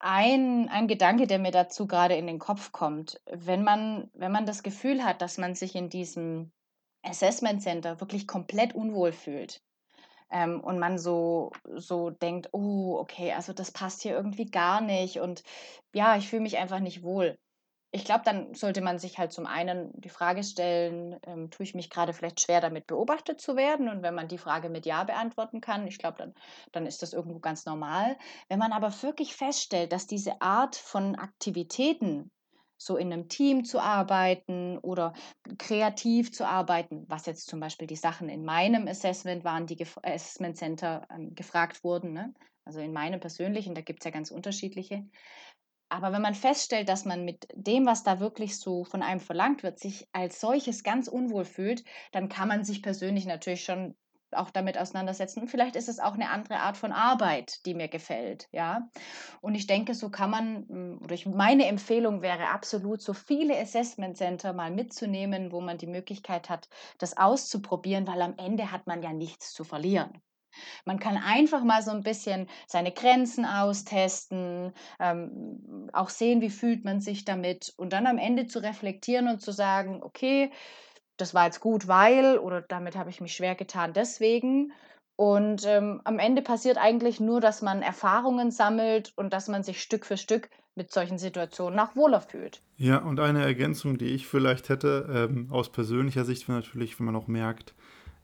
Ein 0.00 0.68
ein 0.70 0.88
Gedanke, 0.88 1.26
der 1.26 1.38
mir 1.38 1.50
dazu 1.52 1.86
gerade 1.86 2.14
in 2.16 2.26
den 2.26 2.38
Kopf 2.38 2.72
kommt, 2.72 3.20
wenn 3.26 3.62
man 3.64 4.10
wenn 4.14 4.32
man 4.32 4.46
das 4.46 4.62
Gefühl 4.62 5.04
hat, 5.04 5.22
dass 5.22 5.38
man 5.38 5.54
sich 5.54 5.74
in 5.76 5.90
diesem 5.90 6.52
Assessment 7.02 7.62
Center 7.62 8.00
wirklich 8.00 8.26
komplett 8.26 8.74
unwohl 8.74 9.12
fühlt 9.12 9.62
ähm, 10.30 10.60
und 10.60 10.78
man 10.78 10.98
so, 10.98 11.52
so 11.76 12.10
denkt, 12.10 12.48
oh, 12.52 12.96
okay, 12.98 13.32
also 13.32 13.52
das 13.52 13.70
passt 13.72 14.02
hier 14.02 14.12
irgendwie 14.12 14.46
gar 14.46 14.80
nicht 14.80 15.20
und 15.20 15.42
ja, 15.92 16.16
ich 16.16 16.28
fühle 16.28 16.42
mich 16.42 16.58
einfach 16.58 16.80
nicht 16.80 17.02
wohl. 17.02 17.38
Ich 17.92 18.04
glaube, 18.04 18.22
dann 18.24 18.54
sollte 18.54 18.82
man 18.82 19.00
sich 19.00 19.18
halt 19.18 19.32
zum 19.32 19.46
einen 19.46 19.90
die 20.00 20.10
Frage 20.10 20.44
stellen, 20.44 21.18
ähm, 21.26 21.50
tue 21.50 21.64
ich 21.64 21.74
mich 21.74 21.90
gerade 21.90 22.12
vielleicht 22.12 22.40
schwer 22.40 22.60
damit 22.60 22.86
beobachtet 22.86 23.40
zu 23.40 23.56
werden? 23.56 23.88
Und 23.88 24.02
wenn 24.02 24.14
man 24.14 24.28
die 24.28 24.38
Frage 24.38 24.70
mit 24.70 24.86
Ja 24.86 25.02
beantworten 25.02 25.60
kann, 25.60 25.88
ich 25.88 25.98
glaube, 25.98 26.18
dann, 26.18 26.34
dann 26.70 26.86
ist 26.86 27.02
das 27.02 27.12
irgendwo 27.12 27.40
ganz 27.40 27.66
normal. 27.66 28.16
Wenn 28.48 28.60
man 28.60 28.70
aber 28.70 28.92
wirklich 29.02 29.34
feststellt, 29.34 29.92
dass 29.92 30.06
diese 30.06 30.40
Art 30.40 30.76
von 30.76 31.16
Aktivitäten 31.16 32.30
so 32.80 32.96
in 32.96 33.12
einem 33.12 33.28
Team 33.28 33.64
zu 33.64 33.78
arbeiten 33.78 34.78
oder 34.78 35.12
kreativ 35.58 36.32
zu 36.32 36.46
arbeiten, 36.46 37.04
was 37.08 37.26
jetzt 37.26 37.48
zum 37.48 37.60
Beispiel 37.60 37.86
die 37.86 37.96
Sachen 37.96 38.28
in 38.28 38.44
meinem 38.44 38.88
Assessment 38.88 39.44
waren, 39.44 39.66
die 39.66 39.84
Assessment 40.02 40.56
Center 40.56 41.06
ähm, 41.10 41.34
gefragt 41.34 41.84
wurden, 41.84 42.12
ne? 42.14 42.32
also 42.64 42.80
in 42.80 42.92
meinem 42.92 43.20
persönlichen, 43.20 43.74
da 43.74 43.82
gibt 43.82 44.00
es 44.00 44.04
ja 44.04 44.10
ganz 44.10 44.30
unterschiedliche. 44.30 45.04
Aber 45.90 46.12
wenn 46.12 46.22
man 46.22 46.34
feststellt, 46.34 46.88
dass 46.88 47.04
man 47.04 47.24
mit 47.24 47.48
dem, 47.52 47.84
was 47.84 48.04
da 48.04 48.20
wirklich 48.20 48.56
so 48.58 48.84
von 48.84 49.02
einem 49.02 49.20
verlangt 49.20 49.62
wird, 49.62 49.78
sich 49.78 50.06
als 50.12 50.40
solches 50.40 50.84
ganz 50.84 51.08
unwohl 51.08 51.44
fühlt, 51.44 51.84
dann 52.12 52.28
kann 52.28 52.48
man 52.48 52.64
sich 52.64 52.80
persönlich 52.80 53.26
natürlich 53.26 53.64
schon 53.64 53.96
auch 54.34 54.50
damit 54.50 54.78
auseinandersetzen. 54.78 55.40
Und 55.40 55.48
vielleicht 55.48 55.76
ist 55.76 55.88
es 55.88 55.98
auch 55.98 56.14
eine 56.14 56.30
andere 56.30 56.58
Art 56.60 56.76
von 56.76 56.92
Arbeit, 56.92 57.64
die 57.66 57.74
mir 57.74 57.88
gefällt, 57.88 58.48
ja. 58.52 58.88
Und 59.40 59.54
ich 59.54 59.66
denke, 59.66 59.94
so 59.94 60.10
kann 60.10 60.30
man, 60.30 60.66
hm, 60.68 61.00
oder 61.02 61.16
meine 61.34 61.66
Empfehlung 61.66 62.22
wäre 62.22 62.48
absolut, 62.48 63.02
so 63.02 63.14
viele 63.14 63.58
Assessment 63.58 64.16
Center 64.16 64.52
mal 64.52 64.70
mitzunehmen, 64.70 65.52
wo 65.52 65.60
man 65.60 65.78
die 65.78 65.86
Möglichkeit 65.86 66.48
hat, 66.50 66.68
das 66.98 67.16
auszuprobieren, 67.16 68.06
weil 68.06 68.22
am 68.22 68.34
Ende 68.38 68.72
hat 68.72 68.86
man 68.86 69.02
ja 69.02 69.12
nichts 69.12 69.52
zu 69.52 69.64
verlieren. 69.64 70.22
Man 70.84 70.98
kann 70.98 71.16
einfach 71.16 71.64
mal 71.64 71.82
so 71.82 71.90
ein 71.90 72.02
bisschen 72.02 72.48
seine 72.66 72.92
Grenzen 72.92 73.44
austesten, 73.44 74.72
ähm, 74.98 75.88
auch 75.92 76.08
sehen, 76.10 76.40
wie 76.40 76.50
fühlt 76.50 76.84
man 76.84 77.00
sich 77.00 77.24
damit 77.24 77.72
und 77.76 77.92
dann 77.92 78.06
am 78.06 78.18
Ende 78.18 78.46
zu 78.46 78.58
reflektieren 78.60 79.28
und 79.28 79.40
zu 79.40 79.52
sagen, 79.52 80.02
okay, 80.02 80.50
das 81.20 81.34
war 81.34 81.46
jetzt 81.46 81.60
gut, 81.60 81.88
weil 81.88 82.38
oder 82.38 82.62
damit 82.62 82.96
habe 82.96 83.10
ich 83.10 83.20
mich 83.20 83.34
schwer 83.34 83.54
getan 83.54 83.92
deswegen. 83.92 84.72
Und 85.16 85.66
ähm, 85.66 86.00
am 86.04 86.18
Ende 86.18 86.40
passiert 86.40 86.78
eigentlich 86.78 87.20
nur, 87.20 87.40
dass 87.40 87.60
man 87.60 87.82
Erfahrungen 87.82 88.50
sammelt 88.50 89.12
und 89.16 89.34
dass 89.34 89.48
man 89.48 89.62
sich 89.62 89.82
Stück 89.82 90.06
für 90.06 90.16
Stück 90.16 90.48
mit 90.74 90.92
solchen 90.92 91.18
Situationen 91.18 91.78
auch 91.78 91.94
wohler 91.94 92.22
fühlt. 92.22 92.62
Ja, 92.78 92.98
und 92.98 93.20
eine 93.20 93.42
Ergänzung, 93.42 93.98
die 93.98 94.06
ich 94.06 94.26
vielleicht 94.26 94.70
hätte, 94.70 95.28
ähm, 95.30 95.48
aus 95.50 95.70
persönlicher 95.70 96.24
Sicht, 96.24 96.48
wäre 96.48 96.60
natürlich, 96.60 96.98
wenn 96.98 97.04
man 97.04 97.16
auch 97.16 97.26
merkt, 97.26 97.74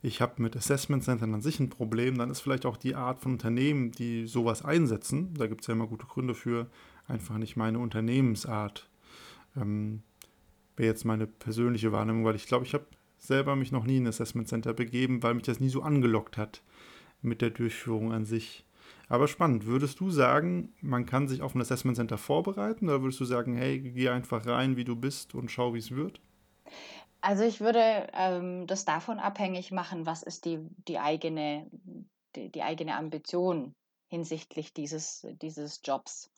ich 0.00 0.22
habe 0.22 0.40
mit 0.40 0.56
Assessment 0.56 1.04
Centern 1.04 1.34
an 1.34 1.42
sich 1.42 1.60
ein 1.60 1.68
Problem, 1.68 2.16
dann 2.16 2.30
ist 2.30 2.40
vielleicht 2.40 2.64
auch 2.64 2.76
die 2.76 2.94
Art 2.94 3.20
von 3.20 3.32
Unternehmen, 3.32 3.92
die 3.92 4.26
sowas 4.26 4.64
einsetzen, 4.64 5.34
da 5.34 5.48
gibt 5.48 5.62
es 5.62 5.66
ja 5.66 5.74
immer 5.74 5.88
gute 5.88 6.06
Gründe 6.06 6.34
für, 6.34 6.68
einfach 7.08 7.36
nicht 7.36 7.56
meine 7.56 7.78
Unternehmensart. 7.78 8.88
Ähm, 9.56 10.02
wäre 10.76 10.88
jetzt 10.88 11.04
meine 11.04 11.26
persönliche 11.26 11.92
Wahrnehmung, 11.92 12.24
weil 12.24 12.36
ich 12.36 12.46
glaube, 12.46 12.64
ich 12.64 12.74
habe 12.74 12.86
selber 13.18 13.56
mich 13.56 13.72
noch 13.72 13.84
nie 13.84 13.96
in 13.96 14.04
ein 14.04 14.08
Assessment 14.08 14.48
Center 14.48 14.74
begeben, 14.74 15.22
weil 15.22 15.34
mich 15.34 15.44
das 15.44 15.60
nie 15.60 15.68
so 15.68 15.82
angelockt 15.82 16.36
hat 16.36 16.62
mit 17.22 17.40
der 17.42 17.50
Durchführung 17.50 18.12
an 18.12 18.24
sich. 18.24 18.64
Aber 19.08 19.28
spannend, 19.28 19.66
würdest 19.66 20.00
du 20.00 20.10
sagen, 20.10 20.74
man 20.80 21.06
kann 21.06 21.28
sich 21.28 21.42
auf 21.42 21.54
ein 21.54 21.60
Assessment 21.60 21.96
Center 21.96 22.18
vorbereiten 22.18 22.88
oder 22.88 23.02
würdest 23.02 23.20
du 23.20 23.24
sagen, 23.24 23.56
hey, 23.56 23.80
geh 23.80 24.08
einfach 24.08 24.46
rein, 24.46 24.76
wie 24.76 24.84
du 24.84 24.96
bist 24.96 25.34
und 25.34 25.50
schau, 25.50 25.74
wie 25.74 25.78
es 25.78 25.92
wird? 25.92 26.20
Also 27.20 27.44
ich 27.44 27.60
würde 27.60 28.08
ähm, 28.12 28.66
das 28.66 28.84
davon 28.84 29.18
abhängig 29.18 29.72
machen, 29.72 30.06
was 30.06 30.22
ist 30.22 30.44
die, 30.44 30.58
die, 30.86 30.98
eigene, 30.98 31.68
die, 32.34 32.50
die 32.50 32.62
eigene 32.62 32.96
Ambition 32.96 33.72
hinsichtlich 34.08 34.72
dieses, 34.72 35.26
dieses 35.42 35.80
Jobs. 35.84 36.30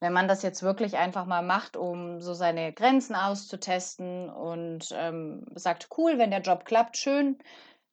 Wenn 0.00 0.12
man 0.12 0.28
das 0.28 0.42
jetzt 0.42 0.62
wirklich 0.62 0.96
einfach 0.96 1.26
mal 1.26 1.42
macht, 1.42 1.76
um 1.76 2.20
so 2.20 2.34
seine 2.34 2.72
Grenzen 2.72 3.14
auszutesten 3.14 4.30
und 4.30 4.88
ähm, 4.92 5.44
sagt, 5.54 5.88
cool, 5.96 6.18
wenn 6.18 6.30
der 6.30 6.42
Job 6.42 6.64
klappt, 6.64 6.96
schön, 6.96 7.38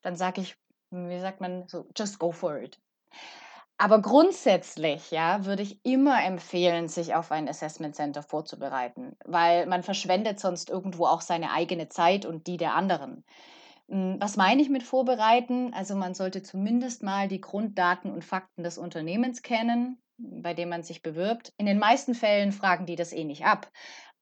dann 0.02 0.16
sage 0.16 0.42
ich, 0.42 0.56
wie 0.92 1.20
sagt 1.20 1.42
man 1.42 1.68
so, 1.68 1.88
just 1.96 2.20
go 2.20 2.32
for 2.32 2.58
it. 2.58 2.80
Aber 3.78 4.02
grundsätzlich, 4.02 5.10
ja, 5.12 5.46
würde 5.46 5.64
ich 5.64 5.84
immer 5.84 6.24
empfehlen, 6.24 6.88
sich 6.88 7.16
auf 7.16 7.32
ein 7.32 7.50
Assessment 7.50 7.96
Center 7.96 8.22
vorzubereiten, 8.22 9.16
weil 9.26 9.66
man 9.66 9.84
verschwendet 9.84 10.40
sonst 10.40 10.70
irgendwo 10.70 11.06
auch 11.06 11.22
seine 11.22 11.52
eigene 11.52 11.90
Zeit 11.90 12.26
und 12.26 12.48
die 12.48 12.58
der 12.58 12.76
anderen. 12.76 13.26
Hm, 13.90 14.18
was 14.20 14.38
meine 14.38 14.62
ich 14.62 14.70
mit 14.70 14.84
vorbereiten? 14.84 15.74
Also 15.74 15.96
man 15.96 16.14
sollte 16.14 16.42
zumindest 16.42 17.04
mal 17.04 17.28
die 17.28 17.42
Grunddaten 17.42 18.12
und 18.12 18.24
Fakten 18.24 18.64
des 18.64 18.78
Unternehmens 18.78 19.42
kennen, 19.42 20.02
bei 20.18 20.54
dem 20.54 20.70
man 20.70 20.84
sich 20.84 21.02
bewirbt. 21.02 21.54
In 21.58 21.66
den 21.66 21.80
meisten 21.80 22.16
Fällen 22.16 22.52
fragen 22.52 22.86
die 22.86 22.96
das 22.96 23.12
eh 23.14 23.24
nicht 23.26 23.46
ab. 23.46 23.72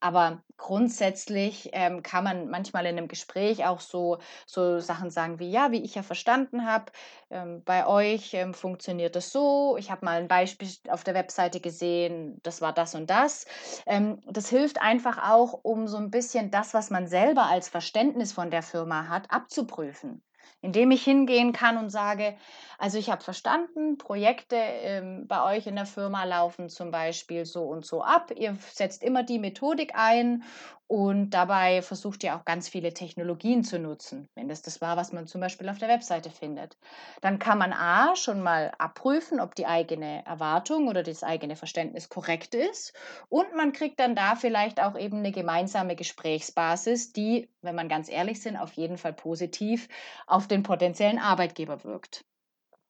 Aber 0.02 0.42
grundsätzlich 0.58 1.70
ähm, 1.74 2.04
kann 2.04 2.24
man 2.24 2.50
manchmal 2.50 2.86
in 2.86 2.98
einem 2.98 3.08
Gespräch 3.08 3.66
auch 3.66 3.80
so, 3.80 4.18
so 4.48 4.80
Sachen 4.80 5.12
sagen 5.12 5.40
wie, 5.40 5.50
ja, 5.52 5.72
wie 5.72 5.82
ich 5.84 5.96
ja 5.96 6.04
verstanden 6.04 6.66
habe, 6.66 6.92
ähm, 7.30 7.64
bei 7.64 7.86
euch 7.88 8.34
ähm, 8.34 8.54
funktioniert 8.54 9.16
das 9.16 9.32
so. 9.32 9.78
Ich 9.78 9.92
habe 9.92 10.04
mal 10.06 10.20
ein 10.20 10.28
Beispiel 10.28 10.70
auf 10.90 11.04
der 11.04 11.14
Webseite 11.14 11.60
gesehen, 11.62 12.40
das 12.44 12.62
war 12.62 12.74
das 12.74 12.96
und 12.96 13.10
das. 13.10 13.46
Ähm, 13.86 14.22
das 14.26 14.50
hilft 14.50 14.82
einfach 14.82 15.30
auch, 15.32 15.54
um 15.64 15.88
so 15.88 15.98
ein 15.98 16.12
bisschen 16.12 16.52
das, 16.52 16.74
was 16.74 16.90
man 16.90 17.08
selber 17.08 17.44
als 17.46 17.70
Verständnis 17.70 18.34
von 18.34 18.52
der 18.52 18.64
Firma 18.64 19.08
hat, 19.08 19.32
abzuprüfen 19.32 20.22
indem 20.62 20.92
ich 20.92 21.04
hingehen 21.04 21.54
kann 21.54 21.78
und 21.78 21.90
sage, 21.90 22.36
also 22.78 22.98
ich 22.98 23.10
habe 23.10 23.24
verstanden, 23.24 23.98
Projekte 23.98 24.56
ähm, 24.56 25.28
bei 25.28 25.56
euch 25.56 25.68
in 25.68 25.76
der 25.76 25.86
Firma 25.86 26.24
laufen 26.24 26.70
zum 26.70 26.92
Beispiel 26.92 27.46
so 27.46 27.64
und 27.64 27.86
so 27.86 28.02
ab. 28.04 28.32
Ihr 28.36 28.58
setzt 28.72 29.04
immer 29.04 29.24
die 29.24 29.40
Methodik 29.40 29.92
ein 29.96 30.44
und 30.88 31.30
dabei 31.30 31.82
versucht 31.82 32.22
ihr 32.22 32.36
auch 32.36 32.44
ganz 32.44 32.68
viele 32.68 32.94
Technologien 32.94 33.64
zu 33.64 33.80
nutzen, 33.80 34.28
wenn 34.36 34.50
das 34.50 34.62
das 34.62 34.82
war, 34.82 34.98
was 34.98 35.14
man 35.14 35.26
zum 35.26 35.40
Beispiel 35.40 35.70
auf 35.70 35.78
der 35.78 35.88
Webseite 35.88 36.30
findet. 36.30 36.78
Dann 37.22 37.40
kann 37.40 37.58
man 37.58 37.72
A 37.72 38.16
schon 38.18 38.42
mal 38.42 38.74
abprüfen, 38.78 39.40
ob 39.40 39.56
die 39.56 39.68
eigene 39.68 40.26
Erwartung 40.26 40.90
oder 40.90 41.02
das 41.02 41.24
eigene 41.24 41.56
Verständnis 41.56 42.10
korrekt 42.10 42.56
ist. 42.56 42.94
Und 43.30 43.56
man 43.56 43.72
kriegt 43.72 44.02
dann 44.02 44.16
da 44.16 44.36
vielleicht 44.36 44.82
auch 44.82 44.98
eben 44.98 45.20
eine 45.20 45.32
gemeinsame 45.32 45.96
Gesprächsbasis, 45.96 47.14
die, 47.14 47.50
wenn 47.62 47.76
man 47.76 47.90
ganz 47.90 48.10
ehrlich 48.10 48.42
sind, 48.42 48.58
auf 48.58 48.74
jeden 48.74 48.98
Fall 48.98 49.14
positiv 49.14 49.88
auf 50.28 50.48
den 50.48 50.64
potenziellen 50.64 51.20
Arbeitgeber 51.20 51.84
wirkt. 51.84 52.26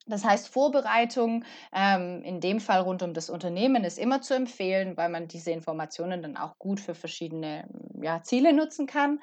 Das 0.07 0.25
heißt, 0.25 0.49
Vorbereitung 0.49 1.45
ähm, 1.73 2.23
in 2.23 2.41
dem 2.41 2.59
Fall 2.59 2.81
rund 2.81 3.03
um 3.03 3.13
das 3.13 3.29
Unternehmen 3.29 3.83
ist 3.83 3.99
immer 3.99 4.21
zu 4.21 4.33
empfehlen, 4.33 4.97
weil 4.97 5.09
man 5.09 5.27
diese 5.27 5.51
Informationen 5.51 6.23
dann 6.23 6.37
auch 6.37 6.57
gut 6.57 6.79
für 6.79 6.95
verschiedene 6.95 7.67
ja, 8.01 8.23
Ziele 8.23 8.53
nutzen 8.53 8.87
kann. 8.87 9.21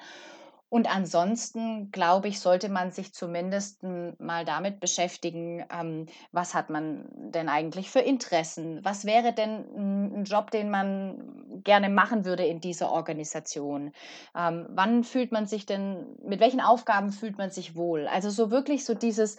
Und 0.69 0.87
ansonsten, 0.93 1.91
glaube 1.91 2.27
ich, 2.27 2.39
sollte 2.39 2.69
man 2.69 2.91
sich 2.91 3.11
zumindest 3.13 3.81
mal 3.83 4.45
damit 4.45 4.79
beschäftigen, 4.79 5.65
ähm, 5.73 6.05
was 6.31 6.53
hat 6.53 6.69
man 6.69 7.05
denn 7.11 7.49
eigentlich 7.49 7.89
für 7.89 7.99
Interessen? 7.99 8.79
Was 8.83 9.03
wäre 9.03 9.33
denn 9.33 10.19
ein 10.19 10.23
Job, 10.25 10.51
den 10.51 10.69
man 10.69 11.61
gerne 11.63 11.89
machen 11.89 12.23
würde 12.23 12.45
in 12.45 12.61
dieser 12.61 12.91
Organisation? 12.91 13.93
Ähm, 14.35 14.67
wann 14.69 15.03
fühlt 15.03 15.31
man 15.31 15.47
sich 15.47 15.65
denn, 15.65 16.15
mit 16.23 16.39
welchen 16.39 16.61
Aufgaben 16.61 17.11
fühlt 17.11 17.39
man 17.39 17.49
sich 17.49 17.75
wohl? 17.75 18.07
Also 18.07 18.29
so 18.29 18.51
wirklich 18.51 18.85
so 18.85 18.93
dieses, 18.93 19.37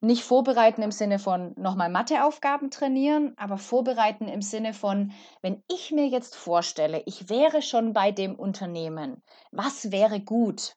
Nicht 0.00 0.22
vorbereiten 0.24 0.82
im 0.82 0.90
Sinne 0.92 1.18
von 1.18 1.54
nochmal 1.56 1.88
Matheaufgaben 1.90 2.70
trainieren, 2.70 3.32
aber 3.36 3.56
vorbereiten 3.58 4.28
im 4.28 4.42
Sinne 4.42 4.74
von, 4.74 5.12
wenn 5.42 5.62
ich 5.68 5.90
mir 5.90 6.06
jetzt 6.06 6.36
vorstelle, 6.36 7.02
ich 7.06 7.28
wäre 7.30 7.62
schon 7.62 7.92
bei 7.92 8.12
dem 8.12 8.34
Unternehmen, 8.36 9.22
was 9.52 9.90
wäre 9.92 10.20
gut? 10.20 10.76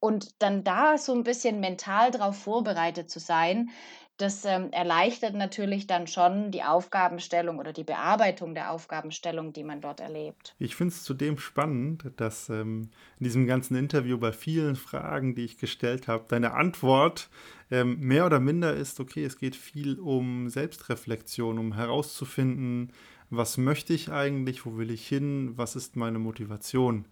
Und 0.00 0.40
dann 0.42 0.62
da 0.64 0.98
so 0.98 1.14
ein 1.14 1.24
bisschen 1.24 1.60
mental 1.60 2.10
darauf 2.10 2.36
vorbereitet 2.36 3.10
zu 3.10 3.18
sein, 3.18 3.70
das 4.16 4.44
ähm, 4.44 4.70
erleichtert 4.70 5.34
natürlich 5.34 5.86
dann 5.86 6.06
schon 6.06 6.52
die 6.52 6.62
Aufgabenstellung 6.62 7.58
oder 7.58 7.72
die 7.72 7.82
Bearbeitung 7.82 8.54
der 8.54 8.70
Aufgabenstellung, 8.70 9.52
die 9.52 9.64
man 9.64 9.80
dort 9.80 10.00
erlebt. 10.00 10.54
Ich 10.58 10.76
finde 10.76 10.94
es 10.94 11.02
zudem 11.02 11.38
spannend, 11.38 12.04
dass 12.16 12.48
ähm, 12.48 12.90
in 13.18 13.24
diesem 13.24 13.46
ganzen 13.46 13.76
Interview 13.76 14.16
bei 14.18 14.32
vielen 14.32 14.76
Fragen, 14.76 15.34
die 15.34 15.44
ich 15.44 15.58
gestellt 15.58 16.06
habe, 16.06 16.24
deine 16.28 16.54
Antwort 16.54 17.28
ähm, 17.70 17.98
mehr 17.98 18.26
oder 18.26 18.38
minder 18.38 18.74
ist, 18.74 19.00
okay, 19.00 19.24
es 19.24 19.36
geht 19.38 19.56
viel 19.56 19.98
um 19.98 20.48
Selbstreflexion, 20.48 21.58
um 21.58 21.74
herauszufinden, 21.74 22.92
was 23.30 23.56
möchte 23.56 23.94
ich 23.94 24.12
eigentlich, 24.12 24.64
wo 24.64 24.76
will 24.76 24.92
ich 24.92 25.08
hin, 25.08 25.54
was 25.56 25.74
ist 25.74 25.96
meine 25.96 26.20
Motivation 26.20 27.06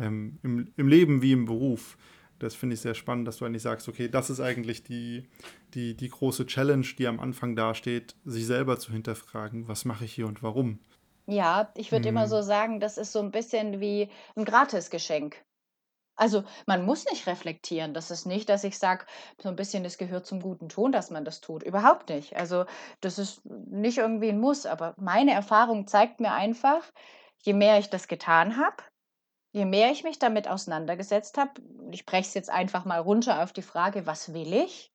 ähm, 0.00 0.38
im, 0.42 0.72
im 0.76 0.88
Leben 0.88 1.22
wie 1.22 1.32
im 1.32 1.44
Beruf 1.44 1.96
das 2.40 2.54
finde 2.54 2.74
ich 2.74 2.80
sehr 2.80 2.94
spannend, 2.94 3.28
dass 3.28 3.36
du 3.36 3.44
eigentlich 3.44 3.62
sagst, 3.62 3.88
okay, 3.88 4.08
das 4.08 4.30
ist 4.30 4.40
eigentlich 4.40 4.82
die, 4.82 5.28
die, 5.74 5.96
die 5.96 6.08
große 6.08 6.46
Challenge, 6.46 6.86
die 6.98 7.06
am 7.06 7.20
Anfang 7.20 7.54
dasteht, 7.54 8.16
sich 8.24 8.46
selber 8.46 8.78
zu 8.78 8.92
hinterfragen, 8.92 9.68
was 9.68 9.84
mache 9.84 10.04
ich 10.04 10.12
hier 10.12 10.26
und 10.26 10.42
warum. 10.42 10.80
Ja, 11.26 11.70
ich 11.76 11.92
würde 11.92 12.08
hm. 12.08 12.16
immer 12.16 12.26
so 12.26 12.42
sagen, 12.42 12.80
das 12.80 12.98
ist 12.98 13.12
so 13.12 13.20
ein 13.20 13.30
bisschen 13.30 13.80
wie 13.80 14.10
ein 14.34 14.44
Gratisgeschenk. 14.44 15.36
Also 16.16 16.44
man 16.66 16.84
muss 16.84 17.06
nicht 17.10 17.26
reflektieren. 17.26 17.94
Das 17.94 18.10
ist 18.10 18.26
nicht, 18.26 18.48
dass 18.48 18.64
ich 18.64 18.78
sage, 18.78 19.06
so 19.40 19.48
ein 19.48 19.56
bisschen, 19.56 19.84
es 19.84 19.96
gehört 19.96 20.26
zum 20.26 20.40
guten 20.40 20.68
Ton, 20.68 20.92
dass 20.92 21.10
man 21.10 21.24
das 21.24 21.40
tut. 21.40 21.62
Überhaupt 21.62 22.10
nicht. 22.10 22.36
Also 22.36 22.66
das 23.00 23.18
ist 23.18 23.42
nicht 23.44 23.98
irgendwie 23.98 24.28
ein 24.28 24.40
Muss, 24.40 24.66
aber 24.66 24.94
meine 24.98 25.32
Erfahrung 25.32 25.86
zeigt 25.86 26.20
mir 26.20 26.32
einfach, 26.32 26.82
je 27.42 27.54
mehr 27.54 27.78
ich 27.78 27.88
das 27.88 28.06
getan 28.06 28.58
habe, 28.58 28.82
Je 29.52 29.64
mehr 29.64 29.90
ich 29.90 30.04
mich 30.04 30.18
damit 30.18 30.46
auseinandergesetzt 30.46 31.36
habe, 31.36 31.60
ich 31.90 32.06
breche 32.06 32.28
es 32.28 32.34
jetzt 32.34 32.50
einfach 32.50 32.84
mal 32.84 33.00
runter 33.00 33.42
auf 33.42 33.52
die 33.52 33.62
Frage, 33.62 34.06
was 34.06 34.32
will 34.32 34.52
ich? 34.52 34.92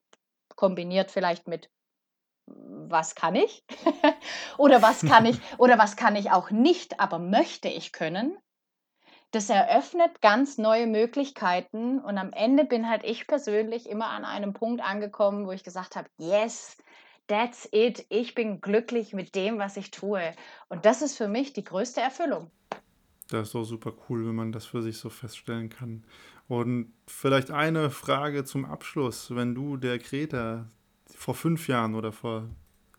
Kombiniert 0.55 1.11
vielleicht 1.11 1.47
mit 1.47 1.69
was 2.47 3.15
kann 3.15 3.35
ich? 3.35 3.65
oder 4.57 4.81
was 4.81 5.01
kann 5.01 5.25
ich 5.25 5.37
oder 5.57 5.77
was 5.77 5.95
kann 5.95 6.15
ich 6.15 6.31
auch 6.31 6.51
nicht, 6.51 6.99
aber 6.99 7.19
möchte 7.19 7.67
ich 7.67 7.91
können? 7.91 8.37
Das 9.31 9.49
eröffnet 9.49 10.21
ganz 10.21 10.57
neue 10.57 10.87
Möglichkeiten 10.87 11.99
und 11.99 12.17
am 12.17 12.31
Ende 12.31 12.63
bin 12.63 12.87
halt 12.87 13.03
ich 13.03 13.27
persönlich 13.27 13.89
immer 13.89 14.07
an 14.07 14.23
einem 14.23 14.53
Punkt 14.53 14.81
angekommen, 14.81 15.45
wo 15.45 15.51
ich 15.51 15.63
gesagt 15.63 15.95
habe, 15.97 16.07
yes, 16.17 16.77
that's 17.27 17.67
it, 17.71 18.05
ich 18.09 18.35
bin 18.35 18.61
glücklich 18.61 19.13
mit 19.13 19.35
dem, 19.35 19.57
was 19.57 19.75
ich 19.75 19.91
tue 19.91 20.33
und 20.69 20.85
das 20.85 21.01
ist 21.01 21.17
für 21.17 21.27
mich 21.27 21.51
die 21.51 21.63
größte 21.63 21.99
Erfüllung. 21.99 22.51
Das 23.29 23.49
ist 23.49 23.55
auch 23.55 23.63
super 23.63 23.93
cool, 24.09 24.27
wenn 24.27 24.35
man 24.35 24.51
das 24.51 24.65
für 24.65 24.81
sich 24.81 24.97
so 24.97 25.09
feststellen 25.09 25.69
kann. 25.69 26.03
Und 26.47 26.93
vielleicht 27.07 27.51
eine 27.51 27.89
Frage 27.89 28.43
zum 28.43 28.65
Abschluss. 28.65 29.33
Wenn 29.35 29.55
du 29.55 29.77
der 29.77 29.97
Kreta 29.99 30.69
vor 31.15 31.33
fünf 31.33 31.67
Jahren 31.67 31.95
oder 31.95 32.11
vor 32.11 32.47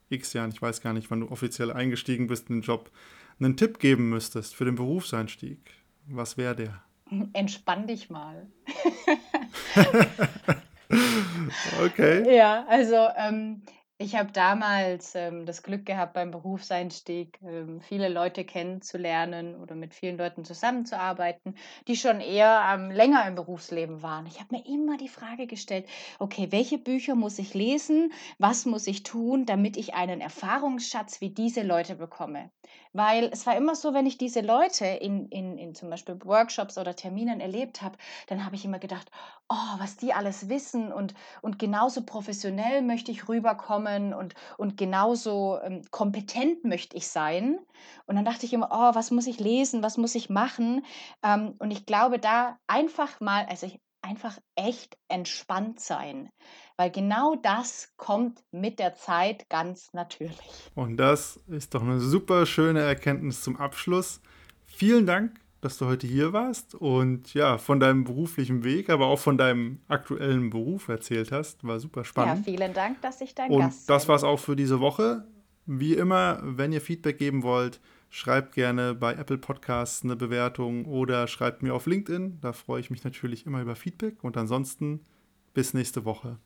x 0.09 0.33
Jahren, 0.33 0.51
ich 0.51 0.61
weiß 0.61 0.81
gar 0.81 0.93
nicht, 0.93 1.11
wann 1.11 1.21
du 1.21 1.31
offiziell 1.31 1.73
eingestiegen 1.73 2.27
bist 2.27 2.49
in 2.49 2.57
den 2.57 2.63
Job, 2.63 2.91
einen 3.39 3.57
Tipp 3.57 3.79
geben 3.79 4.09
müsstest 4.09 4.55
für 4.55 4.65
den 4.65 4.77
Berufseinstieg, 4.77 5.59
was 6.07 6.37
wäre 6.37 6.57
der? 6.57 6.83
Entspann 7.33 7.87
dich 7.87 8.11
mal. 8.11 8.47
okay. 11.85 12.37
Ja, 12.37 12.65
also 12.69 13.09
ähm, 13.17 13.63
ich 13.99 14.15
habe 14.15 14.31
damals 14.31 15.15
ähm, 15.15 15.47
das 15.47 15.63
Glück 15.63 15.87
gehabt, 15.87 16.13
beim 16.13 16.31
Berufseinstieg 16.31 17.39
ähm, 17.43 17.81
viele 17.81 18.11
Leute 18.11 18.45
kennenzulernen 18.45 19.57
oder 19.57 19.75
mit 19.75 19.95
vielen 19.95 20.19
Leuten 20.19 20.45
zusammenzuarbeiten, 20.45 21.55
die 21.89 21.97
schon 21.97 22.21
eher 22.21 22.63
ähm, 22.75 22.91
länger 22.91 23.27
im 23.27 23.37
Berufsleben 23.37 24.03
waren. 24.03 24.27
Ich 24.27 24.39
habe 24.39 24.55
mir 24.55 24.67
immer 24.67 24.99
die 24.99 25.09
Frage 25.09 25.47
gestellt, 25.47 25.87
okay, 26.19 26.49
welche 26.51 26.77
Bücher 26.77 27.15
muss 27.15 27.39
ich 27.39 27.55
lesen? 27.55 28.13
Was 28.39 28.67
muss 28.67 28.87
ich 28.87 29.03
tun, 29.03 29.47
damit 29.47 29.79
ich 29.79 29.95
einen 29.95 30.21
Erfahrungsschatz 30.21 31.23
wie 31.23 31.31
diese 31.31 31.63
Leute 31.63 31.95
bekomme? 31.95 32.51
Weil 32.93 33.31
es 33.33 33.47
war 33.47 33.57
immer 33.57 33.75
so, 33.75 33.95
wenn 33.95 34.07
ich 34.07 34.19
diese 34.19 34.43
Leute 34.43 34.85
in, 34.85 35.29
in, 35.29 35.57
in 35.57 35.75
zum 35.75 35.89
Beispiel 35.89 36.19
Workshops 36.23 36.77
oder 36.77 36.97
Terminen 36.97 37.41
erlebt 37.41 37.81
habe, 37.81 37.97
dann 38.27 38.45
habe 38.45 38.57
ich 38.57 38.65
immer 38.65 38.79
gedacht, 38.79 39.11
oh, 39.49 39.79
was 39.79 39.97
die 39.97 40.13
alles 40.13 40.51
wissen 40.51 40.93
und, 40.93 41.15
und 41.41 41.59
genauso 41.59 42.05
professionell 42.05 42.83
möchte 42.83 43.11
ich 43.11 43.29
rüberkommen 43.29 43.86
und, 43.87 44.35
und 44.59 44.77
genauso 44.77 45.59
ähm, 45.63 45.83
kompetent 45.91 46.65
möchte 46.65 46.97
ich 46.97 47.09
sein. 47.09 47.59
Und 48.07 48.17
dann 48.17 48.25
dachte 48.25 48.47
ich 48.47 48.53
immer, 48.53 48.69
oh, 48.71 48.95
was 48.95 49.11
muss 49.11 49.27
ich 49.27 49.39
lesen, 49.41 49.83
was 49.83 49.97
muss 49.97 50.15
ich 50.15 50.31
machen? 50.31 50.85
Ähm, 51.23 51.55
und 51.59 51.71
ich 51.71 51.87
glaube, 51.87 52.19
da 52.19 52.59
einfach 52.67 53.21
mal, 53.21 53.47
also 53.47 53.67
ich, 53.67 53.81
einfach 54.03 54.39
echt 54.55 54.97
entspannt 55.09 55.81
sein, 55.81 56.31
weil 56.77 56.91
genau 56.91 57.35
das 57.35 57.93
kommt 57.97 58.41
mit 58.53 58.79
der 58.79 58.95
Zeit 58.95 59.49
ganz 59.49 59.93
natürlich. 59.93 60.71
Und 60.75 60.97
das 60.97 61.41
ist 61.49 61.75
doch 61.75 61.83
eine 61.83 61.99
super 61.99 62.47
schöne 62.47 62.81
Erkenntnis 62.81 63.43
zum 63.43 63.57
Abschluss. 63.57 64.21
Vielen 64.65 65.07
Dank 65.07 65.41
dass 65.67 65.79
du 65.79 65.87
heute 65.87 66.07
hier 66.07 66.33
warst 66.33 66.77
und 66.77 67.35
ja, 67.35 67.59
von 67.59 67.81
deinem 67.81 68.05
beruflichen 68.05 68.63
Weg, 68.63 68.89
aber 68.89 69.07
auch 69.07 69.19
von 69.19 69.37
deinem 69.37 69.81
aktuellen 69.89 70.49
Beruf 70.49 70.87
erzählt 70.87 71.33
hast. 71.33 71.65
War 71.65 71.81
super 71.81 72.05
spannend. 72.05 72.47
Ja, 72.47 72.53
vielen 72.53 72.73
Dank, 72.73 73.03
dass 73.03 73.21
ich 73.21 73.35
dein 73.35 73.51
und 73.51 73.59
Gast 73.59 73.87
bin. 73.87 73.93
Und 73.93 73.97
das 73.97 74.09
war 74.09 74.15
es 74.15 74.23
auch 74.23 74.39
für 74.39 74.55
diese 74.55 74.79
Woche. 74.79 75.27
Wie 75.67 75.95
immer, 75.95 76.39
wenn 76.45 76.71
ihr 76.71 76.81
Feedback 76.81 77.19
geben 77.19 77.43
wollt, 77.43 77.81
schreibt 78.11 78.55
gerne 78.55 78.95
bei 78.95 79.15
Apple 79.15 79.39
Podcasts 79.39 80.05
eine 80.05 80.15
Bewertung 80.15 80.85
oder 80.85 81.27
schreibt 81.27 81.65
mir 81.65 81.75
auf 81.75 81.87
LinkedIn. 81.87 82.39
Da 82.41 82.53
freue 82.53 82.79
ich 82.79 82.91
mich 82.91 83.03
natürlich 83.03 83.45
immer 83.45 83.61
über 83.61 83.75
Feedback. 83.75 84.23
Und 84.23 84.37
ansonsten 84.37 85.01
bis 85.53 85.75
nächste 85.75 86.05
Woche. 86.05 86.39